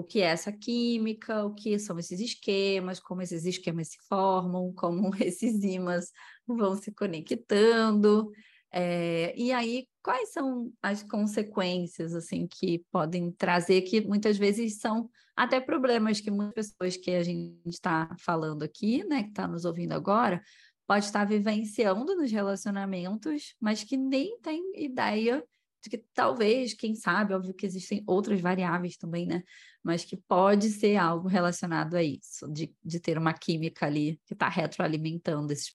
o 0.00 0.04
que 0.04 0.20
é 0.20 0.26
essa 0.26 0.50
química, 0.50 1.44
o 1.44 1.54
que 1.54 1.78
são 1.78 1.98
esses 1.98 2.18
esquemas, 2.20 2.98
como 2.98 3.22
esses 3.22 3.44
esquemas 3.44 3.88
se 3.88 3.98
formam, 4.08 4.72
como 4.74 5.14
esses 5.16 5.62
ímãs 5.62 6.10
vão 6.46 6.76
se 6.76 6.92
conectando. 6.92 8.30
É, 8.72 9.34
e 9.36 9.52
aí, 9.52 9.86
quais 10.02 10.32
são 10.32 10.72
as 10.82 11.02
consequências 11.02 12.14
assim 12.14 12.46
que 12.46 12.84
podem 12.90 13.30
trazer, 13.32 13.82
que 13.82 14.00
muitas 14.00 14.38
vezes 14.38 14.78
são 14.78 15.10
até 15.36 15.60
problemas 15.60 16.20
que 16.20 16.30
muitas 16.30 16.70
pessoas 16.70 16.96
que 16.96 17.10
a 17.10 17.22
gente 17.22 17.58
está 17.66 18.14
falando 18.20 18.62
aqui, 18.62 19.04
né, 19.04 19.24
que 19.24 19.30
está 19.30 19.48
nos 19.48 19.64
ouvindo 19.64 19.92
agora, 19.92 20.42
pode 20.86 21.04
estar 21.04 21.24
vivenciando 21.24 22.16
nos 22.16 22.30
relacionamentos, 22.30 23.54
mas 23.60 23.84
que 23.84 23.96
nem 23.96 24.38
tem 24.40 24.72
ideia 24.76 25.44
de 25.82 25.90
que 25.90 25.98
talvez, 26.12 26.74
quem 26.74 26.94
sabe, 26.94 27.34
óbvio 27.34 27.54
que 27.54 27.64
existem 27.64 28.04
outras 28.06 28.40
variáveis 28.40 28.96
também, 28.96 29.26
né? 29.26 29.42
Mas 29.82 30.04
que 30.04 30.16
pode 30.16 30.68
ser 30.70 30.96
algo 30.96 31.26
relacionado 31.26 31.94
a 31.94 32.02
isso, 32.02 32.46
de, 32.52 32.74
de 32.84 33.00
ter 33.00 33.16
uma 33.16 33.32
química 33.32 33.86
ali 33.86 34.20
que 34.26 34.34
está 34.34 34.48
retroalimentando 34.48 35.52
esses. 35.52 35.74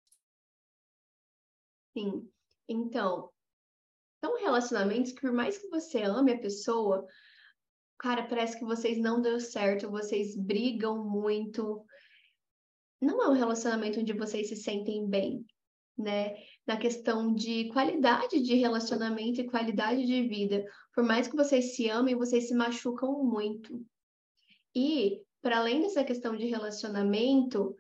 Sim. 1.95 2.28
Então, 2.68 3.30
são 4.24 4.39
relacionamentos 4.39 5.12
que, 5.12 5.22
por 5.22 5.34
mais 5.34 5.58
que 5.58 5.68
você 5.68 6.02
ame 6.04 6.32
a 6.34 6.39
pessoa, 6.39 7.06
cara, 7.99 8.24
parece 8.28 8.58
que 8.58 8.66
vocês 8.66 8.97
não 8.97 9.22
deu 9.22 9.39
certo, 9.39 9.91
vocês 9.91 10.36
brigam 10.36 11.04
muito. 11.04 11.86
Não 12.99 13.22
é 13.22 13.28
um 13.28 13.34
relacionamento 13.34 13.99
onde 13.99 14.14
vocês 14.14 14.47
se 14.47 14.56
sentem 14.56 15.08
bem, 15.08 15.45
né? 15.97 16.36
Na 16.68 16.78
questão 16.78 17.34
de 17.34 17.70
qualidade 17.70 18.41
de 18.41 18.55
relacionamento 18.55 19.41
e 19.41 19.49
qualidade 19.49 20.05
de 20.05 20.28
vida. 20.28 20.64
Por 20.93 21.03
mais 21.03 21.28
que 21.28 21.36
vocês 21.36 21.76
se 21.76 21.89
amem, 21.89 22.16
vocês 22.16 22.47
se 22.47 22.53
machucam 22.53 23.24
muito. 23.24 23.84
E, 24.76 25.22
para 25.41 25.57
além 25.57 25.82
dessa 25.82 26.03
questão 26.03 26.36
de 26.36 26.45
relacionamento, 26.45 27.76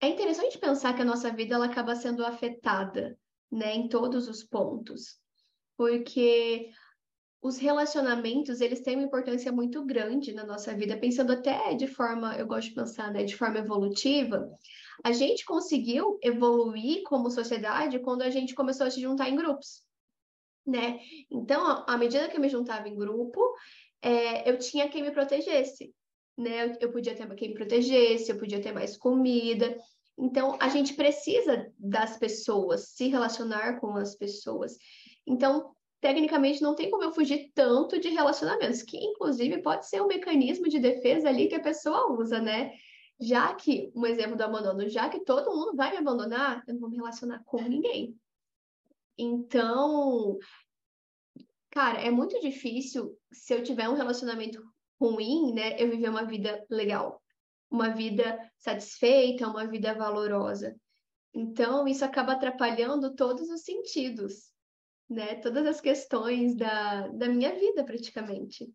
é 0.00 0.08
interessante 0.08 0.58
pensar 0.58 0.94
que 0.94 1.02
a 1.02 1.04
nossa 1.04 1.30
vida 1.30 1.54
ela 1.54 1.66
acaba 1.66 1.94
sendo 1.94 2.24
afetada 2.24 3.18
né, 3.50 3.74
em 3.74 3.88
todos 3.88 4.28
os 4.28 4.42
pontos, 4.42 5.18
porque 5.76 6.70
os 7.40 7.58
relacionamentos, 7.58 8.60
eles 8.60 8.80
têm 8.80 8.96
uma 8.96 9.04
importância 9.04 9.52
muito 9.52 9.84
grande 9.84 10.32
na 10.32 10.44
nossa 10.44 10.74
vida, 10.74 10.96
pensando 10.96 11.32
até 11.32 11.74
de 11.74 11.86
forma, 11.86 12.36
eu 12.36 12.46
gosto 12.46 12.68
de 12.68 12.74
pensar, 12.74 13.12
né, 13.12 13.22
de 13.22 13.36
forma 13.36 13.58
evolutiva, 13.58 14.50
a 15.02 15.12
gente 15.12 15.44
conseguiu 15.44 16.18
evoluir 16.22 17.02
como 17.04 17.30
sociedade 17.30 17.98
quando 17.98 18.22
a 18.22 18.30
gente 18.30 18.54
começou 18.54 18.86
a 18.86 18.90
se 18.90 19.00
juntar 19.00 19.28
em 19.28 19.36
grupos, 19.36 19.82
né? 20.66 21.00
Então, 21.30 21.84
à 21.86 21.96
medida 21.96 22.28
que 22.28 22.36
eu 22.36 22.40
me 22.40 22.48
juntava 22.48 22.88
em 22.88 22.94
grupo, 22.94 23.40
é, 24.02 24.48
eu 24.48 24.58
tinha 24.58 24.88
quem 24.88 25.02
me 25.02 25.10
protegesse, 25.10 25.94
né? 26.36 26.76
Eu, 26.80 26.92
podia 26.92 27.14
ter 27.14 27.32
quem 27.34 27.48
me 27.48 27.54
protegesse, 27.54 28.30
eu 28.30 28.38
podia 28.38 28.60
ter 28.60 28.72
mais 28.72 28.96
comida, 28.96 29.76
então, 30.18 30.56
a 30.60 30.68
gente 30.68 30.94
precisa 30.94 31.72
das 31.78 32.16
pessoas, 32.16 32.88
se 32.90 33.08
relacionar 33.08 33.80
com 33.80 33.96
as 33.96 34.14
pessoas. 34.14 34.76
Então, 35.26 35.72
tecnicamente, 36.00 36.62
não 36.62 36.74
tem 36.74 36.90
como 36.90 37.02
eu 37.02 37.12
fugir 37.12 37.50
tanto 37.54 37.98
de 37.98 38.08
relacionamentos, 38.10 38.82
que 38.82 38.96
inclusive 38.96 39.62
pode 39.62 39.88
ser 39.88 40.00
um 40.02 40.06
mecanismo 40.06 40.68
de 40.68 40.78
defesa 40.78 41.28
ali 41.28 41.48
que 41.48 41.54
a 41.54 41.62
pessoa 41.62 42.12
usa, 42.12 42.40
né? 42.40 42.72
Já 43.20 43.54
que, 43.54 43.92
um 43.94 44.04
exemplo 44.06 44.36
do 44.36 44.42
abandono, 44.42 44.88
já 44.88 45.08
que 45.08 45.24
todo 45.24 45.54
mundo 45.54 45.76
vai 45.76 45.92
me 45.92 45.98
abandonar, 45.98 46.64
eu 46.66 46.74
não 46.74 46.80
vou 46.80 46.90
me 46.90 46.96
relacionar 46.96 47.42
com 47.44 47.62
ninguém. 47.62 48.16
Então, 49.16 50.38
cara, 51.70 52.00
é 52.00 52.10
muito 52.10 52.40
difícil 52.40 53.16
se 53.32 53.54
eu 53.54 53.62
tiver 53.62 53.88
um 53.88 53.94
relacionamento 53.94 54.62
ruim, 55.00 55.52
né, 55.52 55.80
eu 55.80 55.90
viver 55.90 56.08
uma 56.08 56.24
vida 56.24 56.64
legal 56.68 57.22
uma 57.74 57.90
vida 57.90 58.38
satisfeita, 58.56 59.48
uma 59.48 59.66
vida 59.66 59.92
valorosa. 59.94 60.76
Então, 61.34 61.88
isso 61.88 62.04
acaba 62.04 62.32
atrapalhando 62.32 63.14
todos 63.14 63.50
os 63.50 63.62
sentidos, 63.62 64.52
né? 65.10 65.34
Todas 65.36 65.66
as 65.66 65.80
questões 65.80 66.54
da, 66.54 67.08
da 67.08 67.28
minha 67.28 67.52
vida, 67.58 67.84
praticamente. 67.84 68.72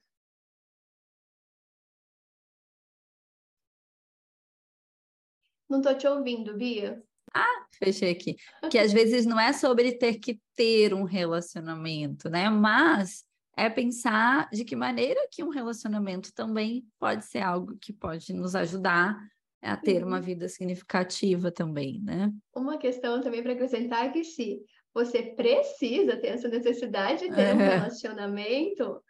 Não 5.70 5.80
estou 5.80 5.96
te 5.96 6.08
ouvindo, 6.08 6.58
Bia. 6.58 7.02
Ah, 7.34 7.66
fechei 7.78 8.12
aqui. 8.12 8.36
Que 8.72 8.80
às 8.80 8.92
vezes 8.92 9.26
não 9.26 9.40
é 9.40 9.54
sobre 9.54 9.92
ter 9.94 10.18
que 10.18 10.40
ter 10.56 10.94
um 10.94 11.04
relacionamento, 11.04 12.30
né? 12.30 12.50
Mas 12.50 13.24
é 13.56 13.70
pensar 13.70 14.50
de 14.52 14.64
que 14.64 14.76
maneira 14.76 15.28
que 15.32 15.44
um 15.44 15.50
relacionamento 15.50 16.34
também 16.34 16.86
pode 16.98 17.26
ser 17.26 17.40
algo 17.40 17.78
que 17.78 17.94
pode 17.94 18.34
nos 18.34 18.56
ajudar 18.56 19.18
a 19.62 19.76
ter 19.76 20.04
uma 20.04 20.18
uhum. 20.18 20.24
vida 20.24 20.48
significativa 20.48 21.52
também, 21.52 22.02
né? 22.02 22.32
Uma 22.56 22.78
questão 22.78 23.22
também 23.22 23.44
para 23.44 23.54
acrescentar 23.54 24.06
é 24.06 24.10
que 24.10 24.24
se 24.24 24.62
você 24.94 25.22
precisa 25.22 26.16
ter 26.18 26.30
essa 26.30 26.48
necessidade 26.48 27.28
de 27.28 27.36
ter 27.36 27.42
é. 27.42 27.54
um 27.54 27.58
relacionamento, 27.58 29.02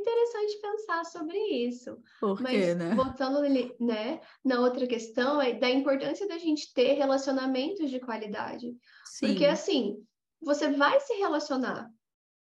interessante 0.00 0.60
pensar 0.60 1.04
sobre 1.04 1.38
isso. 1.38 1.96
Por 2.20 2.40
Mas 2.40 2.52
quê, 2.52 2.74
né? 2.74 2.94
voltando 2.94 3.40
né, 3.80 4.20
na 4.44 4.60
outra 4.60 4.86
questão 4.86 5.40
é 5.40 5.52
da 5.52 5.70
importância 5.70 6.26
da 6.26 6.38
gente 6.38 6.72
ter 6.72 6.94
relacionamentos 6.94 7.90
de 7.90 8.00
qualidade. 8.00 8.74
Sim. 9.04 9.28
Porque 9.28 9.44
assim, 9.44 9.96
você 10.40 10.70
vai 10.70 10.98
se 11.00 11.14
relacionar 11.14 11.90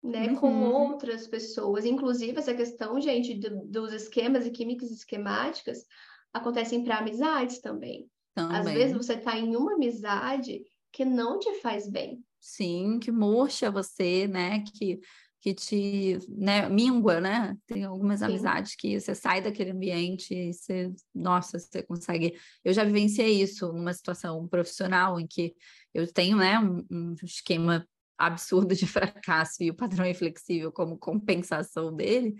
né, 0.02 0.28
uhum. 0.28 0.36
com 0.36 0.62
outras 0.64 1.26
pessoas. 1.26 1.84
Inclusive, 1.84 2.38
essa 2.38 2.54
questão, 2.54 3.00
gente, 3.00 3.34
do, 3.34 3.66
dos 3.66 3.92
esquemas 3.92 4.46
e 4.46 4.50
químicas 4.50 4.90
esquemáticas 4.90 5.84
acontecem 6.32 6.84
para 6.84 6.98
amizades 6.98 7.60
também. 7.60 8.08
também. 8.34 8.56
Às 8.58 8.66
vezes 8.66 8.96
você 8.96 9.14
está 9.14 9.36
em 9.36 9.56
uma 9.56 9.74
amizade 9.74 10.62
que 10.92 11.04
não 11.04 11.38
te 11.38 11.52
faz 11.60 11.88
bem. 11.88 12.22
Sim, 12.40 12.98
que 13.00 13.10
murcha 13.10 13.70
você, 13.70 14.28
né? 14.28 14.62
Que, 14.62 15.00
que 15.46 15.54
te 15.54 16.18
né, 16.28 16.68
mingua, 16.68 17.20
né? 17.20 17.56
Tem 17.68 17.84
algumas 17.84 18.18
Sim. 18.18 18.24
amizades 18.24 18.74
que 18.74 18.98
você 18.98 19.14
sai 19.14 19.40
daquele 19.40 19.70
ambiente 19.70 20.34
e 20.34 20.52
você, 20.52 20.92
nossa, 21.14 21.56
você 21.56 21.84
consegue. 21.84 22.36
Eu 22.64 22.72
já 22.72 22.82
vivenciei 22.82 23.40
isso 23.40 23.72
numa 23.72 23.92
situação 23.92 24.48
profissional 24.48 25.20
em 25.20 25.26
que 25.26 25.54
eu 25.94 26.12
tenho, 26.12 26.36
né, 26.38 26.58
um, 26.58 26.84
um 26.90 27.14
esquema 27.22 27.86
absurdo 28.18 28.74
de 28.74 28.86
fracasso 28.88 29.62
e 29.62 29.70
o 29.70 29.76
padrão 29.76 30.04
inflexível 30.04 30.72
como 30.72 30.98
compensação 30.98 31.94
dele, 31.94 32.34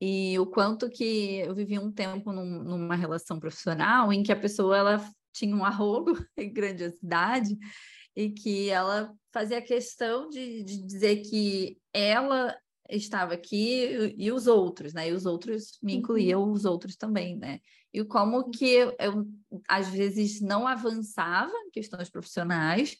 e 0.00 0.38
o 0.38 0.46
quanto 0.46 0.88
que 0.88 1.38
eu 1.38 1.56
vivi 1.56 1.76
um 1.76 1.90
tempo 1.90 2.30
num, 2.30 2.62
numa 2.62 2.94
relação 2.94 3.40
profissional 3.40 4.12
em 4.12 4.22
que 4.22 4.30
a 4.30 4.36
pessoa 4.38 4.76
ela 4.76 5.10
tinha 5.32 5.56
um 5.56 5.64
arrogo 5.64 6.12
e 6.38 6.46
grandiosidade 6.46 7.58
e 8.16 8.30
que 8.30 8.68
ela 8.70 9.12
fazia 9.32 9.60
questão 9.60 10.28
de, 10.28 10.62
de 10.62 10.82
dizer 10.86 11.16
que 11.22 11.78
ela 11.92 12.56
estava 12.88 13.34
aqui 13.34 14.14
e, 14.16 14.30
os 14.30 14.46
outros, 14.46 14.92
né? 14.92 15.08
E 15.08 15.12
os 15.12 15.26
outros 15.26 15.78
me 15.82 15.94
incluíam 15.96 16.42
uhum. 16.42 16.52
os 16.52 16.64
outros 16.64 16.96
também, 16.96 17.36
né? 17.36 17.60
E 17.92 18.04
como 18.04 18.50
que 18.50 18.66
eu, 18.66 18.94
eu 18.98 19.26
às 19.68 19.88
vezes 19.88 20.40
não 20.40 20.66
avançava 20.66 21.52
em 21.66 21.70
questões 21.70 22.10
profissionais 22.10 22.96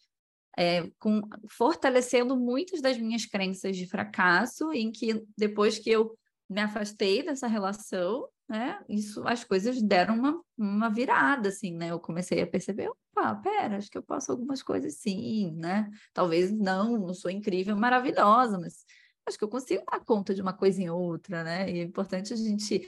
é, 0.56 0.88
com, 0.98 1.20
fortalecendo 1.48 2.36
muitas 2.36 2.80
das 2.80 2.96
minhas 2.98 3.26
crenças 3.26 3.76
de 3.76 3.86
fracasso, 3.86 4.72
em 4.72 4.90
que 4.90 5.22
depois 5.36 5.78
que 5.78 5.90
eu 5.90 6.16
me 6.48 6.60
afastei 6.60 7.22
dessa 7.22 7.46
relação, 7.46 8.28
né, 8.48 8.78
isso, 8.88 9.26
as 9.26 9.42
coisas 9.42 9.82
deram 9.82 10.14
uma, 10.14 10.42
uma 10.56 10.90
virada, 10.90 11.48
assim, 11.48 11.74
né, 11.74 11.90
eu 11.90 11.98
comecei 11.98 12.42
a 12.42 12.46
perceber, 12.46 12.88
opa, 12.88 13.34
pera, 13.36 13.78
acho 13.78 13.90
que 13.90 13.96
eu 13.96 14.02
posso 14.02 14.30
algumas 14.30 14.62
coisas 14.62 14.96
sim, 14.96 15.52
né, 15.56 15.90
talvez 16.12 16.52
não, 16.52 16.98
não 16.98 17.14
sou 17.14 17.30
incrível, 17.30 17.76
maravilhosa, 17.76 18.58
mas 18.58 18.84
acho 19.26 19.38
que 19.38 19.44
eu 19.44 19.48
consigo 19.48 19.82
dar 19.90 20.00
conta 20.00 20.34
de 20.34 20.42
uma 20.42 20.52
coisa 20.52 20.82
em 20.82 20.90
outra, 20.90 21.42
né? 21.42 21.70
E 21.70 21.80
é 21.80 21.82
importante 21.82 22.32
a 22.34 22.36
gente. 22.36 22.86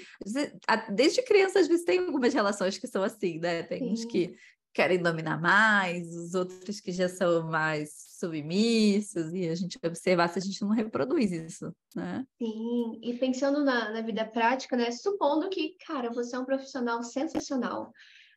Desde 0.95 1.23
criança, 1.23 1.61
às 1.61 1.67
vezes, 1.67 1.85
tem 1.85 1.99
algumas 1.99 2.35
relações 2.35 2.77
que 2.77 2.87
são 2.87 3.03
assim, 3.03 3.39
né? 3.39 3.63
Tem 3.63 3.79
Sim. 3.79 3.93
uns 3.93 4.05
que 4.05 4.37
querem 4.75 5.01
dominar 5.01 5.41
mais, 5.41 6.15
os 6.15 6.35
outros 6.35 6.81
que 6.81 6.93
já 6.93 7.09
são 7.09 7.49
mais 7.51 8.06
submissos, 8.19 9.33
e 9.33 9.49
a 9.49 9.55
gente 9.55 9.79
observar 9.85 10.29
se 10.29 10.39
a 10.39 10.43
gente 10.43 10.63
não 10.63 10.71
reproduz 10.71 11.33
isso, 11.33 11.73
né? 11.95 12.27
Sim, 12.39 12.99
e 13.03 13.15
pensando 13.19 13.65
na, 13.65 13.93
na 13.93 14.01
vida 14.01 14.25
prática, 14.25 14.77
né? 14.77 14.91
Supondo 14.91 15.49
que, 15.49 15.77
cara, 15.87 16.11
você 16.11 16.37
é 16.37 16.39
um 16.39 16.45
profissional 16.45 17.03
sensacional, 17.03 17.93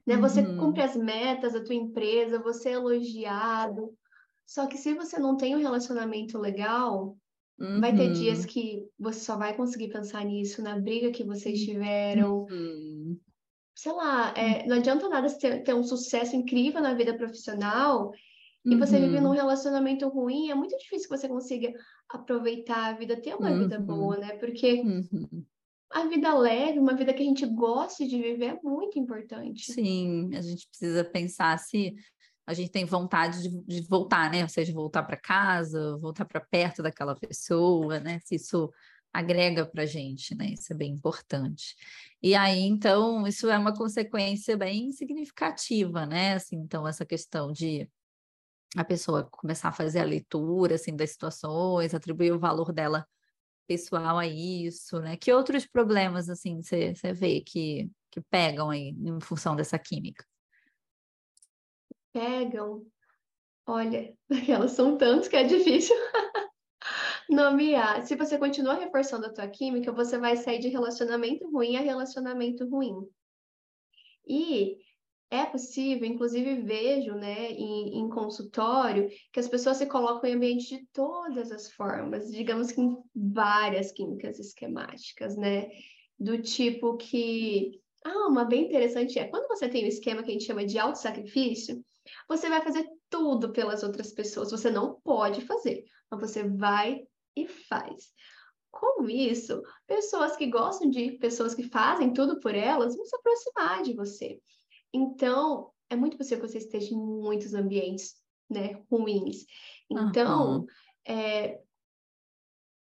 né? 0.06 0.18
Você 0.18 0.42
uhum. 0.42 0.58
cumpre 0.58 0.84
as 0.84 0.96
metas 0.96 1.54
da 1.54 1.64
tua 1.64 1.76
empresa, 1.76 2.40
você 2.40 2.70
é 2.70 2.74
elogiado, 2.74 3.94
só 4.46 4.68
que 4.68 4.78
se 4.78 4.94
você 4.94 5.20
não 5.20 5.38
tem 5.38 5.56
um 5.56 5.62
relacionamento 5.62 6.38
legal, 6.38 7.18
uhum. 7.60 7.80
vai 7.80 7.96
ter 7.96 8.12
dias 8.12 8.40
uhum. 8.40 8.48
que 8.48 8.86
você 9.00 9.20
só 9.20 9.38
vai 9.38 9.56
conseguir 9.56 9.90
pensar 9.90 10.26
nisso, 10.26 10.62
na 10.62 10.80
briga 10.80 11.12
que 11.12 11.24
vocês 11.24 11.64
tiveram, 11.64 12.46
uhum 12.50 13.18
sei 13.80 13.94
lá, 13.94 14.34
é, 14.36 14.68
não 14.68 14.76
adianta 14.76 15.08
nada 15.08 15.30
ter, 15.38 15.64
ter, 15.64 15.74
um 15.74 15.86
sucesso 15.86 16.36
incrível 16.36 16.82
na 16.82 16.94
vida 16.94 17.14
profissional 17.14 18.12
e 18.66 18.76
você 18.76 18.98
uhum. 18.98 19.02
vive 19.04 19.22
num 19.22 19.32
relacionamento 19.32 20.08
ruim, 20.10 20.50
é 20.50 20.56
muito 20.56 20.78
difícil 20.78 21.08
que 21.10 21.18
você 21.18 21.28
consiga 21.28 21.74
aproveitar 22.10 22.90
a 22.90 22.94
vida, 22.94 23.20
ter 23.20 23.36
uma 23.36 23.50
uhum. 23.50 23.60
vida 23.60 23.80
boa, 23.80 24.18
né? 24.18 24.38
Porque 24.38 24.82
uhum. 24.82 25.46
a 25.92 26.06
vida 26.08 26.34
leve, 26.38 26.80
uma 26.80 26.96
vida 26.96 27.14
que 27.14 27.22
a 27.22 27.26
gente 27.26 27.46
goste 27.46 28.08
de 28.08 28.22
viver 28.22 28.46
é 28.46 28.60
muito 28.62 29.00
importante. 29.00 29.72
Sim, 29.72 30.30
a 30.36 30.42
gente 30.42 30.68
precisa 30.68 31.04
pensar 31.06 31.58
se 31.58 31.96
a 32.46 32.54
gente 32.54 32.72
tem 32.72 32.84
vontade 32.84 33.44
de, 33.44 33.62
de 33.64 33.88
voltar, 33.88 34.30
né? 34.32 34.42
Ou 34.42 34.50
seja, 34.50 34.74
voltar 34.74 35.04
para 35.04 35.16
casa, 35.16 35.98
voltar 35.98 36.26
para 36.26 36.42
perto 36.42 36.84
daquela 36.84 37.16
pessoa, 37.16 38.00
né? 38.00 38.20
Se 38.26 38.36
isso 38.36 38.70
agrega 39.14 39.66
para 39.66 39.84
a 39.84 39.86
gente, 39.86 40.36
né? 40.36 40.52
Isso 40.52 40.74
é 40.74 40.76
bem 40.76 40.94
importante. 40.94 41.76
E 42.22 42.36
aí, 42.36 42.62
então, 42.62 43.26
isso 43.26 43.50
é 43.50 43.58
uma 43.58 43.74
consequência 43.74 44.58
bem 44.58 44.92
significativa, 44.92 46.06
né? 46.06 46.34
Assim, 46.34 46.58
então, 46.58 46.88
essa 46.88 47.06
questão 47.06 47.52
de 47.52 47.90
a 48.78 48.84
pessoa 48.84 49.28
começar 49.32 49.70
a 49.70 49.74
fazer 49.74 50.00
a 50.00 50.06
leitura 50.06 50.76
assim 50.76 50.96
das 50.96 51.12
situações, 51.12 51.94
atribuir 51.94 52.32
o 52.32 52.40
valor 52.40 52.72
dela 52.72 53.08
pessoal 53.68 54.18
a 54.18 54.28
isso, 54.28 55.00
né? 55.00 55.16
Que 55.16 55.32
outros 55.32 55.66
problemas 55.66 56.30
assim 56.30 56.62
você 56.62 56.94
vê 57.14 57.42
que, 57.42 57.90
que 58.10 58.22
pegam 58.22 58.70
aí 58.70 58.90
em 58.90 59.20
função 59.22 59.56
dessa 59.56 59.78
química? 59.78 60.26
Pegam. 62.12 62.86
Olha, 63.66 64.14
elas 64.50 64.72
são 64.72 64.98
tantos 64.98 65.28
que 65.28 65.36
é 65.36 65.44
difícil 65.44 65.96
nomear. 67.30 68.02
Se 68.06 68.16
você 68.16 68.38
continua 68.38 68.74
reforçando 68.74 69.28
a 69.28 69.34
tua 69.34 69.48
química, 69.48 69.92
você 69.92 70.18
vai 70.18 70.36
sair 70.36 70.60
de 70.60 70.68
relacionamento 70.70 71.50
ruim 71.52 71.76
a 71.76 71.82
relacionamento 71.82 72.68
ruim. 72.68 73.08
E 74.28 74.78
é 75.32 75.46
possível, 75.46 76.08
inclusive 76.08 76.62
vejo, 76.62 77.14
né, 77.14 77.52
em, 77.52 78.00
em, 78.00 78.10
consultório, 78.10 79.10
que 79.32 79.40
as 79.40 79.48
pessoas 79.48 79.78
se 79.78 79.86
colocam 79.86 80.30
em 80.30 80.34
ambiente 80.34 80.78
de 80.78 80.86
todas 80.92 81.52
as 81.52 81.72
formas, 81.72 82.32
digamos 82.32 82.72
que 82.72 82.82
em 82.82 82.98
várias 83.16 83.92
químicas 83.92 84.40
esquemáticas, 84.40 85.38
né? 85.38 85.70
Do 86.18 86.42
tipo 86.42 86.98
que. 86.98 87.80
Ah, 88.04 88.28
uma 88.28 88.46
bem 88.46 88.66
interessante 88.66 89.20
é 89.20 89.28
quando 89.28 89.48
você 89.48 89.68
tem 89.70 89.86
um 89.86 89.88
esquema 89.88 90.24
que 90.24 90.30
a 90.30 90.34
gente 90.34 90.46
chama 90.46 90.66
de 90.66 90.80
auto-sacrifício, 90.80 91.84
você 92.28 92.50
vai 92.50 92.62
fazer 92.62 92.88
tudo 93.10 93.52
pelas 93.52 93.84
outras 93.84 94.12
pessoas. 94.12 94.52
Você 94.52 94.72
não 94.72 95.00
pode 95.02 95.42
fazer, 95.42 95.84
mas 96.10 96.20
você 96.20 96.44
vai 96.44 97.02
e 97.36 97.48
faz. 97.48 98.12
Com 98.72 99.08
isso, 99.10 99.62
pessoas 99.88 100.36
que 100.36 100.48
gostam 100.48 100.90
de 100.90 101.14
pessoas 101.14 101.54
que 101.54 101.64
fazem 101.64 102.14
tudo 102.14 102.40
por 102.40 102.56
elas 102.56 102.96
vão 102.96 103.06
se 103.06 103.16
aproximar 103.16 103.82
de 103.84 103.94
você. 103.94 104.40
Então, 104.94 105.72
é 105.90 105.96
muito 105.96 106.18
possível 106.18 106.44
que 106.44 106.52
você 106.52 106.58
esteja 106.60 106.94
em 106.94 106.98
muitos 106.98 107.54
ambientes, 107.54 108.16
né, 108.50 108.82
ruins. 108.90 109.46
Então, 109.90 110.60
uhum. 110.60 110.66
é, 111.08 111.60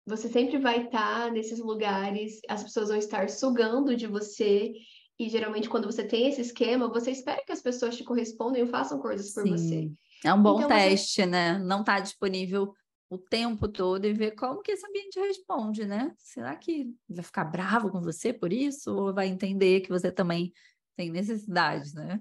você 0.06 0.28
sempre 0.28 0.58
vai 0.58 0.84
estar 0.84 1.30
nesses 1.30 1.58
lugares, 1.58 2.40
as 2.48 2.62
pessoas 2.62 2.88
vão 2.88 2.98
estar 2.98 3.28
sugando 3.28 3.96
de 3.96 4.06
você, 4.06 4.72
e 5.18 5.28
geralmente 5.28 5.68
quando 5.68 5.84
você 5.84 6.02
tem 6.02 6.28
esse 6.28 6.40
esquema, 6.40 6.88
você 6.88 7.10
espera 7.10 7.44
que 7.44 7.52
as 7.52 7.60
pessoas 7.60 7.96
te 7.96 8.04
correspondam 8.04 8.62
e 8.62 8.66
façam 8.66 8.98
coisas 8.98 9.32
por 9.32 9.42
Sim. 9.42 9.50
você. 9.50 9.92
É 10.24 10.32
um 10.32 10.42
bom 10.42 10.56
então, 10.56 10.68
teste, 10.68 11.22
você... 11.22 11.26
né? 11.26 11.58
Não 11.58 11.80
está 11.80 12.00
disponível 12.00 12.74
o 13.10 13.18
tempo 13.18 13.66
todo 13.66 14.06
e 14.06 14.12
ver 14.12 14.32
como 14.32 14.62
que 14.62 14.72
esse 14.72 14.86
ambiente 14.86 15.18
responde, 15.18 15.84
né? 15.84 16.14
Será 16.16 16.54
que 16.56 16.94
vai 17.08 17.24
ficar 17.24 17.44
bravo 17.44 17.90
com 17.90 18.00
você 18.00 18.32
por 18.32 18.52
isso? 18.52 18.94
Ou 18.94 19.12
vai 19.12 19.26
entender 19.26 19.80
que 19.80 19.88
você 19.88 20.12
também 20.12 20.52
tem 20.96 21.10
necessidades, 21.10 21.94
né? 21.94 22.20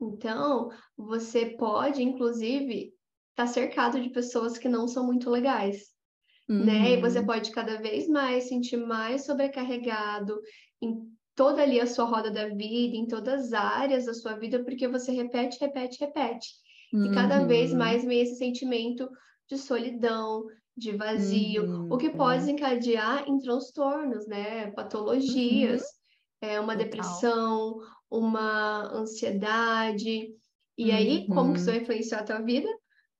Então, 0.00 0.70
você 0.96 1.46
pode, 1.46 2.02
inclusive, 2.02 2.92
estar 3.30 3.46
tá 3.46 3.46
cercado 3.46 4.00
de 4.00 4.10
pessoas 4.10 4.58
que 4.58 4.68
não 4.68 4.88
são 4.88 5.06
muito 5.06 5.30
legais, 5.30 5.90
uhum. 6.48 6.64
né? 6.64 6.92
E 6.92 7.00
você 7.00 7.20
uhum. 7.20 7.26
pode 7.26 7.50
cada 7.52 7.80
vez 7.80 8.08
mais 8.08 8.48
sentir 8.48 8.76
mais 8.76 9.24
sobrecarregado 9.24 10.40
em 10.80 11.08
toda 11.34 11.62
ali 11.62 11.80
a 11.80 11.86
sua 11.86 12.04
roda 12.04 12.30
da 12.30 12.48
vida, 12.48 12.96
em 12.96 13.06
todas 13.06 13.46
as 13.46 13.52
áreas 13.52 14.06
da 14.06 14.14
sua 14.14 14.34
vida, 14.34 14.62
porque 14.64 14.88
você 14.88 15.12
repete, 15.12 15.58
repete, 15.60 16.00
repete. 16.00 16.48
Uhum. 16.92 17.06
E 17.06 17.14
cada 17.14 17.44
vez 17.46 17.72
uhum. 17.72 17.78
mais 17.78 18.04
vem 18.04 18.20
esse 18.20 18.36
sentimento 18.36 19.08
de 19.48 19.56
solidão, 19.56 20.44
de 20.76 20.96
vazio, 20.96 21.64
uhum. 21.64 21.88
o 21.92 21.96
que 21.96 22.10
pode 22.10 22.40
uhum. 22.40 22.46
desencadear 22.46 23.24
em 23.28 23.38
transtornos, 23.38 24.26
né? 24.26 24.70
Patologias 24.72 25.82
é, 26.42 26.58
uma 26.58 26.76
Total. 26.76 26.84
depressão, 26.84 27.80
uma 28.10 28.92
ansiedade. 28.92 30.34
E 30.76 30.90
uhum. 30.90 30.96
aí, 30.96 31.26
como 31.28 31.52
que 31.52 31.60
isso 31.60 31.68
uhum. 31.68 31.74
vai 31.76 31.82
influenciar 31.82 32.18
a 32.18 32.24
tua 32.24 32.40
vida? 32.40 32.68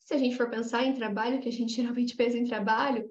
Se 0.00 0.14
a 0.14 0.18
gente 0.18 0.36
for 0.36 0.50
pensar 0.50 0.84
em 0.84 0.94
trabalho, 0.94 1.40
que 1.40 1.48
a 1.48 1.52
gente 1.52 1.72
geralmente 1.80 2.16
pensa 2.16 2.36
em 2.36 2.44
trabalho, 2.44 3.08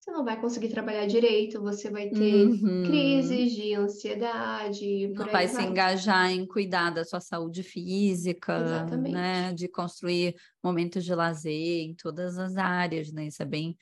você 0.00 0.10
não 0.10 0.24
vai 0.24 0.40
conseguir 0.40 0.68
trabalhar 0.68 1.06
direito, 1.06 1.62
você 1.62 1.88
vai 1.88 2.10
ter 2.10 2.44
uhum. 2.44 2.82
crises 2.84 3.52
de 3.52 3.72
ansiedade. 3.74 5.06
Não 5.06 5.26
vai, 5.26 5.46
vai 5.46 5.48
se 5.48 5.62
engajar 5.62 6.32
em 6.32 6.44
cuidar 6.44 6.90
da 6.90 7.04
sua 7.04 7.20
saúde 7.20 7.62
física, 7.62 8.60
Exatamente. 8.60 9.14
né? 9.14 9.52
De 9.52 9.68
construir 9.68 10.34
momentos 10.62 11.04
de 11.04 11.14
lazer 11.14 11.84
em 11.84 11.94
todas 11.94 12.36
as 12.36 12.56
áreas, 12.56 13.12
né? 13.12 13.28
Isso 13.28 13.40
é 13.44 13.46
bem 13.46 13.76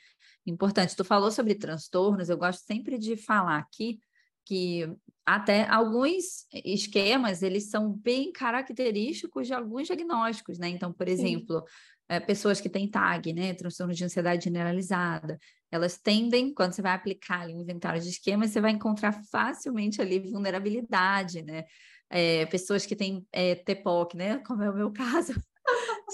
importante. 0.44 0.94
Tu 0.94 1.04
falou 1.04 1.30
sobre 1.30 1.54
transtornos, 1.54 2.28
eu 2.28 2.36
gosto 2.36 2.66
sempre 2.66 2.98
de 2.98 3.16
falar 3.16 3.56
aqui 3.56 3.98
que 4.44 4.88
até 5.24 5.68
alguns 5.68 6.46
esquemas 6.64 7.42
eles 7.42 7.70
são 7.70 7.92
bem 7.92 8.32
característicos 8.32 9.46
de 9.46 9.54
alguns 9.54 9.86
diagnósticos, 9.86 10.58
né? 10.58 10.68
Então, 10.68 10.92
por 10.92 11.06
exemplo, 11.08 11.62
é, 12.08 12.18
pessoas 12.18 12.60
que 12.60 12.68
têm 12.68 12.90
TAG, 12.90 13.32
né, 13.32 13.54
transtorno 13.54 13.94
de 13.94 14.04
ansiedade 14.04 14.44
generalizada, 14.44 15.38
elas 15.70 15.96
tendem, 15.96 16.52
quando 16.52 16.72
você 16.72 16.82
vai 16.82 16.92
aplicar 16.92 17.42
ali 17.42 17.54
um 17.54 17.60
inventário 17.60 18.00
de 18.00 18.08
esquemas, 18.08 18.50
você 18.50 18.60
vai 18.60 18.72
encontrar 18.72 19.12
facilmente 19.30 20.02
ali 20.02 20.18
vulnerabilidade, 20.18 21.42
né? 21.42 21.64
É, 22.10 22.44
pessoas 22.46 22.84
que 22.84 22.96
têm 22.96 23.24
é, 23.30 23.54
TPOC, 23.54 24.16
né? 24.16 24.38
Como 24.38 24.62
é 24.64 24.70
o 24.70 24.74
meu 24.74 24.90
caso, 24.92 25.32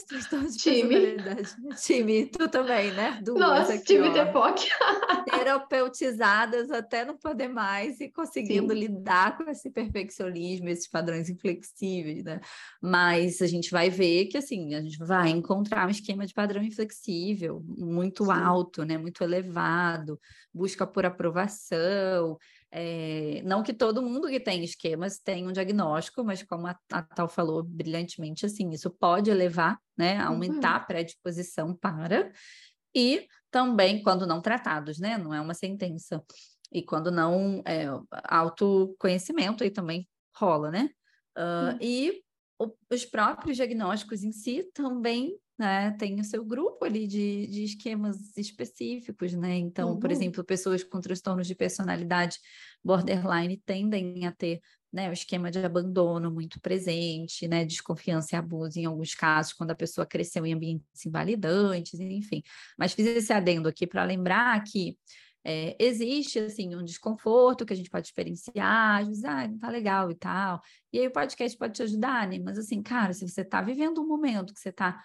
de 0.05 0.57
time. 0.57 1.17
Time, 1.83 2.27
tu 2.27 2.49
também, 2.49 2.93
né? 2.93 3.21
Duas 3.23 3.41
Nossa, 3.41 3.75
aqui, 3.75 3.85
time 3.85 4.13
TPOC. 4.13 4.69
Terapeutizadas 5.31 6.71
até 6.71 7.05
não 7.05 7.17
poder 7.17 7.49
mais 7.49 8.01
e 8.01 8.09
conseguindo 8.09 8.73
Sim. 8.73 8.81
lidar 8.81 9.37
com 9.37 9.51
esse 9.51 9.71
perfeccionismo, 9.71 10.69
esses 10.69 10.89
padrões 10.89 11.29
inflexíveis, 11.29 12.25
né? 12.25 12.41
Mas 12.81 13.41
a 13.41 13.47
gente 13.47 13.71
vai 13.71 13.91
ver 13.91 14.27
que, 14.27 14.39
assim, 14.39 14.75
a 14.75 14.81
gente 14.81 14.99
vai 14.99 15.31
encontrar 15.31 15.87
um 15.87 15.91
esquema 15.91 16.27
de 16.27 16.35
padrão 16.35 16.63
inflexível 16.63 17.63
muito 17.67 18.25
Sim. 18.27 18.33
alto, 18.33 18.85
né? 18.85 18.99
Muito 18.99 19.23
elevado, 19.23 20.21
busca 20.53 20.87
por 20.87 21.05
aprovação, 21.05 22.39
é, 22.71 23.43
não 23.45 23.63
que 23.63 23.73
todo 23.73 24.03
mundo 24.03 24.29
que 24.29 24.41
tem 24.41 24.63
esquemas 24.65 25.19
tenha 25.19 25.49
um 25.49 25.53
diagnóstico, 25.53 26.25
mas 26.25 26.43
como 26.43 26.67
a, 26.67 26.77
a 26.93 27.03
Tal 27.03 27.29
falou 27.29 27.63
brilhantemente, 27.63 28.45
assim, 28.45 28.71
isso 28.71 28.91
pode 28.91 29.33
levar, 29.33 29.79
né, 29.97 30.17
a 30.19 30.27
aumentar 30.27 30.71
uhum. 30.71 30.77
a 30.77 30.81
predisposição 30.81 31.75
para, 31.75 32.31
e 32.95 33.27
também 33.51 34.03
quando 34.03 34.27
não 34.27 34.41
tratados, 34.41 34.99
né, 34.99 35.17
não 35.17 35.33
é 35.33 35.41
uma 35.41 35.55
sentença, 35.55 36.23
e 36.73 36.83
quando 36.83 37.11
não, 37.11 37.63
é, 37.65 37.87
autoconhecimento 38.25 39.63
aí 39.63 39.71
também 39.71 40.09
rola, 40.37 40.71
né, 40.71 40.91
uh, 41.39 41.79
e 41.81 42.23
o, 42.59 42.73
os 42.91 43.05
próprios 43.05 43.57
diagnósticos 43.57 44.23
em 44.23 44.33
si 44.33 44.69
também 44.75 45.39
né, 45.59 45.93
tem 45.93 46.21
o 46.21 46.25
seu 46.25 46.45
grupo 46.45 46.85
ali 46.85 47.07
de, 47.07 47.47
de 47.47 47.65
esquemas 47.65 48.37
específicos, 48.37 49.33
né? 49.33 49.57
Então, 49.57 49.93
uhum. 49.93 49.99
por 49.99 50.11
exemplo, 50.11 50.45
pessoas 50.45 50.85
com 50.85 51.01
transtornos 51.01 51.47
de 51.47 51.55
personalidade 51.55 52.39
borderline 52.85 53.57
tendem 53.65 54.27
a 54.27 54.33
ter 54.33 54.61
né, 54.93 55.11
o 55.11 55.13
esquema 55.13 55.51
de 55.51 55.59
abandono 55.59 56.31
muito 56.31 56.61
presente, 56.61 57.47
né, 57.49 57.65
desconfiança 57.65 58.35
e 58.35 58.39
abuso 58.39 58.79
em 58.79 58.85
alguns 58.85 59.15
casos, 59.15 59.53
quando 59.53 59.71
a 59.71 59.75
pessoa 59.75 60.07
cresceu 60.07 60.47
em 60.47 60.55
ambientes 60.55 61.05
invalidantes, 61.05 61.99
enfim. 62.01 62.43
Mas 62.79 62.93
fiz 62.93 63.07
esse 63.07 63.33
adendo 63.33 63.69
aqui 63.69 63.87
para 63.87 64.05
lembrar 64.05 64.63
que 64.65 64.97
é, 65.49 65.77
existe, 65.79 66.41
assim, 66.41 66.75
um 66.75 66.83
desconforto 66.83 67.65
que 67.65 67.73
a 67.73 67.77
gente 67.77 67.89
pode 67.89 68.09
experienciar, 68.09 69.01
às 69.01 69.07
vezes, 69.07 69.25
ah, 69.25 69.47
não 69.47 69.59
tá 69.59 69.69
legal 69.69 70.11
e 70.11 70.15
tal. 70.17 70.61
E 70.93 70.99
aí 70.99 71.07
o 71.07 71.13
podcast 71.13 71.57
pode 71.57 71.75
te 71.75 71.83
ajudar, 71.85 72.27
né? 72.27 72.41
Mas, 72.41 72.59
assim, 72.59 72.83
cara, 72.83 73.13
se 73.13 73.27
você 73.27 73.45
tá 73.45 73.63
vivendo 73.63 74.03
um 74.03 74.09
momento 74.09 74.53
que 74.53 74.59
você 74.59 74.73
tá 74.73 75.01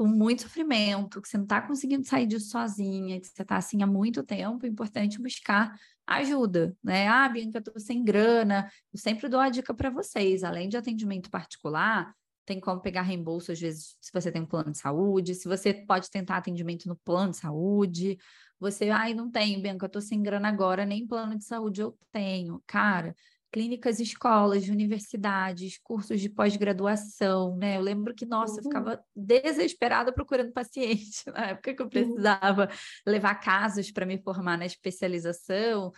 com 0.00 0.06
muito 0.06 0.40
sofrimento, 0.44 1.20
que 1.20 1.28
você 1.28 1.36
não 1.36 1.44
está 1.44 1.60
conseguindo 1.60 2.06
sair 2.06 2.26
disso 2.26 2.48
sozinha, 2.48 3.20
que 3.20 3.26
você 3.26 3.42
está 3.42 3.58
assim 3.58 3.82
há 3.82 3.86
muito 3.86 4.22
tempo, 4.22 4.64
é 4.64 4.68
importante 4.70 5.20
buscar 5.20 5.78
ajuda, 6.06 6.74
né? 6.82 7.06
Ah, 7.06 7.28
Bianca, 7.28 7.58
eu 7.58 7.60
estou 7.60 7.78
sem 7.78 8.02
grana. 8.02 8.66
Eu 8.90 8.98
sempre 8.98 9.28
dou 9.28 9.38
a 9.38 9.50
dica 9.50 9.74
para 9.74 9.90
vocês, 9.90 10.42
além 10.42 10.70
de 10.70 10.78
atendimento 10.78 11.28
particular, 11.28 12.14
tem 12.46 12.58
como 12.58 12.80
pegar 12.80 13.02
reembolso, 13.02 13.52
às 13.52 13.60
vezes, 13.60 13.94
se 14.00 14.10
você 14.10 14.32
tem 14.32 14.40
um 14.40 14.46
plano 14.46 14.72
de 14.72 14.78
saúde, 14.78 15.34
se 15.34 15.46
você 15.46 15.74
pode 15.74 16.10
tentar 16.10 16.38
atendimento 16.38 16.88
no 16.88 16.96
plano 16.96 17.32
de 17.32 17.36
saúde. 17.36 18.16
Você, 18.58 18.88
ai, 18.88 19.12
não 19.12 19.30
tenho, 19.30 19.60
Bianca, 19.60 19.84
eu 19.84 19.88
estou 19.88 20.00
sem 20.00 20.22
grana 20.22 20.48
agora, 20.48 20.86
nem 20.86 21.06
plano 21.06 21.36
de 21.36 21.44
saúde 21.44 21.82
eu 21.82 21.94
tenho. 22.10 22.62
Cara, 22.66 23.14
clínicas, 23.52 24.00
escolas, 24.00 24.68
universidades, 24.68 25.78
cursos 25.82 26.20
de 26.20 26.28
pós-graduação, 26.28 27.56
né? 27.56 27.76
Eu 27.76 27.80
lembro 27.80 28.14
que, 28.14 28.24
nossa, 28.24 28.54
uhum. 28.54 28.58
eu 28.58 28.62
ficava 28.64 29.04
desesperada 29.14 30.12
procurando 30.12 30.52
paciente 30.52 31.24
na 31.34 31.46
época 31.46 31.74
que 31.74 31.82
eu 31.82 31.88
precisava 31.88 32.62
uhum. 32.64 33.12
levar 33.12 33.34
casos 33.36 33.90
para 33.90 34.06
me 34.06 34.18
formar 34.22 34.56
na 34.56 34.66
especialização. 34.66 35.92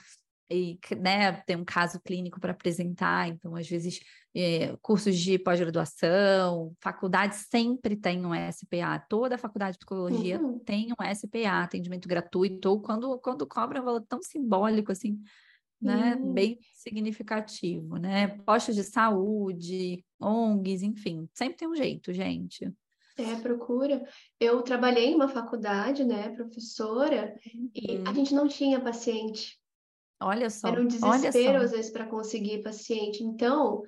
e 0.50 0.78
né, 0.98 1.32
tem 1.46 1.56
um 1.56 1.64
caso 1.64 2.00
clínico 2.00 2.40
para 2.40 2.52
apresentar, 2.52 3.28
então, 3.28 3.54
às 3.54 3.68
vezes, 3.68 4.00
é, 4.34 4.74
cursos 4.80 5.18
de 5.18 5.38
pós-graduação, 5.38 6.74
faculdade 6.80 7.36
sempre 7.36 7.96
tem 7.96 8.24
um 8.24 8.32
SPA, 8.50 8.98
toda 9.08 9.36
faculdade 9.36 9.72
de 9.72 9.78
psicologia 9.78 10.40
uhum. 10.40 10.58
tem 10.58 10.88
um 10.90 11.14
SPA, 11.14 11.62
atendimento 11.62 12.08
gratuito, 12.08 12.70
ou 12.70 12.80
quando, 12.80 13.18
quando 13.18 13.46
cobra 13.46 13.80
um 13.80 13.84
valor 13.84 14.04
tão 14.08 14.22
simbólico 14.22 14.90
assim, 14.90 15.22
né, 15.82 16.16
uhum. 16.16 16.32
bem 16.32 16.58
significativo, 16.72 17.96
né? 17.96 18.38
Postos 18.46 18.74
de 18.74 18.84
saúde, 18.84 20.04
ONGs, 20.20 20.82
enfim, 20.82 21.28
sempre 21.34 21.56
tem 21.56 21.68
um 21.68 21.74
jeito, 21.74 22.12
gente. 22.12 22.72
É, 23.18 23.34
procura. 23.36 24.02
Eu 24.40 24.62
trabalhei 24.62 25.06
em 25.06 25.14
uma 25.14 25.28
faculdade, 25.28 26.04
né, 26.04 26.30
professora, 26.30 27.34
uhum. 27.54 27.70
e 27.74 27.96
a 27.96 28.08
uhum. 28.08 28.14
gente 28.14 28.34
não 28.34 28.48
tinha 28.48 28.80
paciente. 28.80 29.58
Olha 30.20 30.48
só. 30.48 30.68
Era 30.68 30.80
um 30.80 30.86
desespero, 30.86 31.62
às 31.62 31.72
vezes, 31.72 31.90
para 31.90 32.06
conseguir 32.06 32.62
paciente. 32.62 33.24
Então, 33.24 33.82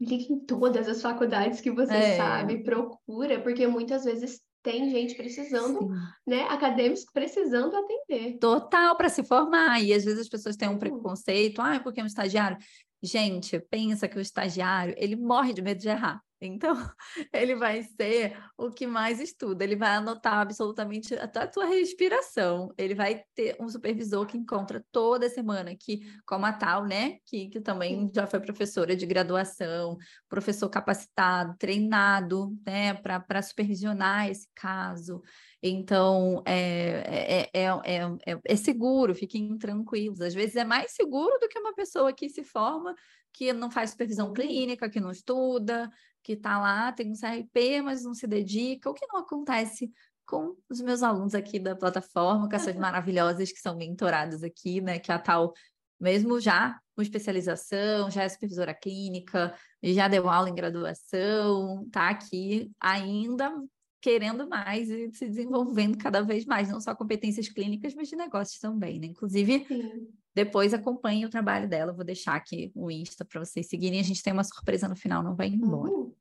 ligue 0.00 0.32
em 0.32 0.38
todas 0.40 0.88
as 0.88 1.00
faculdades 1.00 1.60
que 1.60 1.70
você 1.70 1.94
é. 1.94 2.16
sabe, 2.16 2.62
procura, 2.62 3.40
porque 3.40 3.66
muitas 3.66 4.04
vezes 4.04 4.40
tem 4.64 4.88
gente 4.88 5.14
precisando, 5.14 5.78
Sim. 5.78 5.90
né, 6.26 6.44
acadêmicos 6.44 7.04
precisando 7.12 7.76
atender. 7.76 8.38
Total, 8.38 8.96
para 8.96 9.10
se 9.10 9.22
formar. 9.22 9.80
E 9.80 9.92
às 9.92 10.04
vezes 10.04 10.20
as 10.20 10.28
pessoas 10.28 10.56
têm 10.56 10.70
um 10.70 10.78
preconceito, 10.78 11.60
ah, 11.60 11.78
porque 11.78 12.00
é 12.00 12.02
um 12.02 12.06
estagiário. 12.06 12.56
Gente, 13.02 13.60
pensa 13.70 14.08
que 14.08 14.16
o 14.16 14.20
estagiário, 14.20 14.94
ele 14.96 15.16
morre 15.16 15.52
de 15.52 15.60
medo 15.60 15.78
de 15.78 15.88
errar. 15.88 16.18
Então, 16.46 16.74
ele 17.32 17.54
vai 17.54 17.82
ser 17.82 18.36
o 18.56 18.70
que 18.70 18.86
mais 18.86 19.20
estuda, 19.20 19.64
ele 19.64 19.76
vai 19.76 19.90
anotar 19.90 20.40
absolutamente 20.40 21.14
até 21.14 21.40
a 21.40 21.46
tua 21.46 21.66
respiração. 21.66 22.72
Ele 22.76 22.94
vai 22.94 23.24
ter 23.34 23.56
um 23.60 23.68
supervisor 23.68 24.26
que 24.26 24.36
encontra 24.36 24.84
toda 24.92 25.28
semana, 25.28 25.74
que, 25.74 26.00
como 26.26 26.46
a 26.46 26.52
tal, 26.52 26.84
né? 26.84 27.18
Que, 27.26 27.48
que 27.48 27.60
também 27.60 28.10
já 28.14 28.26
foi 28.26 28.40
professora 28.40 28.94
de 28.94 29.06
graduação, 29.06 29.96
professor 30.28 30.68
capacitado, 30.68 31.56
treinado, 31.58 32.56
né, 32.66 32.94
para 32.94 33.42
supervisionar 33.42 34.28
esse 34.28 34.48
caso. 34.54 35.22
Então, 35.66 36.42
é, 36.46 37.48
é, 37.54 37.64
é, 37.64 38.40
é, 38.44 38.56
seguro, 38.56 39.14
fiquem 39.14 39.56
tranquilos. 39.56 40.20
Às 40.20 40.34
vezes 40.34 40.56
é 40.56 40.64
mais 40.64 40.92
seguro 40.92 41.38
do 41.40 41.48
que 41.48 41.58
uma 41.58 41.74
pessoa 41.74 42.12
que 42.12 42.28
se 42.28 42.44
forma, 42.44 42.94
que 43.32 43.52
não 43.52 43.70
faz 43.70 43.90
supervisão 43.90 44.32
clínica, 44.32 44.90
que 44.90 45.00
não 45.00 45.10
estuda, 45.10 45.90
que 46.24 46.32
está 46.32 46.58
lá, 46.58 46.90
tem 46.90 47.12
um 47.12 47.14
CRP, 47.14 47.82
mas 47.82 48.02
não 48.02 48.14
se 48.14 48.26
dedica, 48.26 48.90
o 48.90 48.94
que 48.94 49.06
não 49.06 49.18
acontece 49.18 49.92
com 50.26 50.56
os 50.70 50.80
meus 50.80 51.02
alunos 51.02 51.34
aqui 51.34 51.58
da 51.58 51.76
plataforma, 51.76 52.48
com 52.48 52.56
essas 52.56 52.74
maravilhosas 52.74 53.52
que 53.52 53.60
são 53.60 53.76
mentoradas 53.76 54.42
aqui, 54.42 54.80
né? 54.80 54.98
Que 54.98 55.12
a 55.12 55.18
tal, 55.18 55.52
mesmo 56.00 56.40
já 56.40 56.80
com 56.96 57.02
especialização, 57.02 58.10
já 58.10 58.22
é 58.22 58.28
supervisora 58.28 58.72
clínica, 58.72 59.54
já 59.82 60.08
deu 60.08 60.28
aula 60.28 60.48
em 60.48 60.54
graduação, 60.54 61.86
tá 61.90 62.08
aqui 62.08 62.70
ainda 62.80 63.52
querendo 64.00 64.48
mais 64.48 64.88
e 64.90 65.10
se 65.12 65.26
desenvolvendo 65.26 65.98
cada 65.98 66.22
vez 66.22 66.44
mais, 66.46 66.68
não 66.68 66.80
só 66.80 66.94
competências 66.94 67.48
clínicas, 67.48 67.94
mas 67.94 68.08
de 68.08 68.16
negócios 68.16 68.58
também, 68.58 68.98
né? 68.98 69.06
Inclusive, 69.06 69.66
Sim. 69.66 70.08
Depois 70.34 70.74
acompanhe 70.74 71.24
o 71.24 71.30
trabalho 71.30 71.68
dela, 71.68 71.92
vou 71.92 72.04
deixar 72.04 72.34
aqui 72.34 72.72
o 72.74 72.90
Insta 72.90 73.24
para 73.24 73.44
vocês 73.44 73.68
seguirem, 73.68 74.00
a 74.00 74.04
gente 74.04 74.22
tem 74.22 74.32
uma 74.32 74.44
surpresa 74.44 74.88
no 74.88 74.96
final, 74.96 75.22
não 75.22 75.36
vai 75.36 75.48
embora. 75.48 75.92
Uhum. 75.92 76.12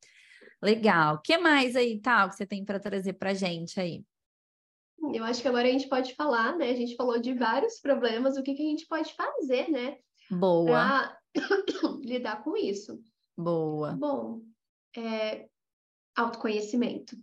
Legal. 0.61 1.15
O 1.15 1.21
que 1.21 1.37
mais 1.37 1.75
aí, 1.75 1.99
tal, 1.99 2.29
que 2.29 2.35
você 2.35 2.45
tem 2.45 2.63
para 2.63 2.79
trazer 2.79 3.13
para 3.13 3.33
gente 3.33 3.79
aí? 3.79 4.05
Eu 5.13 5.23
acho 5.25 5.41
que 5.41 5.47
agora 5.47 5.67
a 5.67 5.71
gente 5.71 5.89
pode 5.89 6.15
falar, 6.15 6.55
né? 6.55 6.69
A 6.69 6.75
gente 6.75 6.95
falou 6.95 7.19
de 7.19 7.33
vários 7.33 7.79
problemas, 7.79 8.37
o 8.37 8.43
que, 8.43 8.53
que 8.53 8.61
a 8.61 8.69
gente 8.69 8.87
pode 8.87 9.13
fazer, 9.13 9.69
né? 9.69 9.97
Boa. 10.31 10.65
Para 10.65 11.19
lidar 12.01 12.43
com 12.43 12.55
isso. 12.55 13.03
Boa. 13.37 13.91
Bom, 13.93 14.41
é, 14.95 15.47
autoconhecimento 16.15 17.17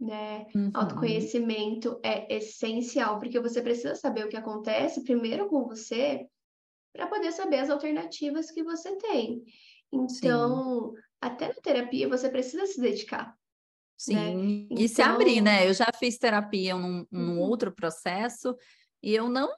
né? 0.00 0.46
Uhum. 0.54 0.70
Autoconhecimento 0.72 2.00
é 2.02 2.34
essencial, 2.34 3.18
porque 3.18 3.38
você 3.38 3.60
precisa 3.60 3.94
saber 3.94 4.24
o 4.24 4.28
que 4.28 4.36
acontece 4.36 5.04
primeiro 5.04 5.46
com 5.48 5.64
você 5.64 6.26
para 6.92 7.06
poder 7.06 7.30
saber 7.32 7.58
as 7.58 7.70
alternativas 7.70 8.50
que 8.50 8.64
você 8.64 8.96
tem. 8.96 9.44
Então, 9.92 10.92
Sim. 10.94 11.02
até 11.20 11.48
na 11.48 11.54
terapia 11.54 12.08
você 12.08 12.30
precisa 12.30 12.66
se 12.66 12.80
dedicar. 12.80 13.26
Né? 13.26 13.34
Sim, 13.98 14.14
né? 14.14 14.42
e 14.70 14.84
então... 14.84 14.88
se 14.88 15.02
abrir, 15.02 15.40
né? 15.42 15.68
Eu 15.68 15.74
já 15.74 15.86
fiz 15.98 16.16
terapia 16.16 16.74
num, 16.74 17.06
num 17.10 17.32
uhum. 17.32 17.40
outro 17.40 17.70
processo 17.70 18.56
e 19.02 19.14
eu 19.14 19.28
não 19.28 19.52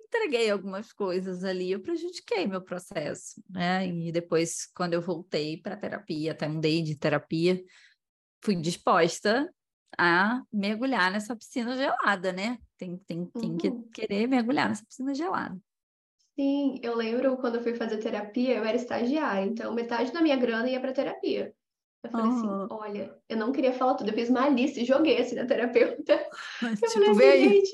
entreguei 0.00 0.48
algumas 0.48 0.92
coisas 0.92 1.42
ali, 1.44 1.72
eu 1.72 1.80
prejudiquei 1.80 2.46
meu 2.46 2.62
processo, 2.62 3.42
né? 3.50 3.86
E 3.86 4.12
depois, 4.12 4.66
quando 4.74 4.94
eu 4.94 5.02
voltei 5.02 5.60
para 5.60 5.76
terapia, 5.76 6.32
até 6.32 6.48
mudei 6.48 6.82
de 6.82 6.96
terapia, 6.96 7.62
fui 8.42 8.54
disposta 8.54 9.52
a 9.98 10.42
mergulhar 10.52 11.10
nessa 11.10 11.34
piscina 11.36 11.76
gelada, 11.76 12.32
né? 12.32 12.58
Tem, 12.76 12.96
tem, 13.06 13.26
tem 13.26 13.50
uhum. 13.50 13.56
que 13.56 13.70
querer 13.92 14.26
mergulhar 14.26 14.68
nessa 14.68 14.84
piscina 14.84 15.14
gelada. 15.14 15.56
Sim, 16.38 16.80
eu 16.82 16.96
lembro 16.96 17.36
quando 17.36 17.56
eu 17.56 17.62
fui 17.62 17.74
fazer 17.74 17.98
terapia, 17.98 18.56
eu 18.56 18.64
era 18.64 18.76
estagiária, 18.76 19.46
então 19.46 19.72
metade 19.72 20.12
da 20.12 20.20
minha 20.20 20.36
grana 20.36 20.68
ia 20.68 20.80
para 20.80 20.92
terapia. 20.92 21.54
Eu 22.02 22.10
falei 22.10 22.26
uhum. 22.26 22.64
assim, 22.64 22.66
olha, 22.70 23.18
eu 23.28 23.36
não 23.36 23.50
queria 23.50 23.72
falar 23.72 23.94
tudo, 23.94 24.10
eu 24.10 24.14
fiz 24.14 24.28
uma 24.28 24.48
lista 24.48 24.78
e 24.78 24.84
joguei 24.84 25.18
assim 25.18 25.36
na 25.36 25.46
terapeuta. 25.46 26.12
Eu 26.60 26.74
tipo, 26.76 26.90
falei 26.90 27.30
assim, 27.30 27.48
gente, 27.48 27.70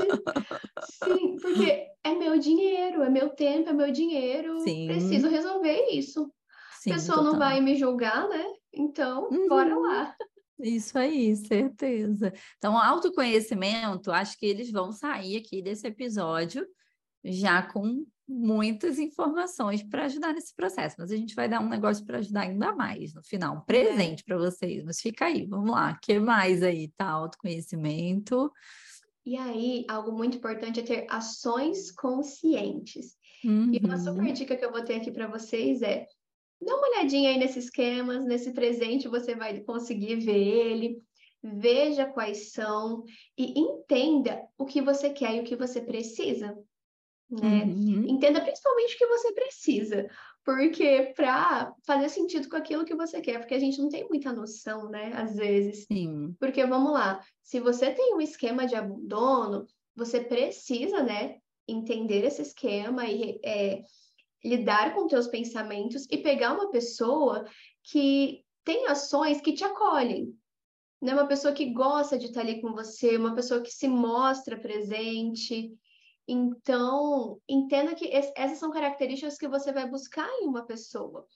sim, 0.82 1.36
porque 1.42 1.88
é 2.04 2.14
meu 2.14 2.38
dinheiro, 2.38 3.02
é 3.02 3.08
meu 3.08 3.30
tempo, 3.30 3.70
é 3.70 3.72
meu 3.72 3.90
dinheiro, 3.90 4.60
sim. 4.60 4.86
preciso 4.86 5.28
resolver 5.28 5.88
isso. 5.90 6.32
Sim, 6.78 6.92
a 6.92 6.94
pessoa 6.94 7.18
total. 7.18 7.32
não 7.32 7.38
vai 7.40 7.60
me 7.60 7.74
julgar, 7.74 8.28
né? 8.28 8.44
Então, 8.72 9.28
uhum. 9.30 9.48
bora 9.48 9.76
lá. 9.76 10.16
Isso 10.62 10.98
aí, 10.98 11.34
certeza. 11.36 12.32
Então, 12.58 12.76
autoconhecimento, 12.78 14.12
acho 14.12 14.38
que 14.38 14.46
eles 14.46 14.70
vão 14.70 14.92
sair 14.92 15.36
aqui 15.36 15.62
desse 15.62 15.86
episódio 15.86 16.66
já 17.24 17.62
com 17.62 18.04
muitas 18.26 18.98
informações 18.98 19.82
para 19.82 20.04
ajudar 20.04 20.32
nesse 20.32 20.54
processo, 20.54 20.96
mas 20.98 21.10
a 21.10 21.16
gente 21.16 21.34
vai 21.34 21.48
dar 21.48 21.60
um 21.60 21.68
negócio 21.68 22.04
para 22.06 22.18
ajudar 22.18 22.42
ainda 22.42 22.72
mais 22.72 23.12
no 23.12 23.22
final, 23.24 23.56
um 23.56 23.58
é. 23.58 23.64
presente 23.64 24.22
para 24.24 24.38
vocês. 24.38 24.84
Mas 24.84 25.00
fica 25.00 25.26
aí, 25.26 25.46
vamos 25.46 25.70
lá. 25.70 25.92
O 25.92 26.00
que 26.00 26.18
mais 26.18 26.62
aí? 26.62 26.88
Tá 26.96 27.08
autoconhecimento. 27.08 28.50
E 29.26 29.36
aí, 29.36 29.84
algo 29.88 30.12
muito 30.12 30.38
importante 30.38 30.80
é 30.80 30.82
ter 30.82 31.06
ações 31.10 31.90
conscientes. 31.90 33.16
Uhum. 33.44 33.72
E 33.72 33.78
uma 33.84 33.98
super 33.98 34.22
uhum. 34.22 34.32
dica 34.32 34.56
que 34.56 34.64
eu 34.64 34.72
vou 34.72 34.82
ter 34.82 34.96
aqui 34.96 35.10
para 35.10 35.26
vocês 35.26 35.82
é 35.82 36.06
Dá 36.60 36.74
uma 36.76 36.88
olhadinha 36.88 37.30
aí 37.30 37.38
nesses 37.38 37.64
esquemas, 37.64 38.24
nesse 38.24 38.52
presente 38.52 39.08
você 39.08 39.34
vai 39.34 39.60
conseguir 39.60 40.16
ver 40.16 40.36
ele. 40.36 41.02
Veja 41.42 42.04
quais 42.04 42.52
são 42.52 43.02
e 43.36 43.58
entenda 43.58 44.46
o 44.58 44.66
que 44.66 44.82
você 44.82 45.08
quer 45.10 45.36
e 45.36 45.40
o 45.40 45.44
que 45.44 45.56
você 45.56 45.80
precisa. 45.80 46.54
Né? 47.30 47.64
Uhum. 47.64 48.08
Entenda 48.08 48.40
principalmente 48.40 48.94
o 48.94 48.98
que 48.98 49.06
você 49.06 49.32
precisa, 49.32 50.10
porque 50.44 51.12
para 51.14 51.72
fazer 51.86 52.08
sentido 52.08 52.48
com 52.48 52.56
aquilo 52.56 52.84
que 52.84 52.94
você 52.94 53.20
quer, 53.20 53.38
porque 53.38 53.54
a 53.54 53.58
gente 53.58 53.78
não 53.78 53.88
tem 53.88 54.06
muita 54.08 54.32
noção, 54.32 54.90
né? 54.90 55.12
Às 55.14 55.36
vezes. 55.36 55.84
Sim. 55.84 56.34
Porque 56.40 56.66
vamos 56.66 56.92
lá, 56.92 57.24
se 57.42 57.60
você 57.60 57.92
tem 57.92 58.14
um 58.14 58.20
esquema 58.20 58.66
de 58.66 58.74
abandono, 58.74 59.64
você 59.94 60.20
precisa, 60.20 61.02
né, 61.02 61.36
entender 61.68 62.24
esse 62.24 62.42
esquema 62.42 63.06
e 63.06 63.38
é, 63.44 63.82
lidar 64.44 64.94
com 64.94 65.06
teus 65.06 65.26
pensamentos 65.26 66.06
e 66.10 66.18
pegar 66.18 66.54
uma 66.54 66.70
pessoa 66.70 67.44
que 67.82 68.44
tem 68.64 68.86
ações 68.86 69.40
que 69.40 69.52
te 69.52 69.64
acolhem. 69.64 70.34
Né? 71.00 71.12
Uma 71.14 71.26
pessoa 71.26 71.52
que 71.52 71.72
gosta 71.72 72.18
de 72.18 72.26
estar 72.26 72.40
ali 72.40 72.60
com 72.60 72.72
você, 72.72 73.16
uma 73.16 73.34
pessoa 73.34 73.60
que 73.60 73.70
se 73.70 73.88
mostra 73.88 74.58
presente. 74.58 75.72
Então, 76.28 77.40
entenda 77.48 77.94
que 77.94 78.10
essas 78.12 78.58
são 78.58 78.70
características 78.70 79.38
que 79.38 79.48
você 79.48 79.72
vai 79.72 79.88
buscar 79.88 80.28
em 80.40 80.46
uma 80.46 80.64
pessoa. 80.64 81.26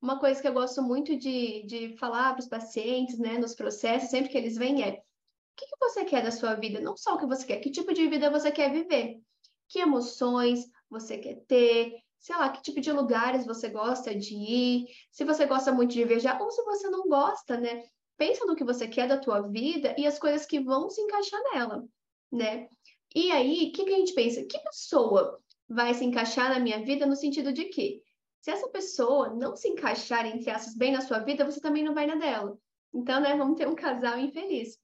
Uma 0.00 0.20
coisa 0.20 0.40
que 0.40 0.46
eu 0.46 0.52
gosto 0.52 0.82
muito 0.82 1.16
de, 1.16 1.62
de 1.64 1.96
falar 1.96 2.34
para 2.34 2.42
os 2.42 2.48
pacientes, 2.48 3.18
né, 3.18 3.38
nos 3.38 3.54
processos, 3.54 4.10
sempre 4.10 4.30
que 4.30 4.36
eles 4.36 4.56
vêm, 4.56 4.82
é: 4.82 4.90
o 4.90 5.56
que, 5.56 5.66
que 5.66 5.76
você 5.80 6.04
quer 6.04 6.22
da 6.22 6.30
sua 6.30 6.54
vida? 6.54 6.78
Não 6.78 6.96
só 6.96 7.14
o 7.14 7.18
que 7.18 7.26
você 7.26 7.46
quer, 7.46 7.60
que 7.60 7.70
tipo 7.70 7.94
de 7.94 8.06
vida 8.06 8.30
você 8.30 8.52
quer 8.52 8.70
viver? 8.70 9.18
Que 9.66 9.78
emoções 9.78 10.66
você 10.90 11.16
quer 11.16 11.36
ter? 11.46 11.94
Sei 12.24 12.34
lá, 12.36 12.48
que 12.48 12.62
tipo 12.62 12.80
de 12.80 12.90
lugares 12.90 13.44
você 13.44 13.68
gosta 13.68 14.14
de 14.14 14.34
ir, 14.34 14.86
se 15.10 15.24
você 15.24 15.44
gosta 15.44 15.70
muito 15.70 15.92
de 15.92 16.02
viajar 16.06 16.40
ou 16.40 16.50
se 16.50 16.64
você 16.64 16.88
não 16.88 17.06
gosta, 17.06 17.60
né? 17.60 17.84
Pensa 18.16 18.46
no 18.46 18.56
que 18.56 18.64
você 18.64 18.88
quer 18.88 19.06
da 19.06 19.18
tua 19.18 19.42
vida 19.42 19.94
e 19.98 20.06
as 20.06 20.18
coisas 20.18 20.46
que 20.46 20.58
vão 20.58 20.88
se 20.88 21.02
encaixar 21.02 21.38
nela, 21.52 21.84
né? 22.32 22.66
E 23.14 23.30
aí, 23.30 23.68
o 23.68 23.72
que, 23.72 23.84
que 23.84 23.92
a 23.92 23.98
gente 23.98 24.14
pensa? 24.14 24.42
Que 24.42 24.58
pessoa 24.58 25.38
vai 25.68 25.92
se 25.92 26.02
encaixar 26.02 26.48
na 26.48 26.58
minha 26.58 26.82
vida 26.82 27.04
no 27.04 27.14
sentido 27.14 27.52
de 27.52 27.66
que 27.66 28.00
se 28.40 28.50
essa 28.50 28.68
pessoa 28.68 29.28
não 29.28 29.54
se 29.54 29.68
encaixar, 29.68 30.24
entre 30.24 30.48
aspas, 30.48 30.74
bem 30.74 30.92
na 30.92 31.02
sua 31.02 31.18
vida, 31.18 31.44
você 31.44 31.60
também 31.60 31.84
não 31.84 31.92
vai 31.92 32.06
na 32.06 32.14
dela. 32.14 32.56
Então, 32.94 33.20
né, 33.20 33.36
vamos 33.36 33.58
ter 33.58 33.68
um 33.68 33.74
casal 33.74 34.18
infeliz. 34.18 34.78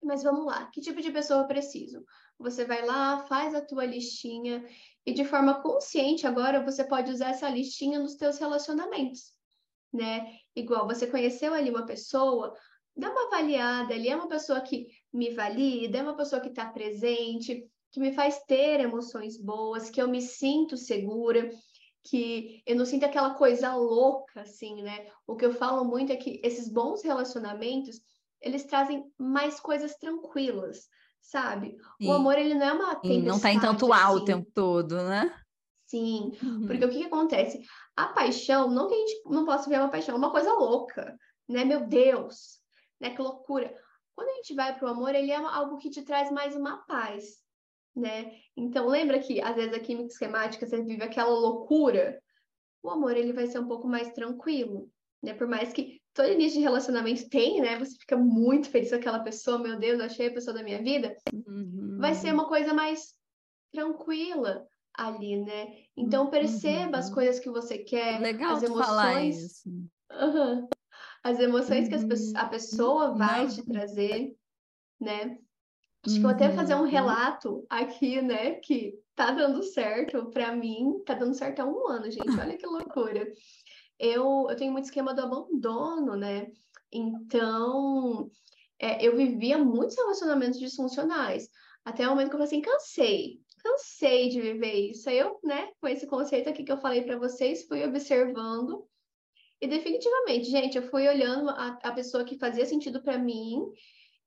Mas 0.00 0.22
vamos 0.22 0.46
lá, 0.46 0.66
que 0.66 0.80
tipo 0.80 1.02
de 1.02 1.10
pessoa 1.10 1.40
eu 1.40 1.48
preciso? 1.48 2.04
Você 2.38 2.64
vai 2.64 2.86
lá, 2.86 3.18
faz 3.26 3.52
a 3.52 3.60
tua 3.60 3.84
listinha 3.84 4.64
E 5.04 5.12
de 5.12 5.24
forma 5.24 5.60
consciente, 5.60 6.26
agora 6.26 6.62
você 6.62 6.84
pode 6.84 7.10
usar 7.10 7.30
essa 7.30 7.48
listinha 7.48 7.98
nos 7.98 8.14
teus 8.14 8.38
relacionamentos, 8.38 9.32
né? 9.92 10.36
Igual 10.54 10.86
você 10.86 11.06
conheceu 11.06 11.52
ali 11.52 11.70
uma 11.70 11.84
pessoa, 11.84 12.54
dá 12.96 13.10
uma 13.10 13.26
avaliada 13.26 13.94
ali, 13.94 14.08
é 14.08 14.16
uma 14.16 14.28
pessoa 14.28 14.60
que 14.60 14.86
me 15.12 15.30
valida, 15.30 15.98
é 15.98 16.02
uma 16.02 16.16
pessoa 16.16 16.40
que 16.40 16.48
está 16.48 16.66
presente, 16.66 17.66
que 17.90 18.00
me 18.00 18.12
faz 18.12 18.42
ter 18.44 18.80
emoções 18.80 19.36
boas, 19.36 19.90
que 19.90 20.00
eu 20.00 20.08
me 20.08 20.22
sinto 20.22 20.76
segura, 20.76 21.50
que 22.04 22.62
eu 22.66 22.74
não 22.76 22.84
sinto 22.84 23.04
aquela 23.04 23.34
coisa 23.34 23.74
louca, 23.74 24.40
assim, 24.40 24.82
né? 24.82 25.06
O 25.26 25.36
que 25.36 25.44
eu 25.44 25.52
falo 25.52 25.84
muito 25.84 26.12
é 26.12 26.16
que 26.16 26.40
esses 26.42 26.68
bons 26.68 27.02
relacionamentos, 27.02 28.00
eles 28.40 28.64
trazem 28.64 29.04
mais 29.18 29.60
coisas 29.60 29.96
tranquilas, 29.96 30.88
sabe? 31.22 31.78
Sim. 32.00 32.08
O 32.08 32.12
amor, 32.12 32.36
ele 32.36 32.54
não 32.54 32.66
é 32.66 32.72
uma 32.72 32.94
tempestade. 32.96 33.26
Não 33.26 33.40
tá 33.40 33.50
em 33.52 33.60
tanto 33.60 33.90
assim. 33.92 34.16
o 34.16 34.24
tempo 34.24 34.50
todo, 34.52 34.96
né? 34.96 35.34
Sim, 35.86 36.32
uhum. 36.42 36.66
porque 36.66 36.84
o 36.84 36.90
que, 36.90 36.98
que 36.98 37.04
acontece? 37.04 37.62
A 37.96 38.08
paixão, 38.08 38.70
não 38.70 38.88
que 38.88 38.94
a 38.94 38.98
gente 38.98 39.22
não 39.26 39.44
possa 39.44 39.68
ver 39.68 39.78
uma 39.78 39.90
paixão, 39.90 40.14
é 40.14 40.18
uma 40.18 40.30
coisa 40.30 40.52
louca, 40.52 41.16
né? 41.48 41.64
Meu 41.64 41.86
Deus, 41.86 42.60
né? 43.00 43.10
Que 43.10 43.22
loucura. 43.22 43.74
Quando 44.14 44.28
a 44.28 44.34
gente 44.34 44.54
vai 44.54 44.76
para 44.76 44.88
o 44.88 44.90
amor, 44.90 45.14
ele 45.14 45.30
é 45.30 45.36
algo 45.36 45.78
que 45.78 45.90
te 45.90 46.02
traz 46.02 46.30
mais 46.30 46.56
uma 46.56 46.78
paz, 46.78 47.42
né? 47.94 48.32
Então, 48.56 48.86
lembra 48.86 49.18
que 49.18 49.40
às 49.40 49.54
vezes 49.54 49.74
a 49.74 49.80
química 49.80 50.08
esquemática 50.08 50.66
você 50.66 50.82
vive 50.82 51.02
aquela 51.02 51.30
loucura? 51.30 52.20
O 52.82 52.90
amor, 52.90 53.16
ele 53.16 53.32
vai 53.32 53.46
ser 53.46 53.58
um 53.58 53.68
pouco 53.68 53.86
mais 53.86 54.12
tranquilo, 54.12 54.90
né? 55.22 55.34
Por 55.34 55.46
mais 55.46 55.72
que 55.72 56.01
todo 56.14 56.30
início 56.30 56.58
de 56.58 56.64
relacionamento 56.64 57.28
tem, 57.28 57.60
né? 57.60 57.78
Você 57.78 57.96
fica 57.98 58.16
muito 58.16 58.68
feliz 58.68 58.90
com 58.90 58.96
aquela 58.96 59.20
pessoa, 59.20 59.58
meu 59.58 59.78
Deus, 59.78 60.00
achei 60.00 60.28
a 60.28 60.32
pessoa 60.32 60.54
da 60.54 60.62
minha 60.62 60.82
vida. 60.82 61.16
Uhum. 61.32 61.96
Vai 61.98 62.14
ser 62.14 62.32
uma 62.32 62.46
coisa 62.46 62.74
mais 62.74 63.14
tranquila 63.72 64.66
ali, 64.94 65.36
né? 65.36 65.74
Então 65.96 66.28
perceba 66.28 66.98
uhum. 66.98 66.98
as 66.98 67.10
coisas 67.10 67.40
que 67.40 67.50
você 67.50 67.78
quer, 67.78 68.20
Legal 68.20 68.56
as 68.56 68.62
emoções. 68.62 69.64
Uhum. 70.10 70.68
As 71.24 71.38
emoções 71.38 71.88
uhum. 71.88 72.08
que 72.08 72.36
a 72.36 72.46
pessoa 72.46 73.14
vai 73.14 73.46
te 73.46 73.64
trazer, 73.64 74.34
né? 75.00 75.38
Acho 76.04 76.16
que 76.16 76.18
eu 76.18 76.22
vou 76.22 76.30
até 76.32 76.50
fazer 76.50 76.74
um 76.74 76.80
uhum. 76.80 76.88
relato 76.88 77.64
aqui, 77.70 78.20
né? 78.20 78.54
Que 78.54 78.98
tá 79.14 79.30
dando 79.30 79.62
certo 79.62 80.30
para 80.30 80.54
mim, 80.54 81.00
tá 81.06 81.14
dando 81.14 81.34
certo 81.34 81.60
há 81.60 81.64
um 81.64 81.88
ano, 81.88 82.10
gente. 82.10 82.38
Olha 82.38 82.56
que 82.56 82.66
loucura. 82.66 83.32
Eu, 84.02 84.48
eu 84.50 84.56
tenho 84.56 84.72
muito 84.72 84.86
esquema 84.86 85.14
do 85.14 85.22
abandono, 85.22 86.16
né? 86.16 86.50
Então, 86.90 88.28
é, 88.78 89.06
eu 89.06 89.16
vivia 89.16 89.56
muitos 89.56 89.96
relacionamentos 89.96 90.58
disfuncionais. 90.58 91.48
Até 91.84 92.06
o 92.06 92.10
momento 92.10 92.30
que 92.30 92.34
eu 92.34 92.38
falei 92.38 92.46
assim, 92.46 92.60
cansei, 92.60 93.40
cansei 93.62 94.28
de 94.28 94.40
viver 94.40 94.90
isso. 94.90 95.08
Aí 95.08 95.18
eu, 95.18 95.38
né, 95.44 95.70
com 95.80 95.86
esse 95.86 96.06
conceito 96.06 96.48
aqui 96.48 96.64
que 96.64 96.72
eu 96.72 96.80
falei 96.80 97.02
para 97.02 97.18
vocês, 97.18 97.66
fui 97.66 97.84
observando. 97.84 98.86
E 99.60 99.68
definitivamente, 99.68 100.50
gente, 100.50 100.76
eu 100.76 100.82
fui 100.82 101.08
olhando 101.08 101.48
a, 101.50 101.78
a 101.82 101.92
pessoa 101.92 102.24
que 102.24 102.38
fazia 102.38 102.66
sentido 102.66 103.00
para 103.00 103.16
mim 103.16 103.62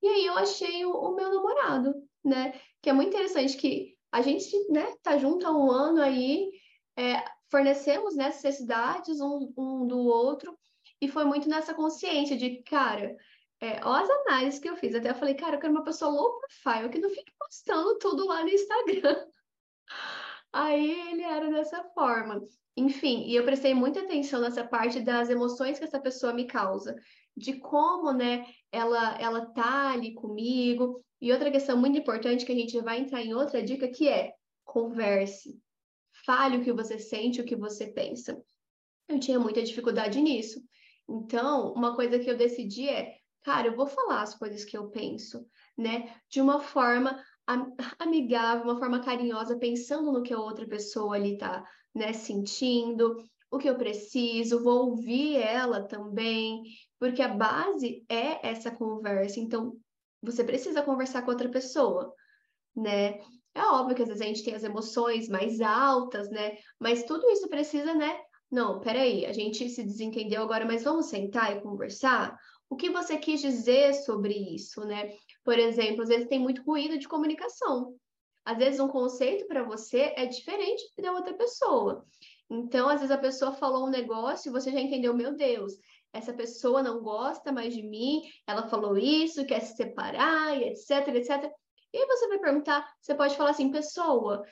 e 0.05 0.07
aí 0.07 0.25
eu 0.27 0.37
achei 0.37 0.85
o, 0.85 0.91
o, 0.91 1.15
meu 1.15 1.33
namorado, 1.33 1.95
né? 2.23 2.59
Que 2.79 2.91
é 2.91 2.93
muito 2.93 3.09
interessante 3.09 3.57
que 3.57 3.95
a 4.11 4.21
gente, 4.21 4.55
né, 4.71 4.95
tá 5.01 5.17
junto 5.17 5.47
há 5.47 5.51
um 5.51 5.71
ano 5.71 5.99
aí, 5.99 6.51
é, 6.95 7.23
fornecemos 7.55 8.17
né, 8.17 8.25
necessidades 8.25 9.21
um, 9.21 9.53
um 9.57 9.87
do 9.87 9.97
outro, 9.99 10.57
e 10.99 11.07
foi 11.07 11.23
muito 11.23 11.47
nessa 11.47 11.73
consciência 11.73 12.35
de, 12.35 12.61
cara, 12.63 13.15
é, 13.61 13.79
ó 13.81 13.93
as 13.93 14.09
análises 14.09 14.59
que 14.59 14.69
eu 14.69 14.75
fiz. 14.75 14.93
Até 14.93 15.09
eu 15.09 15.15
falei, 15.15 15.35
cara, 15.35 15.55
eu 15.55 15.59
quero 15.61 15.71
uma 15.71 15.85
pessoa 15.85 16.11
low 16.11 16.37
profile, 16.41 16.89
que 16.89 16.99
não 16.99 17.09
fique 17.09 17.31
postando 17.39 17.97
tudo 17.97 18.27
lá 18.27 18.43
no 18.43 18.49
Instagram. 18.49 19.25
Aí 20.51 21.09
ele 21.11 21.21
era 21.21 21.49
dessa 21.49 21.81
forma. 21.93 22.45
Enfim, 22.75 23.23
e 23.25 23.35
eu 23.35 23.45
prestei 23.45 23.73
muita 23.73 24.01
atenção 24.01 24.41
nessa 24.41 24.65
parte 24.65 24.99
das 24.99 25.29
emoções 25.29 25.79
que 25.79 25.85
essa 25.85 25.99
pessoa 25.99 26.33
me 26.33 26.45
causa 26.45 26.93
de 27.37 27.53
como, 27.53 28.11
né, 28.11 28.45
ela 28.69 29.17
ela 29.17 29.45
tá 29.45 29.91
ali 29.93 30.13
comigo. 30.13 31.01
E 31.21 31.31
outra 31.31 31.49
questão 31.49 31.77
muito 31.77 31.97
importante 31.97 32.45
que 32.45 32.51
a 32.51 32.55
gente 32.55 32.77
vai 32.81 32.99
entrar 32.99 33.21
em 33.21 33.33
outra 33.33 33.63
dica 33.63 33.87
que 33.87 34.09
é 34.09 34.33
converse. 34.65 35.57
Fale 36.25 36.57
o 36.57 36.63
que 36.63 36.73
você 36.73 36.97
sente, 36.97 37.41
o 37.41 37.45
que 37.45 37.55
você 37.55 37.87
pensa. 37.87 38.41
Eu 39.07 39.19
tinha 39.19 39.39
muita 39.39 39.61
dificuldade 39.61 40.19
nisso. 40.21 40.61
Então, 41.07 41.71
uma 41.73 41.95
coisa 41.95 42.17
que 42.17 42.29
eu 42.29 42.35
decidi 42.35 42.89
é, 42.89 43.17
cara, 43.43 43.67
eu 43.67 43.75
vou 43.75 43.85
falar 43.85 44.21
as 44.21 44.33
coisas 44.33 44.65
que 44.65 44.75
eu 44.75 44.89
penso, 44.89 45.47
né, 45.77 46.15
de 46.29 46.41
uma 46.41 46.59
forma 46.59 47.23
amigável, 47.99 48.63
uma 48.63 48.79
forma 48.79 49.03
carinhosa, 49.03 49.57
pensando 49.57 50.11
no 50.11 50.23
que 50.23 50.33
a 50.33 50.39
outra 50.39 50.67
pessoa 50.67 51.15
ali 51.15 51.37
tá, 51.37 51.63
né, 51.93 52.11
sentindo, 52.11 53.23
o 53.51 53.59
que 53.59 53.69
eu 53.69 53.77
preciso, 53.77 54.63
vou 54.63 54.89
ouvir 54.89 55.35
ela 55.37 55.83
também, 55.83 56.63
porque 56.99 57.21
a 57.21 57.27
base 57.27 58.03
é 58.09 58.47
essa 58.47 58.71
conversa. 58.71 59.39
Então, 59.39 59.77
você 60.21 60.43
precisa 60.43 60.81
conversar 60.81 61.21
com 61.21 61.29
outra 61.31 61.49
pessoa, 61.49 62.13
né? 62.75 63.19
É 63.55 63.61
óbvio 63.61 63.95
que 63.95 64.01
às 64.01 64.09
vezes 64.09 64.21
a 64.21 64.25
gente 64.25 64.43
tem 64.43 64.53
as 64.53 64.65
emoções 64.65 65.29
mais 65.29 65.61
altas, 65.61 66.29
né? 66.29 66.57
Mas 66.77 67.05
tudo 67.05 67.27
isso 67.29 67.47
precisa, 67.47 67.93
né? 67.93 68.19
Não, 68.51 68.81
peraí, 68.81 69.25
a 69.25 69.31
gente 69.31 69.69
se 69.69 69.81
desentendeu 69.81 70.41
agora, 70.41 70.65
mas 70.65 70.83
vamos 70.83 71.05
sentar 71.05 71.55
e 71.55 71.61
conversar? 71.61 72.37
O 72.69 72.75
que 72.75 72.89
você 72.89 73.17
quis 73.17 73.41
dizer 73.41 73.93
sobre 73.93 74.33
isso, 74.33 74.83
né? 74.85 75.13
Por 75.43 75.57
exemplo, 75.57 76.01
às 76.03 76.09
vezes 76.09 76.27
tem 76.27 76.39
muito 76.39 76.63
ruído 76.63 76.97
de 76.99 77.07
comunicação. 77.07 77.95
Às 78.43 78.57
vezes 78.57 78.79
um 78.79 78.89
conceito 78.89 79.47
para 79.47 79.63
você 79.63 80.13
é 80.17 80.25
diferente 80.25 80.83
da 81.01 81.13
outra 81.13 81.33
pessoa. 81.33 82.03
Então, 82.49 82.89
às 82.89 82.99
vezes 82.99 83.15
a 83.15 83.17
pessoa 83.17 83.53
falou 83.53 83.87
um 83.87 83.89
negócio 83.89 84.49
e 84.49 84.51
você 84.51 84.71
já 84.71 84.79
entendeu, 84.79 85.15
meu 85.15 85.33
Deus, 85.33 85.73
essa 86.13 86.33
pessoa 86.33 86.83
não 86.83 87.01
gosta 87.01 87.51
mais 87.51 87.73
de 87.73 87.81
mim, 87.81 88.21
ela 88.45 88.67
falou 88.67 88.97
isso, 88.97 89.45
quer 89.45 89.61
se 89.61 89.75
separar, 89.75 90.61
etc, 90.61 91.07
etc. 91.15 91.51
E 91.95 91.97
aí 91.97 92.05
você 92.07 92.27
vai 92.27 92.39
perguntar, 92.39 92.93
você 92.99 93.15
pode 93.15 93.37
falar 93.37 93.51
assim, 93.51 93.71
pessoa, 93.71 94.45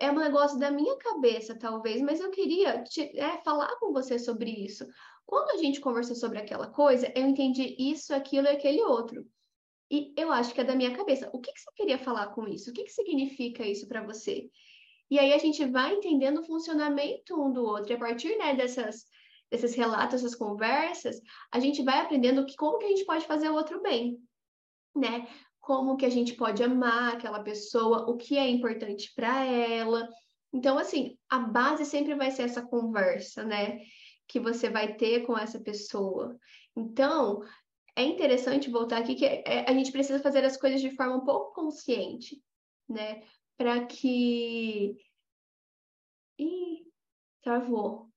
é 0.00 0.10
um 0.10 0.18
negócio 0.18 0.58
da 0.58 0.68
minha 0.68 0.96
cabeça, 0.96 1.56
talvez, 1.56 2.02
mas 2.02 2.18
eu 2.18 2.28
queria 2.28 2.82
te, 2.82 3.16
é, 3.16 3.40
falar 3.42 3.78
com 3.78 3.92
você 3.92 4.18
sobre 4.18 4.50
isso. 4.50 4.84
Quando 5.24 5.50
a 5.50 5.58
gente 5.58 5.80
conversou 5.80 6.16
sobre 6.16 6.38
aquela 6.38 6.66
coisa, 6.66 7.12
eu 7.14 7.24
entendi 7.24 7.76
isso, 7.78 8.12
aquilo 8.12 8.48
e 8.48 8.50
aquele 8.50 8.82
outro. 8.82 9.24
E 9.88 10.12
eu 10.16 10.32
acho 10.32 10.52
que 10.52 10.60
é 10.60 10.64
da 10.64 10.74
minha 10.74 10.92
cabeça. 10.92 11.30
O 11.32 11.38
que, 11.38 11.52
que 11.52 11.60
você 11.60 11.70
queria 11.76 11.98
falar 12.00 12.26
com 12.34 12.48
isso? 12.48 12.70
O 12.70 12.72
que, 12.72 12.82
que 12.82 12.90
significa 12.90 13.64
isso 13.64 13.86
para 13.86 14.02
você? 14.02 14.50
E 15.08 15.20
aí 15.20 15.32
a 15.32 15.38
gente 15.38 15.64
vai 15.64 15.94
entendendo 15.94 16.40
o 16.40 16.44
funcionamento 16.44 17.40
um 17.40 17.52
do 17.52 17.62
outro. 17.62 17.92
E 17.92 17.94
a 17.94 17.98
partir 17.98 18.36
né, 18.38 18.56
dessas, 18.56 19.04
desses 19.48 19.76
relatos, 19.76 20.20
dessas 20.20 20.34
conversas, 20.34 21.20
a 21.52 21.60
gente 21.60 21.80
vai 21.84 22.00
aprendendo 22.00 22.44
que, 22.44 22.56
como 22.56 22.78
que 22.78 22.86
a 22.86 22.88
gente 22.88 23.04
pode 23.04 23.24
fazer 23.24 23.50
o 23.50 23.54
outro 23.54 23.80
bem, 23.80 24.18
né? 24.96 25.28
Como 25.62 25.96
que 25.96 26.04
a 26.04 26.10
gente 26.10 26.34
pode 26.34 26.62
amar 26.62 27.14
aquela 27.14 27.42
pessoa, 27.42 28.10
o 28.10 28.18
que 28.18 28.36
é 28.36 28.46
importante 28.46 29.10
para 29.16 29.46
ela. 29.46 30.06
Então, 30.52 30.76
assim, 30.76 31.16
a 31.30 31.38
base 31.38 31.86
sempre 31.86 32.14
vai 32.14 32.30
ser 32.30 32.42
essa 32.42 32.60
conversa, 32.60 33.42
né? 33.42 33.78
Que 34.28 34.38
você 34.38 34.68
vai 34.68 34.94
ter 34.96 35.24
com 35.24 35.38
essa 35.38 35.58
pessoa. 35.58 36.36
Então, 36.76 37.40
é 37.96 38.02
interessante 38.02 38.70
voltar 38.70 38.98
aqui 38.98 39.14
que 39.14 39.24
é, 39.24 39.64
a 39.66 39.72
gente 39.72 39.90
precisa 39.90 40.20
fazer 40.20 40.44
as 40.44 40.58
coisas 40.58 40.82
de 40.82 40.94
forma 40.94 41.16
um 41.16 41.24
pouco 41.24 41.54
consciente, 41.54 42.42
né? 42.86 43.22
para 43.62 43.86
que. 43.86 44.96
Ih, 46.38 46.84
travou. 47.42 48.10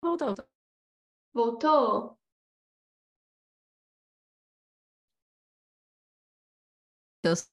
Voltou. 0.00 0.34
Voltou? 1.34 2.18
Deus. 7.26 7.50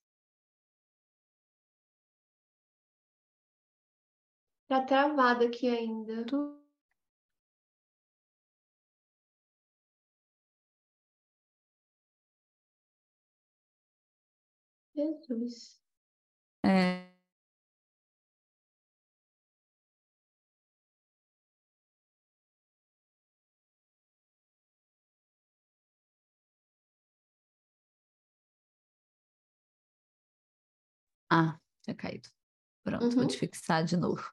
Tá 4.67 4.85
travado 4.85 5.45
aqui 5.45 5.67
ainda. 5.67 6.25
Jesus. 14.95 15.81
É. 16.65 17.12
Ah, 31.35 31.59
tinha 31.81 31.95
caído. 31.95 32.29
Pronto, 32.83 33.09
vou 33.09 33.25
te 33.25 33.33
uhum. 33.33 33.39
fixar 33.39 33.83
de 33.83 33.97
novo. 33.97 34.31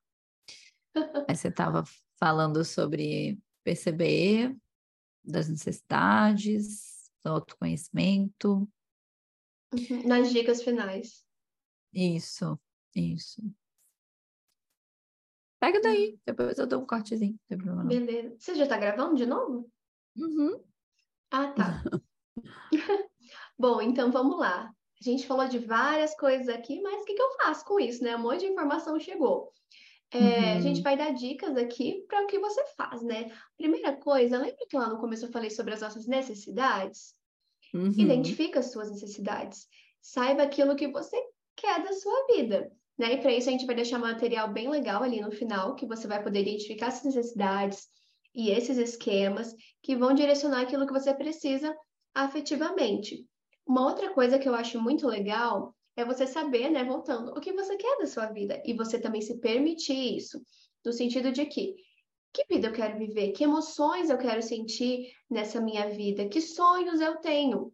Aí 1.31 1.35
você 1.35 1.49
estava 1.49 1.83
falando 2.19 2.63
sobre 2.63 3.41
perceber 3.65 4.55
das 5.25 5.49
necessidades, 5.49 7.11
do 7.25 7.31
autoconhecimento. 7.31 8.69
Uhum. 9.73 10.07
Nas 10.07 10.31
dicas 10.31 10.63
finais. 10.63 11.25
Isso, 11.91 12.61
isso. 12.95 13.41
Pega 15.59 15.81
daí, 15.81 16.15
hum. 16.15 16.19
depois 16.27 16.59
eu 16.59 16.67
dou 16.67 16.83
um 16.83 16.87
cortezinho. 16.87 17.39
Beleza. 17.87 18.37
Você 18.39 18.55
já 18.55 18.67
tá 18.67 18.77
gravando 18.77 19.17
de 19.17 19.25
novo? 19.25 19.71
Uhum. 20.17 20.63
Ah, 21.31 21.49
tá. 21.53 21.83
Bom, 23.59 23.81
então 23.81 24.13
vamos 24.13 24.39
lá. 24.39 24.75
A 25.01 25.05
gente 25.05 25.27
falou 25.27 25.49
de 25.49 25.59
várias 25.59 26.15
coisas 26.15 26.49
aqui, 26.49 26.81
mas 26.83 27.03
o 27.03 27.05
que, 27.05 27.15
que 27.15 27.23
eu 27.23 27.31
faço 27.43 27.65
com 27.65 27.81
isso, 27.81 28.05
né? 28.05 28.17
Um 28.17 28.21
monte 28.21 28.41
de 28.41 28.47
informação 28.47 29.01
chegou. 29.01 29.53
É, 30.13 30.19
uhum. 30.19 30.57
A 30.57 30.61
gente 30.61 30.83
vai 30.83 30.97
dar 30.97 31.13
dicas 31.13 31.57
aqui 31.57 32.05
para 32.09 32.25
o 32.25 32.27
que 32.27 32.39
você 32.39 32.65
faz, 32.77 33.01
né? 33.03 33.31
Primeira 33.57 33.97
coisa, 33.97 34.39
lembra 34.39 34.67
que 34.69 34.77
lá 34.77 34.89
no 34.89 34.99
começo 34.99 35.25
eu 35.25 35.33
falei 35.33 35.51
sobre 35.51 35.73
as 35.73 35.81
nossas 35.81 36.07
necessidades? 36.07 37.15
Uhum. 37.73 37.93
Identifica 37.97 38.59
as 38.59 38.73
suas 38.73 38.91
necessidades. 38.91 39.69
Saiba 40.03 40.43
aquilo 40.43 40.77
que 40.77 40.89
você 40.89 41.17
quer 41.57 41.83
da 41.83 41.93
sua 41.93 42.27
vida. 42.35 42.71
Né? 42.99 43.15
E 43.15 43.21
para 43.23 43.33
isso 43.33 43.49
a 43.49 43.53
gente 43.53 43.67
vai 43.67 43.75
deixar 43.75 43.99
um 43.99 44.03
material 44.03 44.53
bem 44.53 44.69
legal 44.69 45.03
ali 45.03 45.21
no 45.21 45.31
final, 45.31 45.75
que 45.75 45.87
você 45.87 46.07
vai 46.07 46.23
poder 46.23 46.41
identificar 46.41 46.89
essas 46.89 47.15
necessidades 47.15 47.89
e 48.35 48.51
esses 48.51 48.77
esquemas 48.77 49.55
que 49.83 49.97
vão 49.97 50.13
direcionar 50.13 50.61
aquilo 50.61 50.87
que 50.87 50.93
você 50.93 51.15
precisa 51.15 51.75
afetivamente. 52.15 53.25
Uma 53.71 53.87
outra 53.87 54.13
coisa 54.13 54.37
que 54.37 54.49
eu 54.49 54.55
acho 54.57 54.81
muito 54.81 55.07
legal 55.07 55.73
é 55.97 56.05
você 56.05 56.27
saber, 56.27 56.71
né, 56.71 56.83
voltando, 56.83 57.31
o 57.31 57.41
que 57.41 57.53
você 57.53 57.77
quer 57.77 57.99
da 57.99 58.07
sua 58.07 58.27
vida 58.27 58.61
e 58.67 58.75
você 58.75 58.99
também 58.99 59.23
se 59.23 59.39
permitir 59.39 60.17
isso, 60.17 60.43
no 60.85 60.93
sentido 60.93 61.31
de 61.31 61.47
que 61.47 61.77
que 62.33 62.45
vida 62.49 62.67
eu 62.67 62.73
quero 62.73 62.99
viver, 62.99 63.31
que 63.31 63.45
emoções 63.45 64.11
eu 64.11 64.19
quero 64.19 64.43
sentir 64.43 65.13
nessa 65.31 65.61
minha 65.61 65.89
vida, 65.89 66.29
que 66.29 66.41
sonhos 66.41 67.01
eu 67.01 67.19
tenho. 67.19 67.73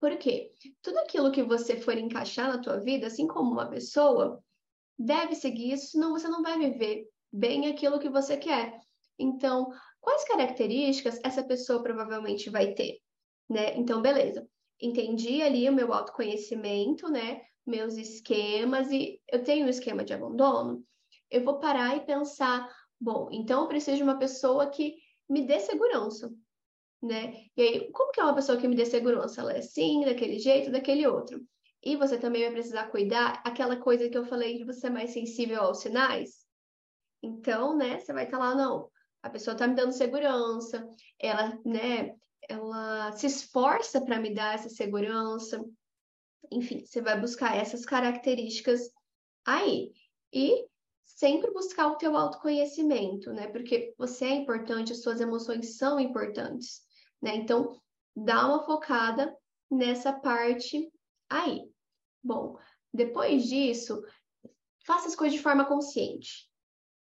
Por 0.00 0.16
quê? 0.16 0.50
Tudo 0.80 0.96
aquilo 1.00 1.30
que 1.30 1.42
você 1.42 1.76
for 1.76 1.98
encaixar 1.98 2.48
na 2.48 2.62
tua 2.62 2.80
vida, 2.80 3.06
assim 3.06 3.26
como 3.26 3.52
uma 3.52 3.68
pessoa, 3.68 4.42
deve 4.98 5.34
seguir 5.34 5.74
isso, 5.74 5.90
senão 5.90 6.12
você 6.12 6.26
não 6.26 6.42
vai 6.42 6.58
viver 6.58 7.06
bem 7.30 7.66
aquilo 7.66 7.98
que 7.98 8.08
você 8.08 8.38
quer. 8.38 8.80
Então, 9.18 9.70
quais 10.00 10.24
características 10.24 11.20
essa 11.22 11.44
pessoa 11.44 11.82
provavelmente 11.82 12.48
vai 12.48 12.72
ter, 12.72 12.98
né? 13.46 13.76
Então, 13.76 14.00
beleza. 14.00 14.48
Entendi 14.80 15.42
ali 15.42 15.68
o 15.68 15.72
meu 15.72 15.92
autoconhecimento, 15.92 17.08
né? 17.08 17.42
Meus 17.66 17.96
esquemas 17.96 18.90
e 18.90 19.20
eu 19.30 19.42
tenho 19.42 19.66
um 19.66 19.68
esquema 19.68 20.04
de 20.04 20.14
abandono. 20.14 20.84
Eu 21.30 21.44
vou 21.44 21.58
parar 21.58 21.96
e 21.96 22.06
pensar, 22.06 22.68
bom, 23.00 23.28
então 23.30 23.62
eu 23.62 23.68
preciso 23.68 23.96
de 23.96 24.02
uma 24.02 24.18
pessoa 24.18 24.70
que 24.70 24.96
me 25.28 25.46
dê 25.46 25.60
segurança, 25.60 26.32
né? 27.02 27.44
E 27.56 27.62
aí, 27.62 27.92
como 27.92 28.12
que 28.12 28.20
é 28.20 28.24
uma 28.24 28.34
pessoa 28.34 28.58
que 28.58 28.66
me 28.66 28.76
dê 28.76 28.86
segurança? 28.86 29.40
Ela 29.40 29.52
é 29.52 29.58
assim, 29.58 30.04
daquele 30.04 30.38
jeito, 30.38 30.70
daquele 30.70 31.06
outro. 31.06 31.40
E 31.82 31.96
você 31.96 32.18
também 32.18 32.42
vai 32.42 32.52
precisar 32.52 32.90
cuidar 32.90 33.42
aquela 33.44 33.76
coisa 33.76 34.08
que 34.08 34.16
eu 34.16 34.24
falei 34.24 34.58
de 34.58 34.64
você 34.64 34.80
ser 34.80 34.90
mais 34.90 35.10
sensível 35.10 35.62
aos 35.62 35.80
sinais. 35.80 36.46
Então, 37.22 37.76
né, 37.76 37.98
você 37.98 38.12
vai 38.12 38.24
estar 38.24 38.38
lá, 38.38 38.54
não, 38.54 38.90
a 39.22 39.30
pessoa 39.30 39.52
está 39.52 39.66
me 39.66 39.74
dando 39.74 39.92
segurança, 39.92 40.88
ela, 41.18 41.58
né, 41.64 42.14
ela 42.48 43.12
se 43.12 43.26
esforça 43.26 44.00
para 44.00 44.18
me 44.18 44.34
dar 44.34 44.54
essa 44.54 44.68
segurança. 44.68 45.62
Enfim, 46.50 46.84
você 46.84 47.00
vai 47.00 47.20
buscar 47.20 47.56
essas 47.56 47.84
características 47.84 48.90
aí. 49.46 49.92
E 50.32 50.66
sempre 51.04 51.52
buscar 51.52 51.88
o 51.88 51.96
teu 51.96 52.16
autoconhecimento, 52.16 53.32
né? 53.32 53.48
Porque 53.48 53.94
você 53.98 54.24
é 54.26 54.34
importante, 54.34 54.92
as 54.92 55.02
suas 55.02 55.20
emoções 55.20 55.76
são 55.76 56.00
importantes 56.00 56.88
né? 57.20 57.36
Então, 57.36 57.80
dá 58.16 58.46
uma 58.46 58.64
focada 58.64 59.34
nessa 59.70 60.12
parte 60.12 60.90
aí. 61.28 61.68
Bom, 62.22 62.56
depois 62.92 63.44
disso, 63.44 64.02
faça 64.86 65.08
as 65.08 65.16
coisas 65.16 65.36
de 65.36 65.42
forma 65.42 65.64
consciente, 65.64 66.48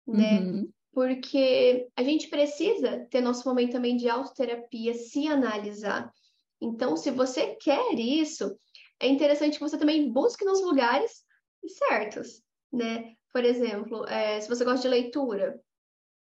né? 0.07 0.40
Uhum. 0.40 0.72
Porque 0.95 1.88
a 1.97 2.03
gente 2.03 2.28
precisa 2.28 3.07
ter 3.11 3.20
nosso 3.20 3.47
momento 3.49 3.72
também 3.72 3.97
de 3.97 4.09
autoterapia, 4.09 4.95
se 4.95 5.26
analisar. 5.26 6.12
Então, 6.61 6.97
se 6.97 7.11
você 7.11 7.57
quer 7.57 7.95
isso, 7.99 8.57
é 9.01 9.09
interessante 9.09 9.55
que 9.55 9.64
você 9.64 9.76
também 9.76 10.12
busque 10.12 10.45
nos 10.45 10.62
lugares 10.62 11.24
certos, 11.66 12.42
né? 12.72 13.14
Por 13.32 13.45
exemplo, 13.45 14.07
é, 14.07 14.40
se 14.40 14.49
você 14.49 14.64
gosta 14.64 14.82
de 14.82 14.88
leitura, 14.88 15.61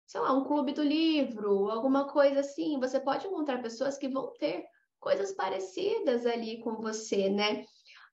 sei 0.06 0.22
lá, 0.22 0.34
um 0.34 0.44
clube 0.44 0.74
do 0.74 0.84
livro, 0.84 1.70
alguma 1.70 2.08
coisa 2.08 2.42
assim. 2.42 2.80
Você 2.80 3.00
pode 3.00 3.26
encontrar 3.26 3.62
pessoas 3.62 3.98
que 3.98 4.08
vão 4.08 4.32
ter 4.34 4.64
coisas 5.00 5.32
parecidas 5.32 6.26
ali 6.26 6.60
com 6.60 6.76
você, 6.76 7.30
né? 7.30 7.66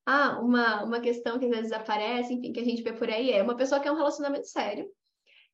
Ah, 0.07 0.41
uma, 0.41 0.85
uma 0.85 1.01
questão 1.01 1.39
que 1.39 1.45
às 1.45 1.51
vezes 1.51 1.73
aparece, 1.73 2.33
enfim, 2.33 2.53
que 2.53 2.61
a 2.61 2.65
gente 2.65 2.83
vê 2.83 2.95
por 2.95 3.11
aí 3.11 3.31
é 3.31 3.43
uma 3.43 3.57
pessoa 3.57 3.79
que 3.79 3.87
é 3.87 3.93
um 3.93 3.97
relacionamento 3.97 4.47
sério, 4.47 4.91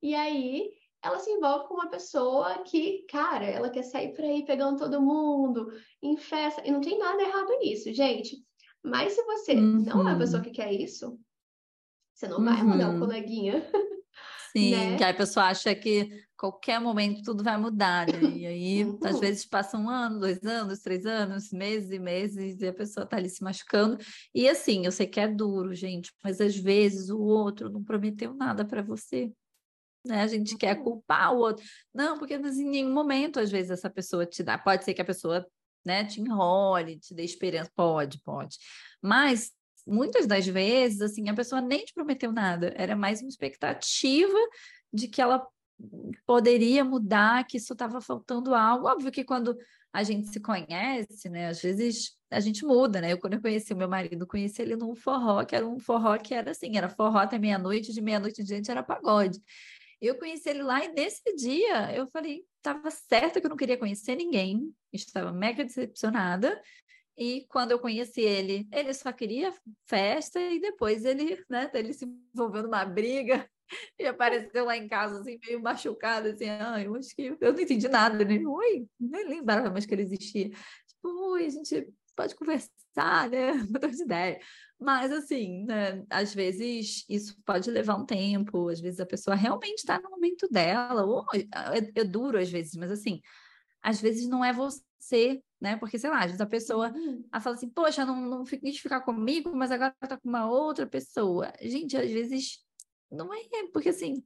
e 0.00 0.14
aí 0.14 0.70
ela 1.04 1.18
se 1.18 1.30
envolve 1.30 1.68
com 1.68 1.74
uma 1.74 1.90
pessoa 1.90 2.62
que, 2.64 3.04
cara, 3.10 3.44
ela 3.44 3.68
quer 3.68 3.82
sair 3.82 4.14
por 4.14 4.24
aí 4.24 4.42
pegando 4.44 4.78
todo 4.78 5.02
mundo, 5.02 5.70
em 6.02 6.16
festa, 6.16 6.62
e 6.64 6.70
não 6.70 6.80
tem 6.80 6.98
nada 6.98 7.22
errado 7.22 7.58
nisso, 7.60 7.92
gente. 7.92 8.42
Mas 8.82 9.12
se 9.12 9.22
você 9.22 9.52
uhum. 9.54 9.82
não 9.82 10.08
é 10.08 10.12
a 10.12 10.18
pessoa 10.18 10.38
uhum. 10.38 10.44
que 10.44 10.54
quer 10.54 10.72
isso, 10.72 11.18
você 12.14 12.26
não 12.26 12.42
vai 12.42 12.62
mudar 12.62 12.88
o 12.88 12.92
uhum. 12.94 13.00
coleguinha. 13.00 13.62
Sim, 14.56 14.70
né? 14.70 14.96
que 14.96 15.04
a 15.04 15.12
pessoa 15.12 15.46
acha 15.46 15.74
que 15.74 16.24
qualquer 16.38 16.80
momento 16.80 17.22
tudo 17.22 17.42
vai 17.42 17.58
mudar, 17.58 18.06
né? 18.06 18.20
E 18.22 18.46
aí, 18.46 18.84
uhum. 18.84 18.98
às 19.02 19.18
vezes, 19.18 19.44
passa 19.44 19.76
um 19.76 19.90
ano, 19.90 20.20
dois 20.20 20.42
anos, 20.44 20.78
três 20.78 21.04
anos, 21.04 21.50
meses 21.52 21.90
e 21.90 21.98
meses, 21.98 22.60
e 22.60 22.66
a 22.66 22.72
pessoa 22.72 23.04
tá 23.04 23.16
ali 23.16 23.28
se 23.28 23.42
machucando. 23.42 23.98
E 24.34 24.48
assim, 24.48 24.86
eu 24.86 24.92
sei 24.92 25.06
que 25.06 25.20
é 25.20 25.28
duro, 25.28 25.74
gente, 25.74 26.12
mas 26.22 26.40
às 26.40 26.56
vezes 26.56 27.10
o 27.10 27.20
outro 27.20 27.68
não 27.68 27.82
prometeu 27.82 28.32
nada 28.32 28.64
para 28.64 28.80
você. 28.80 29.32
Né? 30.04 30.22
A 30.22 30.26
gente 30.26 30.56
quer 30.56 30.76
uhum. 30.78 30.84
culpar 30.84 31.32
o 31.34 31.38
outro. 31.38 31.64
Não, 31.92 32.18
porque 32.18 32.34
em 32.34 32.70
nenhum 32.70 32.92
momento, 32.92 33.40
às 33.40 33.50
vezes, 33.50 33.70
essa 33.70 33.90
pessoa 33.90 34.26
te 34.26 34.42
dá. 34.42 34.58
Pode 34.58 34.84
ser 34.84 34.94
que 34.94 35.02
a 35.02 35.04
pessoa 35.04 35.46
né, 35.84 36.04
te 36.04 36.20
enrole, 36.20 36.98
te 36.98 37.14
dê 37.14 37.24
esperança. 37.24 37.70
Pode, 37.74 38.20
pode. 38.22 38.58
Mas 39.02 39.52
muitas 39.86 40.26
das 40.26 40.46
vezes, 40.46 41.00
assim, 41.00 41.28
a 41.28 41.34
pessoa 41.34 41.60
nem 41.60 41.84
te 41.84 41.92
prometeu 41.92 42.32
nada, 42.32 42.72
era 42.76 42.96
mais 42.96 43.20
uma 43.20 43.28
expectativa 43.28 44.38
de 44.92 45.08
que 45.08 45.20
ela 45.20 45.46
poderia 46.26 46.84
mudar, 46.84 47.44
que 47.46 47.56
isso 47.56 47.72
estava 47.72 48.00
faltando 48.00 48.54
algo. 48.54 48.86
Óbvio 48.86 49.10
que 49.10 49.24
quando 49.24 49.56
a 49.92 50.02
gente 50.02 50.28
se 50.28 50.40
conhece, 50.40 51.28
né, 51.28 51.48
às 51.48 51.60
vezes 51.60 52.16
a 52.30 52.40
gente 52.40 52.64
muda, 52.64 53.00
né? 53.00 53.12
Eu, 53.12 53.18
quando 53.18 53.34
eu 53.34 53.40
conheci 53.40 53.72
o 53.72 53.76
meu 53.76 53.88
marido, 53.88 54.26
conheci 54.26 54.60
ele 54.60 54.74
num 54.74 54.94
forró, 54.94 55.44
que 55.44 55.54
era 55.54 55.66
um 55.66 55.78
forró 55.78 56.18
que 56.18 56.34
era 56.34 56.50
assim, 56.50 56.76
era 56.76 56.88
forró 56.88 57.18
até 57.18 57.38
meia-noite, 57.38 57.92
de 57.92 58.00
meia-noite 58.00 58.42
em 58.42 58.44
diante 58.44 58.70
era 58.70 58.82
pagode. 58.82 59.40
Eu 60.06 60.18
conheci 60.18 60.48
ele 60.48 60.62
lá 60.62 60.84
e 60.84 60.88
nesse 60.88 61.22
dia 61.36 61.94
eu 61.94 62.06
falei, 62.08 62.44
estava 62.56 62.90
certa 62.90 63.40
que 63.40 63.46
eu 63.46 63.50
não 63.50 63.56
queria 63.56 63.78
conhecer 63.78 64.16
ninguém, 64.16 64.74
estava 64.92 65.32
mega 65.32 65.64
decepcionada, 65.64 66.60
e 67.16 67.46
quando 67.48 67.70
eu 67.70 67.78
conheci 67.78 68.22
ele, 68.22 68.66
ele 68.72 68.92
só 68.92 69.12
queria 69.12 69.52
festa 69.86 70.40
e 70.40 70.60
depois 70.60 71.04
ele, 71.04 71.42
né, 71.48 71.70
ele 71.72 71.92
se 71.92 72.04
envolveu 72.34 72.64
numa 72.64 72.84
briga 72.84 73.48
e 73.98 74.06
apareceu 74.06 74.64
lá 74.64 74.76
em 74.76 74.88
casa 74.88 75.20
assim 75.20 75.38
meio 75.46 75.62
machucado 75.62 76.28
assim, 76.28 76.48
ah, 76.48 76.82
eu 76.82 76.94
acho 76.96 77.14
que 77.14 77.36
eu 77.40 77.52
não 77.52 77.60
entendi 77.60 77.88
nada, 77.88 78.24
né? 78.24 78.40
Oi, 78.44 78.86
nem 78.98 79.28
lembrava 79.28 79.70
mais 79.70 79.86
que 79.86 79.94
ele 79.94 80.02
existia. 80.02 80.50
Tipo, 80.88 81.32
oi, 81.32 81.46
a 81.46 81.50
gente 81.50 81.88
pode 82.16 82.34
conversar, 82.34 83.30
né? 83.30 83.52
Mudou 83.70 83.90
de 83.90 84.02
ideia. 84.02 84.40
Mas 84.84 85.10
assim, 85.10 85.64
né, 85.64 86.04
às 86.10 86.34
vezes 86.34 87.04
isso 87.08 87.36
pode 87.44 87.70
levar 87.70 87.96
um 87.96 88.04
tempo, 88.04 88.68
às 88.68 88.80
vezes 88.80 89.00
a 89.00 89.06
pessoa 89.06 89.34
realmente 89.34 89.78
está 89.78 90.00
no 90.00 90.10
momento 90.10 90.46
dela, 90.50 91.04
ou 91.04 91.24
é, 91.34 92.00
é 92.00 92.04
duro 92.04 92.38
às 92.38 92.50
vezes, 92.50 92.74
mas 92.76 92.90
assim, 92.90 93.20
às 93.82 94.00
vezes 94.00 94.28
não 94.28 94.44
é 94.44 94.52
você 94.52 95.42
né? 95.64 95.76
Porque, 95.78 95.98
sei 95.98 96.10
lá, 96.10 96.18
às 96.18 96.26
vezes 96.26 96.40
a 96.42 96.46
pessoa 96.46 96.92
uhum. 96.92 97.24
ela 97.32 97.40
fala 97.40 97.56
assim, 97.56 97.70
poxa, 97.70 98.04
não, 98.04 98.20
não 98.20 98.44
quis 98.44 98.78
ficar 98.78 99.00
comigo, 99.00 99.50
mas 99.56 99.72
agora 99.72 99.94
tá 100.00 100.18
com 100.18 100.28
uma 100.28 100.46
outra 100.46 100.86
pessoa. 100.86 101.50
Gente, 101.62 101.96
às 101.96 102.10
vezes 102.10 102.58
não 103.10 103.32
é, 103.32 103.40
porque 103.72 103.88
assim, 103.88 104.22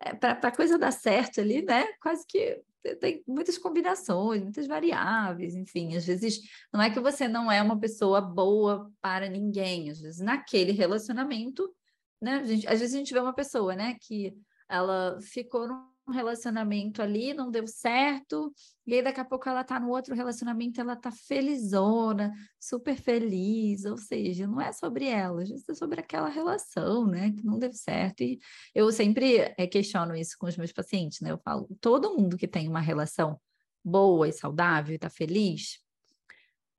é, 0.00 0.12
para 0.12 0.32
a 0.32 0.56
coisa 0.56 0.76
dar 0.76 0.90
certo 0.90 1.40
ali, 1.40 1.62
né? 1.62 1.86
Quase 2.02 2.26
que 2.26 2.60
tem 3.00 3.22
muitas 3.26 3.58
combinações, 3.58 4.42
muitas 4.42 4.66
variáveis, 4.66 5.54
enfim, 5.54 5.96
às 5.96 6.06
vezes 6.06 6.40
não 6.72 6.80
é 6.80 6.90
que 6.90 7.00
você 7.00 7.28
não 7.28 7.50
é 7.50 7.60
uma 7.62 7.78
pessoa 7.78 8.20
boa 8.20 8.90
para 9.00 9.28
ninguém, 9.28 9.90
às 9.90 10.00
vezes 10.00 10.20
naquele 10.20 10.72
relacionamento, 10.72 11.70
né? 12.20 12.44
Gente, 12.44 12.66
às 12.66 12.80
vezes 12.80 12.94
a 12.94 12.98
gente 12.98 13.12
vê 13.12 13.20
uma 13.20 13.34
pessoa, 13.34 13.74
né, 13.74 13.96
que 14.00 14.34
ela 14.68 15.18
ficou 15.20 15.66
num 15.66 15.89
relacionamento 16.10 17.02
ali, 17.02 17.32
não 17.32 17.50
deu 17.50 17.66
certo, 17.66 18.52
e 18.86 18.94
aí 18.94 19.02
daqui 19.02 19.20
a 19.20 19.24
pouco 19.24 19.48
ela 19.48 19.64
tá 19.64 19.78
no 19.78 19.88
outro 19.90 20.14
relacionamento, 20.14 20.80
ela 20.80 20.96
tá 20.96 21.10
felizona, 21.10 22.32
super 22.58 22.96
feliz, 22.96 23.84
ou 23.84 23.96
seja, 23.96 24.46
não 24.46 24.60
é 24.60 24.72
sobre 24.72 25.06
ela, 25.06 25.42
é 25.42 25.74
sobre 25.74 26.00
aquela 26.00 26.28
relação, 26.28 27.06
né, 27.06 27.32
que 27.32 27.44
não 27.44 27.58
deu 27.58 27.72
certo. 27.72 28.22
E 28.22 28.38
eu 28.74 28.90
sempre 28.92 29.54
é, 29.56 29.66
questiono 29.66 30.14
isso 30.16 30.36
com 30.38 30.46
os 30.46 30.56
meus 30.56 30.72
pacientes, 30.72 31.20
né? 31.20 31.30
Eu 31.30 31.38
falo, 31.38 31.68
todo 31.80 32.16
mundo 32.16 32.36
que 32.36 32.48
tem 32.48 32.68
uma 32.68 32.80
relação 32.80 33.40
boa 33.84 34.28
e 34.28 34.32
saudável 34.32 34.94
e 34.94 34.98
tá 34.98 35.08
feliz, 35.08 35.78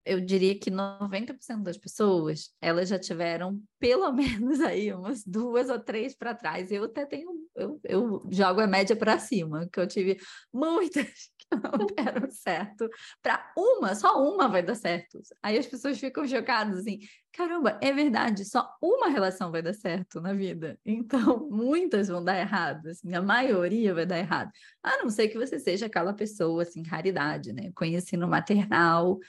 eu 0.06 0.20
diria 0.20 0.58
que 0.58 0.72
90% 0.72 1.64
das 1.64 1.78
pessoas, 1.78 2.52
elas 2.62 2.90
já 2.90 2.98
tiveram 2.98 3.62
pelo 3.80 4.12
menos 4.14 4.60
aí 4.62 4.94
umas 4.94 5.24
duas 5.24 5.70
ou 5.70 5.80
três 5.80 6.16
para 6.16 6.36
trás. 6.36 6.72
Eu 6.72 6.86
até 6.86 7.06
tenho, 7.06 7.30
eu, 7.56 7.80
eu 7.84 8.30
jogo 8.32 8.62
a 8.62 8.68
média 8.68 8.96
para 8.96 9.20
cima, 9.20 9.68
que 9.72 9.80
eu 9.80 9.88
tive 9.88 10.20
muitas 10.54 11.06
que 11.38 11.48
não 11.56 11.86
deram 11.86 12.30
certo. 12.32 12.90
Para 13.22 13.52
uma, 13.58 13.96
só 13.96 14.22
uma 14.24 14.48
vai 14.48 14.64
dar 14.64 14.76
certo. 14.76 15.20
Aí 15.42 15.58
as 15.58 15.68
pessoas 15.68 16.00
ficam 16.00 16.28
chocadas 16.28 16.80
assim, 16.80 17.00
caramba, 17.32 17.78
é 17.82 17.92
verdade, 17.94 18.46
só 18.46 18.70
uma 18.82 19.10
relação 19.10 19.52
vai 19.52 19.62
dar 19.62 19.74
certo 19.74 20.20
na 20.20 20.34
vida. 20.34 20.78
Então, 20.86 21.48
muitas 21.50 22.08
vão 22.08 22.24
dar 22.24 22.40
errado, 22.40 22.88
assim, 22.88 23.14
a 23.14 23.22
maioria 23.22 23.94
vai 23.94 24.06
dar 24.06 24.18
errado. 24.18 24.52
A 24.84 24.98
não 24.98 25.10
ser 25.10 25.28
que 25.30 25.38
você 25.38 25.60
seja 25.60 25.86
aquela 25.86 26.14
pessoa, 26.14 26.64
assim, 26.64 26.84
raridade, 26.84 27.54
né? 27.54 27.72
Conheci 27.74 28.18
no 28.18 28.28
maternal, 28.28 29.20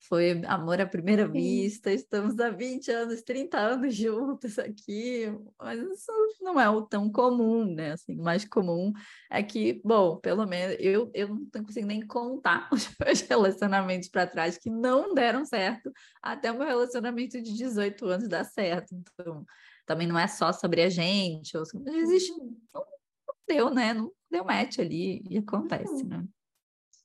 foi 0.00 0.42
amor 0.46 0.80
à 0.80 0.86
primeira 0.86 1.26
vista, 1.26 1.92
estamos 1.92 2.38
há 2.38 2.50
20 2.50 2.90
anos, 2.90 3.22
30 3.22 3.58
anos 3.58 3.94
juntos 3.94 4.58
aqui, 4.58 5.26
mas 5.58 5.80
isso 5.80 6.12
não 6.40 6.60
é 6.60 6.68
o 6.70 6.82
tão 6.82 7.10
comum, 7.10 7.64
né? 7.64 7.92
Assim, 7.92 8.18
o 8.18 8.22
mais 8.22 8.44
comum 8.44 8.92
é 9.30 9.42
que, 9.42 9.80
bom, 9.84 10.16
pelo 10.16 10.46
menos 10.46 10.76
eu, 10.78 11.10
eu 11.12 11.28
não 11.28 11.64
consigo 11.64 11.86
nem 11.86 12.06
contar 12.06 12.68
os 12.72 12.88
meus 12.98 13.20
relacionamentos 13.22 14.08
para 14.08 14.26
trás 14.26 14.56
que 14.56 14.70
não 14.70 15.14
deram 15.14 15.44
certo, 15.44 15.92
até 16.22 16.50
o 16.52 16.58
meu 16.58 16.66
relacionamento 16.66 17.42
de 17.42 17.52
18 17.52 18.06
anos 18.06 18.28
dar 18.28 18.44
certo. 18.44 18.94
Então, 18.94 19.44
também 19.84 20.06
não 20.06 20.18
é 20.18 20.28
só 20.28 20.52
sobre 20.52 20.82
a 20.82 20.88
gente, 20.88 21.56
ou, 21.56 21.64
existe, 21.86 22.30
não, 22.30 22.84
não 23.26 23.34
deu, 23.48 23.70
né? 23.70 23.94
Não 23.94 24.12
deu 24.30 24.44
match 24.44 24.78
ali 24.78 25.22
e 25.28 25.38
acontece, 25.38 26.04
né? 26.04 26.24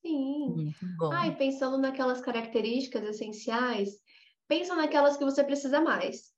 Sim. 0.04 0.74
Ai, 1.14 1.36
pensando 1.36 1.78
naquelas 1.78 2.20
características 2.20 3.04
essenciais, 3.04 3.98
pensa 4.48 4.76
naquelas 4.76 5.16
que 5.16 5.24
você 5.24 5.44
precisa 5.44 5.80
mais. 5.82 6.34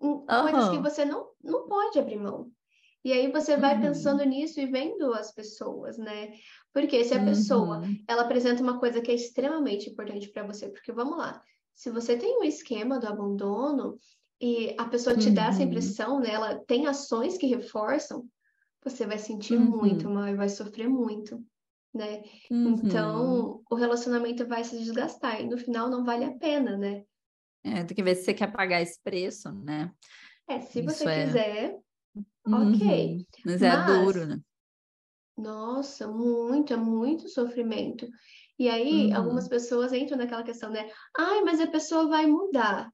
Em 0.00 0.24
Coisas 0.24 0.68
que 0.70 0.78
você 0.78 1.04
não, 1.04 1.28
não 1.42 1.66
pode 1.66 1.98
abrir 1.98 2.16
mão. 2.16 2.50
E 3.04 3.12
aí 3.12 3.30
você 3.30 3.56
vai 3.56 3.74
uhum. 3.74 3.80
pensando 3.80 4.24
nisso 4.24 4.60
e 4.60 4.66
vendo 4.66 5.12
as 5.14 5.32
pessoas, 5.32 5.98
né? 5.98 6.32
Porque 6.72 7.04
se 7.04 7.14
a 7.14 7.24
pessoa, 7.24 7.78
uhum. 7.78 7.96
ela 8.06 8.22
apresenta 8.22 8.62
uma 8.62 8.78
coisa 8.78 9.00
que 9.00 9.10
é 9.10 9.14
extremamente 9.14 9.90
importante 9.90 10.28
para 10.28 10.46
você, 10.46 10.68
porque 10.68 10.92
vamos 10.92 11.16
lá, 11.16 11.42
se 11.74 11.90
você 11.90 12.16
tem 12.16 12.38
um 12.38 12.44
esquema 12.44 12.98
do 12.98 13.06
abandono 13.06 13.98
e 14.40 14.74
a 14.78 14.84
pessoa 14.84 15.16
te 15.16 15.30
dá 15.30 15.46
essa 15.46 15.60
uhum. 15.60 15.66
impressão, 15.66 16.20
né? 16.20 16.30
Ela 16.30 16.56
tem 16.66 16.86
ações 16.86 17.36
que 17.36 17.46
reforçam, 17.46 18.24
você 18.84 19.06
vai 19.06 19.18
sentir 19.18 19.58
muito 19.58 20.06
uhum. 20.06 20.14
mal 20.14 20.28
e 20.28 20.36
vai 20.36 20.48
sofrer 20.48 20.88
muito 20.88 21.42
né? 21.94 22.22
Uhum. 22.50 22.74
Então, 22.74 23.62
o 23.70 23.74
relacionamento 23.74 24.46
vai 24.46 24.64
se 24.64 24.78
desgastar 24.78 25.40
e 25.40 25.48
no 25.48 25.58
final 25.58 25.88
não 25.88 26.04
vale 26.04 26.24
a 26.24 26.32
pena, 26.32 26.76
né? 26.76 27.04
É, 27.64 27.84
tem 27.84 27.94
que 27.94 28.02
ver 28.02 28.14
se 28.14 28.24
você 28.24 28.34
quer 28.34 28.52
pagar 28.52 28.80
esse 28.80 29.00
preço, 29.02 29.52
né? 29.52 29.92
É, 30.48 30.60
se 30.60 30.80
Isso 30.80 30.88
você 30.88 31.08
é... 31.08 31.24
quiser, 31.24 31.78
uhum. 32.46 32.74
ok. 32.74 33.26
Mas 33.44 33.62
é 33.62 33.76
Mas, 33.76 33.86
duro, 33.86 34.26
né? 34.26 34.40
Nossa, 35.36 36.08
muito, 36.08 36.72
é 36.72 36.76
muito 36.76 37.28
sofrimento. 37.28 38.08
E 38.58 38.68
aí, 38.68 39.08
uhum. 39.08 39.16
algumas 39.16 39.46
pessoas 39.46 39.92
entram 39.92 40.18
naquela 40.18 40.42
questão, 40.42 40.70
né? 40.70 40.90
Ai, 41.16 41.42
mas 41.42 41.60
a 41.60 41.66
pessoa 41.66 42.08
vai 42.08 42.26
mudar. 42.26 42.90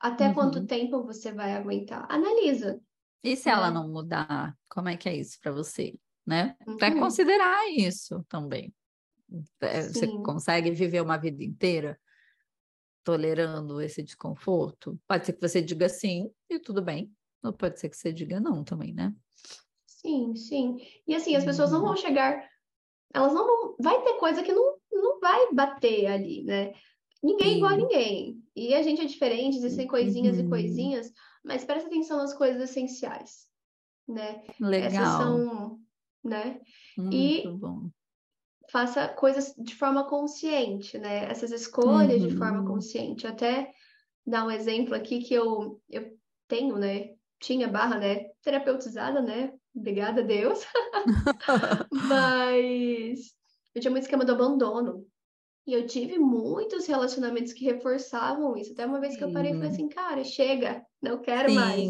Até 0.00 0.32
quanto 0.32 0.60
uhum. 0.60 0.66
tempo 0.66 1.04
você 1.04 1.32
vai 1.32 1.54
aguentar? 1.54 2.06
Analisa. 2.08 2.80
E 3.22 3.36
se 3.36 3.48
né? 3.48 3.54
ela 3.54 3.70
não 3.70 3.88
mudar, 3.88 4.56
como 4.68 4.88
é 4.88 4.96
que 4.96 5.08
é 5.08 5.16
isso 5.16 5.38
para 5.40 5.52
você? 5.52 5.94
Né? 6.28 6.54
Uhum. 6.66 6.76
Para 6.76 6.94
considerar 6.94 7.70
isso 7.70 8.22
também. 8.28 8.70
É, 9.62 9.82
você 9.82 10.06
consegue 10.22 10.70
viver 10.70 11.00
uma 11.00 11.16
vida 11.16 11.42
inteira 11.42 11.98
tolerando 13.02 13.80
esse 13.80 14.02
desconforto? 14.02 15.00
Pode 15.08 15.24
ser 15.24 15.32
que 15.32 15.40
você 15.40 15.62
diga 15.62 15.88
sim 15.88 16.30
e 16.50 16.58
tudo 16.58 16.82
bem, 16.82 17.10
ou 17.42 17.50
pode 17.50 17.80
ser 17.80 17.88
que 17.88 17.96
você 17.96 18.12
diga 18.12 18.38
não 18.38 18.62
também, 18.62 18.92
né? 18.92 19.14
Sim, 19.86 20.36
sim. 20.36 20.76
E 21.06 21.14
assim, 21.14 21.34
as 21.34 21.46
pessoas 21.46 21.72
não 21.72 21.80
vão 21.80 21.90
uhum. 21.90 21.96
chegar, 21.96 22.46
elas 23.14 23.32
não 23.32 23.46
vão, 23.46 23.76
vai 23.80 24.02
ter 24.02 24.18
coisa 24.18 24.42
que 24.42 24.52
não, 24.52 24.76
não 24.92 25.18
vai 25.20 25.50
bater 25.54 26.06
ali, 26.08 26.44
né? 26.44 26.74
Ninguém 27.22 27.54
é 27.54 27.56
igual 27.56 27.72
a 27.72 27.76
ninguém. 27.76 28.44
E 28.54 28.74
a 28.74 28.82
gente 28.82 29.00
é 29.00 29.06
diferente, 29.06 29.56
existem 29.56 29.86
coisinhas 29.86 30.36
uhum. 30.36 30.44
e 30.44 30.48
coisinhas, 30.48 31.10
mas 31.42 31.64
presta 31.64 31.88
atenção 31.88 32.18
nas 32.18 32.34
coisas 32.34 32.68
essenciais, 32.68 33.48
né? 34.06 34.42
Legal. 34.60 34.88
Essas 34.88 35.16
são 35.16 35.80
né? 36.28 36.60
Muito 36.96 37.16
e 37.16 37.48
bom. 37.56 37.90
faça 38.70 39.08
coisas 39.08 39.54
de 39.56 39.74
forma 39.74 40.04
consciente, 40.08 40.98
né? 40.98 41.24
Essas 41.30 41.50
escolhas 41.52 42.22
uhum. 42.22 42.28
de 42.28 42.36
forma 42.36 42.60
uhum. 42.60 42.66
consciente. 42.66 43.26
Até 43.26 43.72
dar 44.26 44.44
um 44.44 44.50
exemplo 44.50 44.94
aqui 44.94 45.20
que 45.20 45.34
eu, 45.34 45.80
eu 45.88 46.16
tenho, 46.46 46.76
né? 46.76 47.14
Tinha 47.40 47.68
barra, 47.68 47.98
né? 47.98 48.26
Terapeutizada, 48.42 49.20
né? 49.20 49.52
Obrigada 49.74 50.20
a 50.20 50.24
Deus. 50.24 50.60
Mas 52.08 53.32
eu 53.74 53.80
tinha 53.80 53.90
muito 53.90 54.04
esquema 54.04 54.24
do 54.24 54.32
abandono. 54.32 55.06
E 55.66 55.74
eu 55.74 55.86
tive 55.86 56.18
muitos 56.18 56.86
relacionamentos 56.86 57.52
que 57.52 57.64
reforçavam 57.64 58.56
isso. 58.56 58.72
Até 58.72 58.86
uma 58.86 59.00
vez 59.00 59.16
que 59.16 59.22
eu 59.22 59.32
parei 59.32 59.50
e 59.52 59.54
falei 59.54 59.68
assim, 59.68 59.88
cara, 59.88 60.24
chega, 60.24 60.82
não 61.00 61.20
quero 61.20 61.50
sim, 61.50 61.54
mais. 61.54 61.88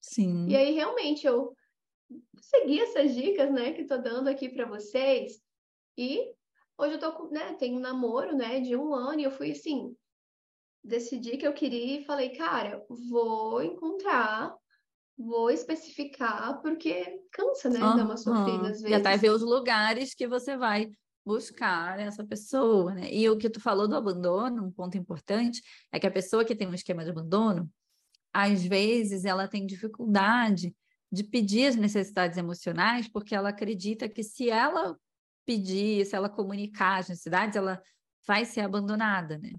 Sim. 0.00 0.46
E 0.48 0.54
aí, 0.54 0.72
realmente, 0.72 1.26
eu 1.26 1.52
seguir 2.46 2.80
essas 2.80 3.14
dicas, 3.14 3.52
né, 3.52 3.72
que 3.72 3.82
estou 3.82 4.00
dando 4.00 4.28
aqui 4.28 4.48
para 4.48 4.66
vocês. 4.66 5.40
E 5.96 6.32
hoje 6.78 6.94
eu 6.94 6.98
tô, 6.98 7.28
né, 7.28 7.54
tenho 7.54 7.76
um 7.76 7.80
namoro, 7.80 8.36
né, 8.36 8.60
de 8.60 8.76
um 8.76 8.94
ano 8.94 9.20
e 9.20 9.24
eu 9.24 9.30
fui 9.30 9.50
assim, 9.50 9.94
decidi 10.82 11.36
que 11.36 11.46
eu 11.46 11.52
queria 11.52 12.00
e 12.00 12.04
falei, 12.04 12.30
cara, 12.30 12.84
vou 13.10 13.62
encontrar, 13.62 14.54
vou 15.18 15.50
especificar, 15.50 16.60
porque 16.62 17.20
cansa, 17.32 17.68
né, 17.68 17.80
uhum, 17.82 17.96
dar 17.96 18.04
uma 18.04 18.16
sofrida 18.16 18.68
às 18.68 18.80
vezes. 18.80 18.90
E 18.90 18.94
até 18.94 19.16
ver 19.16 19.30
os 19.30 19.42
lugares 19.42 20.14
que 20.14 20.28
você 20.28 20.56
vai 20.56 20.90
buscar 21.24 21.98
essa 21.98 22.24
pessoa, 22.24 22.94
né? 22.94 23.12
E 23.12 23.28
o 23.28 23.36
que 23.36 23.50
tu 23.50 23.60
falou 23.60 23.88
do 23.88 23.96
abandono, 23.96 24.64
um 24.64 24.70
ponto 24.70 24.96
importante, 24.96 25.60
é 25.90 25.98
que 25.98 26.06
a 26.06 26.10
pessoa 26.10 26.44
que 26.44 26.54
tem 26.54 26.68
um 26.68 26.74
esquema 26.74 27.02
de 27.02 27.10
abandono, 27.10 27.68
às 28.32 28.64
vezes 28.64 29.24
ela 29.24 29.48
tem 29.48 29.66
dificuldade 29.66 30.72
de 31.10 31.24
pedir 31.24 31.66
as 31.68 31.76
necessidades 31.76 32.36
emocionais, 32.36 33.08
porque 33.08 33.34
ela 33.34 33.50
acredita 33.50 34.08
que 34.08 34.22
se 34.22 34.50
ela 34.50 34.98
pedir, 35.44 36.04
se 36.04 36.16
ela 36.16 36.28
comunicar 36.28 36.98
as 36.98 37.08
necessidades, 37.08 37.56
ela 37.56 37.80
vai 38.26 38.44
ser 38.44 38.60
abandonada, 38.60 39.38
né? 39.38 39.52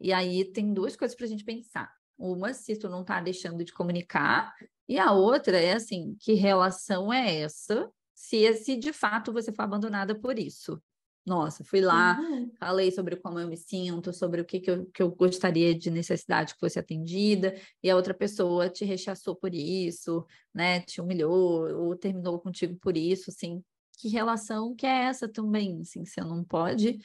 E 0.00 0.12
aí 0.12 0.44
tem 0.44 0.72
duas 0.72 0.96
coisas 0.96 1.16
para 1.16 1.26
a 1.26 1.28
gente 1.28 1.44
pensar. 1.44 1.92
Uma, 2.16 2.54
se 2.54 2.78
tu 2.78 2.88
não 2.88 3.02
está 3.02 3.20
deixando 3.20 3.64
de 3.64 3.72
comunicar, 3.72 4.54
e 4.88 4.98
a 4.98 5.12
outra 5.12 5.58
é 5.58 5.74
assim, 5.74 6.16
que 6.20 6.34
relação 6.34 7.12
é 7.12 7.40
essa? 7.40 7.90
Se, 8.14 8.54
se 8.54 8.76
de 8.76 8.92
fato 8.92 9.32
você 9.32 9.52
for 9.52 9.62
abandonada 9.62 10.14
por 10.18 10.38
isso. 10.38 10.80
Nossa, 11.26 11.64
fui 11.64 11.80
lá, 11.80 12.18
uhum. 12.20 12.50
falei 12.58 12.90
sobre 12.90 13.16
como 13.16 13.38
eu 13.38 13.48
me 13.48 13.56
sinto, 13.56 14.12
sobre 14.12 14.42
o 14.42 14.44
que, 14.44 14.60
que, 14.60 14.70
eu, 14.70 14.86
que 14.86 15.02
eu 15.02 15.10
gostaria 15.10 15.74
de 15.74 15.90
necessidade 15.90 16.52
que 16.52 16.60
fosse 16.60 16.78
atendida, 16.78 17.54
e 17.82 17.88
a 17.88 17.96
outra 17.96 18.12
pessoa 18.12 18.68
te 18.68 18.84
rechaçou 18.84 19.34
por 19.34 19.54
isso, 19.54 20.26
né? 20.52 20.80
Te 20.80 21.00
humilhou, 21.00 21.70
ou 21.78 21.96
terminou 21.96 22.38
contigo 22.38 22.76
por 22.76 22.94
isso, 22.94 23.30
assim. 23.30 23.62
Que 23.98 24.08
relação 24.08 24.74
que 24.74 24.86
é 24.86 25.04
essa 25.04 25.26
também? 25.26 25.80
Assim, 25.80 26.04
você 26.04 26.20
não 26.20 26.44
pode, 26.44 26.98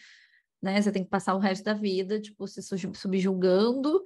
né? 0.61 0.81
Você 0.81 0.91
tem 0.91 1.03
que 1.03 1.09
passar 1.09 1.33
o 1.33 1.39
resto 1.39 1.63
da 1.63 1.73
vida, 1.73 2.19
tipo, 2.19 2.45
se 2.45 2.61
subjugando, 2.61 4.03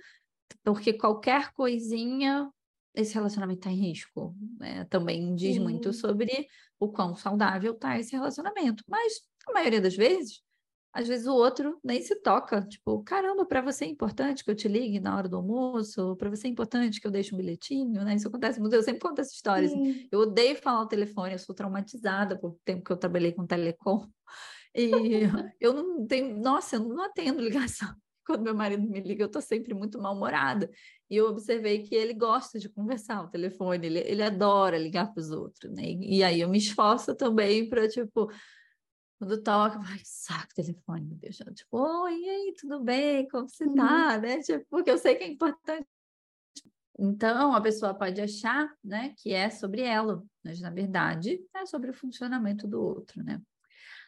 porque 0.63 0.93
qualquer 0.93 1.51
coisinha 1.53 2.51
esse 2.93 3.13
relacionamento 3.15 3.59
está 3.59 3.71
em 3.71 3.89
risco. 3.89 4.35
Né? 4.59 4.85
Também 4.85 5.33
diz 5.35 5.55
Sim. 5.55 5.61
muito 5.61 5.91
sobre 5.91 6.47
o 6.79 6.89
quão 6.89 7.15
saudável 7.15 7.73
está 7.73 7.99
esse 7.99 8.11
relacionamento. 8.11 8.83
Mas, 8.87 9.21
a 9.47 9.53
maioria 9.53 9.81
das 9.81 9.95
vezes, 9.95 10.41
às 10.93 11.07
vezes 11.07 11.25
o 11.25 11.33
outro 11.33 11.79
nem 11.83 12.01
se 12.01 12.15
toca. 12.21 12.61
Tipo, 12.61 13.03
caramba, 13.03 13.45
para 13.45 13.61
você 13.61 13.85
é 13.85 13.87
importante 13.87 14.43
que 14.43 14.51
eu 14.51 14.55
te 14.55 14.67
ligue 14.67 14.99
na 14.99 15.17
hora 15.17 15.27
do 15.27 15.37
almoço? 15.37 16.15
Para 16.17 16.29
você 16.29 16.47
é 16.47 16.51
importante 16.51 17.01
que 17.01 17.07
eu 17.07 17.11
deixe 17.11 17.33
um 17.33 17.37
bilhetinho? 17.37 18.03
Né? 18.03 18.15
Isso 18.15 18.27
acontece 18.27 18.59
muito. 18.59 18.75
Eu 18.75 18.83
sempre 18.83 19.01
conto 19.01 19.19
essa 19.19 19.33
história. 19.33 19.67
Assim. 19.67 20.07
Eu 20.11 20.19
odeio 20.19 20.55
falar 20.55 20.81
o 20.81 20.87
telefone, 20.87 21.33
eu 21.33 21.39
sou 21.39 21.55
traumatizada 21.55 22.37
por 22.37 22.55
tempo 22.63 22.83
que 22.83 22.91
eu 22.91 22.97
trabalhei 22.97 23.31
com 23.31 23.45
telecom. 23.45 24.07
E 24.75 25.29
eu 25.61 25.71
não 25.71 26.07
tenho, 26.07 26.35
nossa, 26.41 26.77
eu 26.77 26.79
não 26.79 27.03
atendo 27.03 27.43
ligação 27.43 27.95
quando 28.25 28.41
meu 28.41 28.55
marido 28.55 28.81
me 28.89 28.99
liga, 29.01 29.21
eu 29.21 29.27
estou 29.27 29.39
sempre 29.41 29.71
muito 29.71 30.01
mal-humorada. 30.01 30.67
E 31.09 31.15
eu 31.15 31.27
observei 31.27 31.83
que 31.83 31.93
ele 31.93 32.15
gosta 32.15 32.57
de 32.57 32.67
conversar 32.67 33.17
ao 33.17 33.29
telefone, 33.29 33.85
ele, 33.85 33.99
ele 33.99 34.23
adora 34.23 34.75
ligar 34.77 35.13
para 35.13 35.21
os 35.21 35.29
outros, 35.29 35.71
né? 35.71 35.83
E 35.83 36.23
aí 36.23 36.41
eu 36.41 36.49
me 36.49 36.57
esforço 36.57 37.13
também 37.13 37.69
para, 37.69 37.87
tipo, 37.87 38.31
quando 39.23 39.41
toca, 39.41 39.79
ai, 39.79 40.01
saco 40.03 40.53
telefone, 40.53 41.05
meu 41.05 41.17
Deus. 41.17 41.37
Tipo, 41.37 41.77
oi, 41.77 42.19
e 42.19 42.29
aí, 42.29 42.53
tudo 42.59 42.83
bem? 42.83 43.27
Como 43.29 43.47
você 43.47 43.65
tá? 43.73 44.15
Uhum. 44.15 44.21
Né? 44.21 44.41
Tipo, 44.41 44.65
porque 44.69 44.91
eu 44.91 44.97
sei 44.97 45.15
que 45.15 45.23
é 45.23 45.27
importante. 45.27 45.87
Então, 46.99 47.55
a 47.55 47.61
pessoa 47.61 47.93
pode 47.93 48.21
achar, 48.21 48.69
né, 48.83 49.15
que 49.17 49.33
é 49.33 49.49
sobre 49.49 49.81
ela, 49.81 50.23
mas 50.43 50.61
na 50.61 50.69
verdade 50.69 51.43
é 51.55 51.65
sobre 51.65 51.89
o 51.89 51.93
funcionamento 51.93 52.67
do 52.67 52.79
outro, 52.79 53.23
né? 53.23 53.41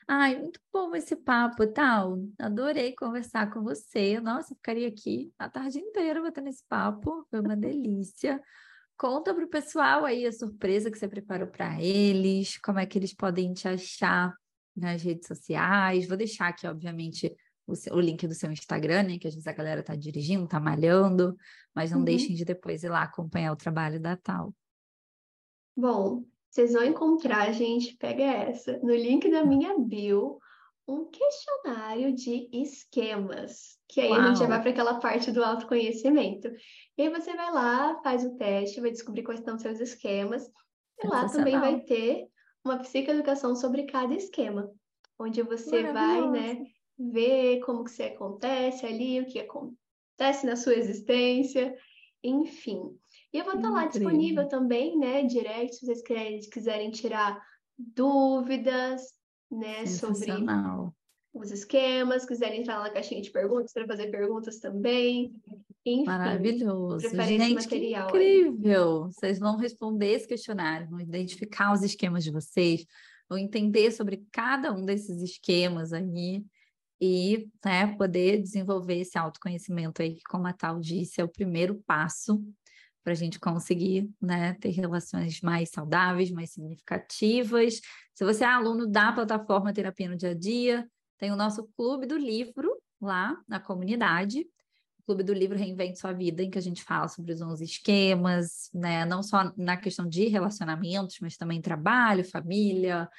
Ai, 0.07 0.39
muito 0.39 0.59
bom 0.71 0.95
esse 0.95 1.15
papo, 1.15 1.65
tal. 1.65 2.19
Adorei 2.37 2.93
conversar 2.93 3.51
com 3.51 3.63
você. 3.63 4.19
Nossa, 4.19 4.53
ficaria 4.53 4.87
aqui 4.87 5.33
a 5.39 5.49
tarde 5.49 5.79
inteira 5.79 6.21
batendo 6.21 6.49
esse 6.49 6.63
papo. 6.69 7.25
Foi 7.31 7.39
uma 7.39 7.55
delícia. 7.55 8.39
Conta 8.95 9.33
para 9.33 9.45
o 9.45 9.49
pessoal 9.49 10.05
aí 10.05 10.27
a 10.27 10.31
surpresa 10.31 10.91
que 10.91 10.99
você 10.99 11.07
preparou 11.07 11.47
para 11.47 11.81
eles, 11.81 12.59
como 12.59 12.77
é 12.77 12.85
que 12.85 12.99
eles 12.99 13.15
podem 13.15 13.51
te 13.51 13.67
achar 13.67 14.31
nas 14.75 15.01
redes 15.01 15.27
sociais. 15.27 16.07
Vou 16.07 16.17
deixar 16.17 16.49
aqui, 16.49 16.67
obviamente, 16.67 17.33
o, 17.67 17.75
seu, 17.75 17.93
o 17.93 17.99
link 17.99 18.27
do 18.27 18.33
seu 18.33 18.51
Instagram, 18.51 19.03
né? 19.03 19.17
Que 19.17 19.27
às 19.27 19.33
vezes 19.33 19.47
a 19.47 19.53
galera 19.53 19.83
tá 19.83 19.95
dirigindo, 19.95 20.47
tá 20.47 20.59
malhando, 20.59 21.35
mas 21.73 21.91
não 21.91 21.99
uhum. 21.99 22.05
deixem 22.05 22.35
de 22.35 22.45
depois 22.45 22.83
ir 22.83 22.89
lá 22.89 23.03
acompanhar 23.03 23.51
o 23.53 23.57
trabalho 23.57 23.99
da 23.99 24.15
Tal. 24.15 24.53
Bom, 25.75 26.23
vocês 26.49 26.73
vão 26.73 26.83
encontrar, 26.83 27.51
gente, 27.51 27.97
pega 27.97 28.23
essa, 28.23 28.79
no 28.79 28.95
link 28.95 29.29
da 29.29 29.43
minha 29.43 29.77
bio, 29.77 30.39
um 30.87 31.05
questionário 31.05 32.13
de 32.13 32.47
esquemas, 32.53 33.77
que 33.89 33.99
aí 33.99 34.11
Uau. 34.11 34.21
a 34.21 34.27
gente 34.27 34.39
já 34.39 34.47
vai 34.47 34.61
para 34.61 34.69
aquela 34.69 34.99
parte 34.99 35.31
do 35.31 35.43
autoconhecimento. 35.43 36.47
E 36.97 37.01
aí 37.01 37.09
você 37.09 37.35
vai 37.35 37.51
lá, 37.51 37.99
faz 38.03 38.23
o 38.23 38.37
teste, 38.37 38.79
vai 38.79 38.91
descobrir 38.91 39.23
quais 39.23 39.41
são 39.41 39.55
os 39.55 39.61
seus 39.61 39.79
esquemas, 39.79 40.49
e 41.03 41.07
lá 41.07 41.27
também 41.27 41.59
vai 41.59 41.81
ter 41.81 42.27
uma 42.65 42.79
psicoeducação 42.79 43.55
sobre 43.55 43.83
cada 43.83 44.13
esquema, 44.15 44.71
onde 45.19 45.41
você 45.43 45.93
vai, 45.93 46.29
né, 46.29 46.65
ver 46.97 47.59
como 47.59 47.83
que 47.83 47.91
você 47.91 48.03
acontece 48.03 48.85
ali, 48.85 49.21
o 49.21 49.25
que 49.25 49.39
acontece 49.39 50.45
na 50.45 50.55
sua 50.55 50.73
existência, 50.73 51.77
enfim. 52.23 52.81
E 53.31 53.37
eu 53.37 53.45
vou 53.45 53.55
estar 53.55 53.69
lá 53.69 53.85
disponível 53.85 54.47
também, 54.47 54.97
né, 54.97 55.23
direct, 55.23 55.75
se 55.75 55.85
vocês 55.85 56.49
quiserem 56.49 56.89
tirar 56.89 57.39
dúvidas, 57.77 59.13
né, 59.51 59.85
sobre 59.85 60.31
os 61.39 61.51
esquemas, 61.51 62.25
quiserem 62.25 62.61
entrar 62.61 62.81
na 62.81 62.89
caixinha 62.89 63.21
de 63.21 63.31
perguntas 63.31 63.73
para 63.73 63.85
fazer 63.85 64.07
perguntas 64.07 64.59
também. 64.59 65.33
Enfim, 65.85 66.05
Maravilhoso. 66.05 67.09
Gente, 67.09 67.53
material 67.53 68.09
incrível! 68.09 69.03
Aí. 69.05 69.11
Vocês 69.11 69.39
vão 69.39 69.57
responder 69.57 70.13
esse 70.13 70.27
questionário, 70.27 70.89
vão 70.89 70.99
identificar 70.99 71.73
os 71.73 71.83
esquemas 71.83 72.23
de 72.23 72.31
vocês, 72.31 72.85
vão 73.29 73.37
entender 73.37 73.91
sobre 73.91 74.25
cada 74.31 74.73
um 74.73 74.83
desses 74.83 75.21
esquemas 75.21 75.93
aí 75.93 76.43
e 76.99 77.49
né, 77.63 77.87
poder 77.97 78.41
desenvolver 78.41 78.99
esse 78.99 79.17
autoconhecimento 79.17 80.01
aí, 80.01 80.15
que, 80.15 80.23
como 80.23 80.47
a 80.47 80.53
Tal 80.53 80.79
disse, 80.79 81.19
é 81.19 81.23
o 81.23 81.29
primeiro 81.29 81.75
passo 81.85 82.43
para 83.03 83.11
a 83.13 83.15
gente 83.15 83.39
conseguir 83.39 84.09
né, 84.19 84.55
ter 84.59 84.69
relações 84.69 85.39
mais 85.41 85.69
saudáveis, 85.69 86.31
mais 86.31 86.51
significativas. 86.51 87.79
Se 88.15 88.25
você 88.25 88.43
é 88.43 88.47
aluno 88.47 88.87
da 88.87 89.11
plataforma 89.11 89.71
Terapia 89.71 90.09
no 90.09 90.17
Dia 90.17 90.31
a 90.31 90.33
Dia, 90.33 90.89
tem 91.17 91.31
o 91.31 91.35
nosso 91.35 91.67
Clube 91.75 92.05
do 92.05 92.17
Livro 92.17 92.75
lá 93.01 93.37
na 93.47 93.59
comunidade. 93.59 94.41
O 94.99 95.03
Clube 95.05 95.23
do 95.23 95.33
Livro 95.33 95.57
Reinvente 95.57 95.99
Sua 95.99 96.13
Vida, 96.13 96.41
em 96.41 96.49
que 96.49 96.57
a 96.57 96.61
gente 96.61 96.83
fala 96.83 97.07
sobre 97.07 97.33
os 97.33 97.41
11 97.41 97.63
esquemas, 97.63 98.69
né? 98.73 99.05
não 99.05 99.21
só 99.21 99.51
na 99.55 99.77
questão 99.77 100.07
de 100.07 100.27
relacionamentos, 100.27 101.17
mas 101.21 101.37
também 101.37 101.61
trabalho, 101.61 102.23
família 102.23 103.09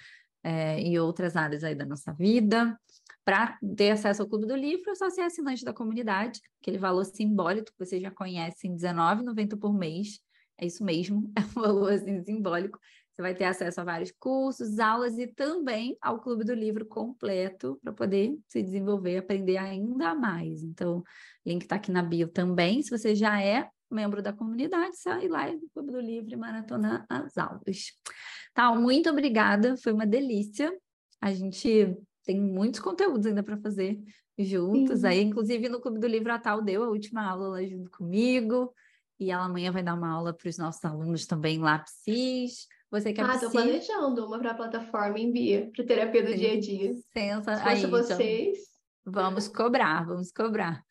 é, 0.42 0.80
e 0.80 0.98
outras 0.98 1.36
áreas 1.36 1.64
aí 1.64 1.74
da 1.74 1.84
nossa 1.84 2.12
vida. 2.12 2.78
Para 3.24 3.58
ter 3.76 3.90
acesso 3.90 4.22
ao 4.22 4.28
Clube 4.28 4.46
do 4.46 4.54
Livro, 4.54 4.90
é 4.90 4.94
só 4.94 5.10
ser 5.10 5.22
assinante 5.22 5.64
da 5.64 5.72
comunidade, 5.72 6.40
aquele 6.60 6.78
valor 6.78 7.04
simbólico 7.04 7.72
que 7.72 7.84
vocês 7.84 8.00
já 8.00 8.10
conhecem, 8.10 8.70
R$19,90 8.72 9.58
por 9.58 9.72
mês. 9.72 10.20
É 10.56 10.64
isso 10.64 10.84
mesmo, 10.84 11.30
é 11.36 11.40
um 11.40 11.60
valor 11.60 11.92
assim, 11.92 12.22
simbólico. 12.22 12.78
Você 13.16 13.22
vai 13.22 13.34
ter 13.34 13.44
acesso 13.44 13.80
a 13.80 13.84
vários 13.84 14.12
cursos, 14.12 14.78
aulas 14.78 15.16
e 15.16 15.26
também 15.26 15.96
ao 16.02 16.20
Clube 16.20 16.44
do 16.44 16.52
Livro 16.52 16.84
completo 16.84 17.80
para 17.82 17.90
poder 17.90 18.38
se 18.46 18.62
desenvolver, 18.62 19.16
aprender 19.16 19.56
ainda 19.56 20.14
mais. 20.14 20.62
Então, 20.62 20.98
o 20.98 21.04
link 21.46 21.62
está 21.62 21.76
aqui 21.76 21.90
na 21.90 22.02
bio 22.02 22.28
também. 22.28 22.82
Se 22.82 22.90
você 22.90 23.14
já 23.14 23.40
é 23.40 23.70
membro 23.90 24.20
da 24.20 24.34
comunidade, 24.34 24.98
sai 24.98 25.28
lá 25.28 25.50
no 25.50 25.66
Clube 25.72 25.92
do 25.92 26.00
Livro 26.00 26.30
e 26.30 26.36
maratona 26.36 27.06
as 27.08 27.38
aulas. 27.38 27.94
Tá, 28.52 28.74
muito 28.74 29.08
obrigada, 29.08 29.78
foi 29.78 29.94
uma 29.94 30.06
delícia. 30.06 30.70
A 31.18 31.32
gente 31.32 31.96
tem 32.22 32.38
muitos 32.38 32.80
conteúdos 32.80 33.24
ainda 33.24 33.42
para 33.42 33.56
fazer 33.56 33.98
juntos. 34.38 35.00
Sim. 35.00 35.06
Aí, 35.06 35.22
inclusive, 35.22 35.70
no 35.70 35.80
Clube 35.80 36.00
do 36.00 36.06
Livro, 36.06 36.30
a 36.30 36.38
Tal 36.38 36.60
deu 36.60 36.84
a 36.84 36.90
última 36.90 37.26
aula 37.26 37.48
lá 37.48 37.64
junto 37.64 37.90
comigo. 37.90 38.74
E 39.18 39.30
ela 39.30 39.46
amanhã 39.46 39.72
vai 39.72 39.82
dar 39.82 39.94
uma 39.94 40.10
aula 40.10 40.34
para 40.34 40.50
os 40.50 40.58
nossos 40.58 40.84
alunos 40.84 41.24
também 41.24 41.58
lá, 41.58 41.78
PSIS. 41.78 42.66
Você 43.00 43.12
quer 43.12 43.24
Ah, 43.24 43.34
estou 43.34 43.50
planejando 43.50 44.26
uma 44.26 44.38
para 44.38 44.52
a 44.52 44.54
plataforma 44.54 45.18
Envia, 45.18 45.70
para 45.74 45.84
terapia 45.84 46.22
do 46.22 46.30
Sim. 46.30 46.36
dia 46.36 46.52
a 46.52 46.60
dia. 46.60 46.92
Sensa... 47.12 47.56
Se 47.56 47.62
Aí, 47.62 47.78
então, 47.78 47.90
vocês. 47.90 48.58
Então, 49.06 49.22
vamos 49.22 49.48
cobrar, 49.48 50.06
vamos 50.06 50.32
cobrar. 50.32 50.82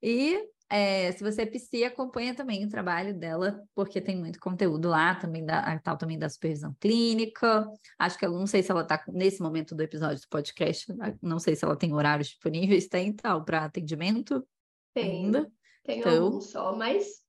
E 0.00 0.40
é, 0.70 1.10
se 1.12 1.24
você 1.24 1.42
é 1.42 1.46
psi, 1.46 1.82
acompanha 1.82 2.34
também 2.34 2.64
o 2.64 2.68
trabalho 2.68 3.12
dela, 3.12 3.60
porque 3.74 4.00
tem 4.00 4.16
muito 4.16 4.38
conteúdo 4.38 4.88
lá, 4.88 5.14
também 5.16 5.44
da, 5.44 5.60
a 5.60 5.78
tal 5.80 5.96
também 5.96 6.18
da 6.18 6.28
supervisão 6.28 6.76
clínica. 6.78 7.66
Acho 7.98 8.16
que 8.16 8.24
ela 8.24 8.38
não 8.38 8.46
sei 8.46 8.62
se 8.62 8.70
ela 8.70 8.82
está 8.82 9.02
nesse 9.08 9.42
momento 9.42 9.74
do 9.74 9.82
episódio 9.82 10.20
do 10.20 10.28
podcast, 10.28 10.86
não 11.20 11.38
sei 11.38 11.56
se 11.56 11.64
ela 11.64 11.76
tem 11.76 11.92
horários 11.92 12.28
disponíveis, 12.28 12.86
tem 12.86 13.12
tal 13.12 13.44
para 13.44 13.64
atendimento. 13.64 14.46
Tem. 14.94 15.24
Ainda. 15.24 15.50
Tem 15.82 16.00
então, 16.00 16.24
algum 16.26 16.40
só, 16.40 16.76
mas. 16.76 17.26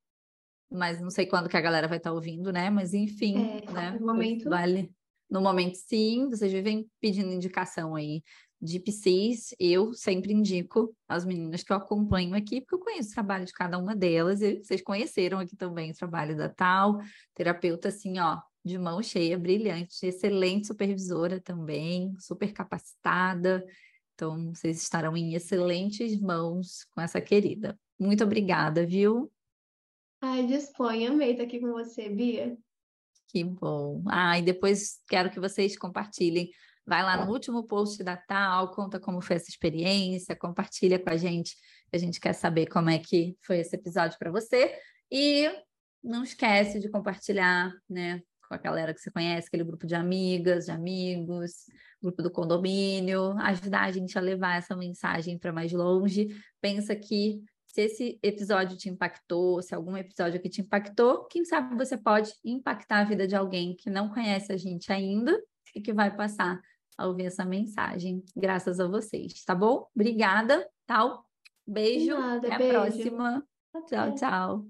Mas 0.71 1.01
não 1.01 1.09
sei 1.09 1.25
quando 1.25 1.49
que 1.49 1.57
a 1.57 1.61
galera 1.61 1.87
vai 1.87 1.97
estar 1.97 2.11
tá 2.11 2.15
ouvindo, 2.15 2.51
né? 2.51 2.69
Mas 2.69 2.93
enfim, 2.93 3.61
é, 3.67 3.71
né? 3.71 3.97
No 3.99 4.07
momento. 4.07 4.49
Vale. 4.49 4.91
No 5.29 5.41
momento, 5.41 5.75
sim, 5.75 6.27
vocês 6.29 6.51
vivem 6.51 6.89
pedindo 6.99 7.31
indicação 7.31 7.95
aí 7.95 8.23
de 8.61 8.79
PCs, 8.79 9.55
eu 9.57 9.93
sempre 9.93 10.33
indico 10.33 10.93
as 11.07 11.23
meninas 11.23 11.63
que 11.63 11.71
eu 11.71 11.77
acompanho 11.77 12.35
aqui, 12.35 12.59
porque 12.59 12.75
eu 12.75 12.79
conheço 12.79 13.11
o 13.11 13.13
trabalho 13.13 13.45
de 13.45 13.53
cada 13.53 13.77
uma 13.77 13.95
delas, 13.95 14.41
e 14.41 14.57
vocês 14.57 14.81
conheceram 14.81 15.39
aqui 15.39 15.55
também 15.55 15.91
o 15.91 15.95
trabalho 15.95 16.35
da 16.35 16.49
Tal, 16.49 16.99
terapeuta 17.33 17.87
assim, 17.87 18.19
ó, 18.19 18.39
de 18.63 18.77
mão 18.77 19.01
cheia, 19.01 19.37
brilhante, 19.37 20.05
excelente 20.05 20.67
supervisora 20.67 21.39
também, 21.39 22.13
super 22.19 22.51
capacitada. 22.51 23.65
Então, 24.13 24.53
vocês 24.53 24.81
estarão 24.81 25.15
em 25.15 25.33
excelentes 25.33 26.19
mãos 26.19 26.85
com 26.91 26.99
essa 26.99 27.21
querida. 27.21 27.79
Muito 27.97 28.23
obrigada, 28.23 28.85
viu? 28.85 29.31
Ai, 30.21 30.45
disponha, 30.45 31.11
amei 31.11 31.31
estar 31.31 31.43
aqui 31.43 31.59
com 31.59 31.71
você, 31.71 32.09
Bia. 32.09 32.57
Que 33.27 33.43
bom. 33.43 34.03
Ah, 34.07 34.37
e 34.39 34.41
depois 34.41 35.01
quero 35.07 35.29
que 35.29 35.39
vocês 35.39 35.77
compartilhem 35.77 36.51
Vai 36.89 37.03
lá 37.03 37.23
no 37.23 37.31
último 37.31 37.63
post 37.67 38.03
da 38.03 38.17
Tal, 38.17 38.71
conta 38.71 38.99
como 38.99 39.21
foi 39.21 39.35
essa 39.35 39.47
experiência, 39.47 40.35
compartilha 40.35 40.97
com 40.97 41.11
a 41.11 41.15
gente. 41.15 41.55
A 41.93 41.99
gente 41.99 42.19
quer 42.19 42.33
saber 42.33 42.65
como 42.65 42.89
é 42.89 42.97
que 42.97 43.37
foi 43.43 43.59
esse 43.59 43.75
episódio 43.75 44.17
para 44.17 44.31
você. 44.31 44.75
E 45.11 45.47
não 46.03 46.23
esquece 46.23 46.79
de 46.79 46.89
compartilhar, 46.89 47.71
né, 47.87 48.23
com 48.47 48.55
a 48.55 48.57
galera 48.57 48.91
que 48.91 48.99
você 48.99 49.11
conhece, 49.11 49.47
aquele 49.47 49.63
grupo 49.63 49.85
de 49.85 49.93
amigas, 49.93 50.65
de 50.65 50.71
amigos, 50.71 51.65
grupo 52.01 52.23
do 52.23 52.31
condomínio, 52.31 53.37
ajudar 53.37 53.83
a 53.83 53.91
gente 53.91 54.17
a 54.17 54.21
levar 54.21 54.57
essa 54.57 54.75
mensagem 54.75 55.37
para 55.37 55.53
mais 55.53 55.71
longe. 55.71 56.29
Pensa 56.59 56.95
que 56.95 57.43
se 57.71 57.81
esse 57.81 58.19
episódio 58.23 58.75
te 58.75 58.89
impactou, 58.89 59.61
se 59.61 59.75
algum 59.75 59.95
episódio 59.95 60.39
aqui 60.39 60.49
te 60.49 60.61
impactou, 60.61 61.25
quem 61.25 61.45
sabe 61.45 61.75
você 61.75 61.95
pode 61.95 62.33
impactar 62.43 62.99
a 62.99 63.03
vida 63.03 63.27
de 63.27 63.35
alguém 63.35 63.75
que 63.75 63.89
não 63.89 64.09
conhece 64.09 64.51
a 64.51 64.57
gente 64.57 64.91
ainda 64.91 65.39
e 65.75 65.79
que 65.79 65.93
vai 65.93 66.15
passar 66.15 66.59
a 66.97 67.07
ouvir 67.07 67.27
essa 67.27 67.45
mensagem, 67.45 68.23
graças 68.35 68.79
a 68.79 68.87
vocês, 68.87 69.43
tá 69.45 69.55
bom? 69.55 69.87
Obrigada, 69.95 70.67
tal. 70.85 71.25
Beijo, 71.65 72.17
Nada, 72.17 72.47
até 72.47 72.57
beijo. 72.57 72.77
a 72.77 72.81
próxima. 72.81 73.47
Tchau, 73.87 74.15
tchau. 74.15 74.65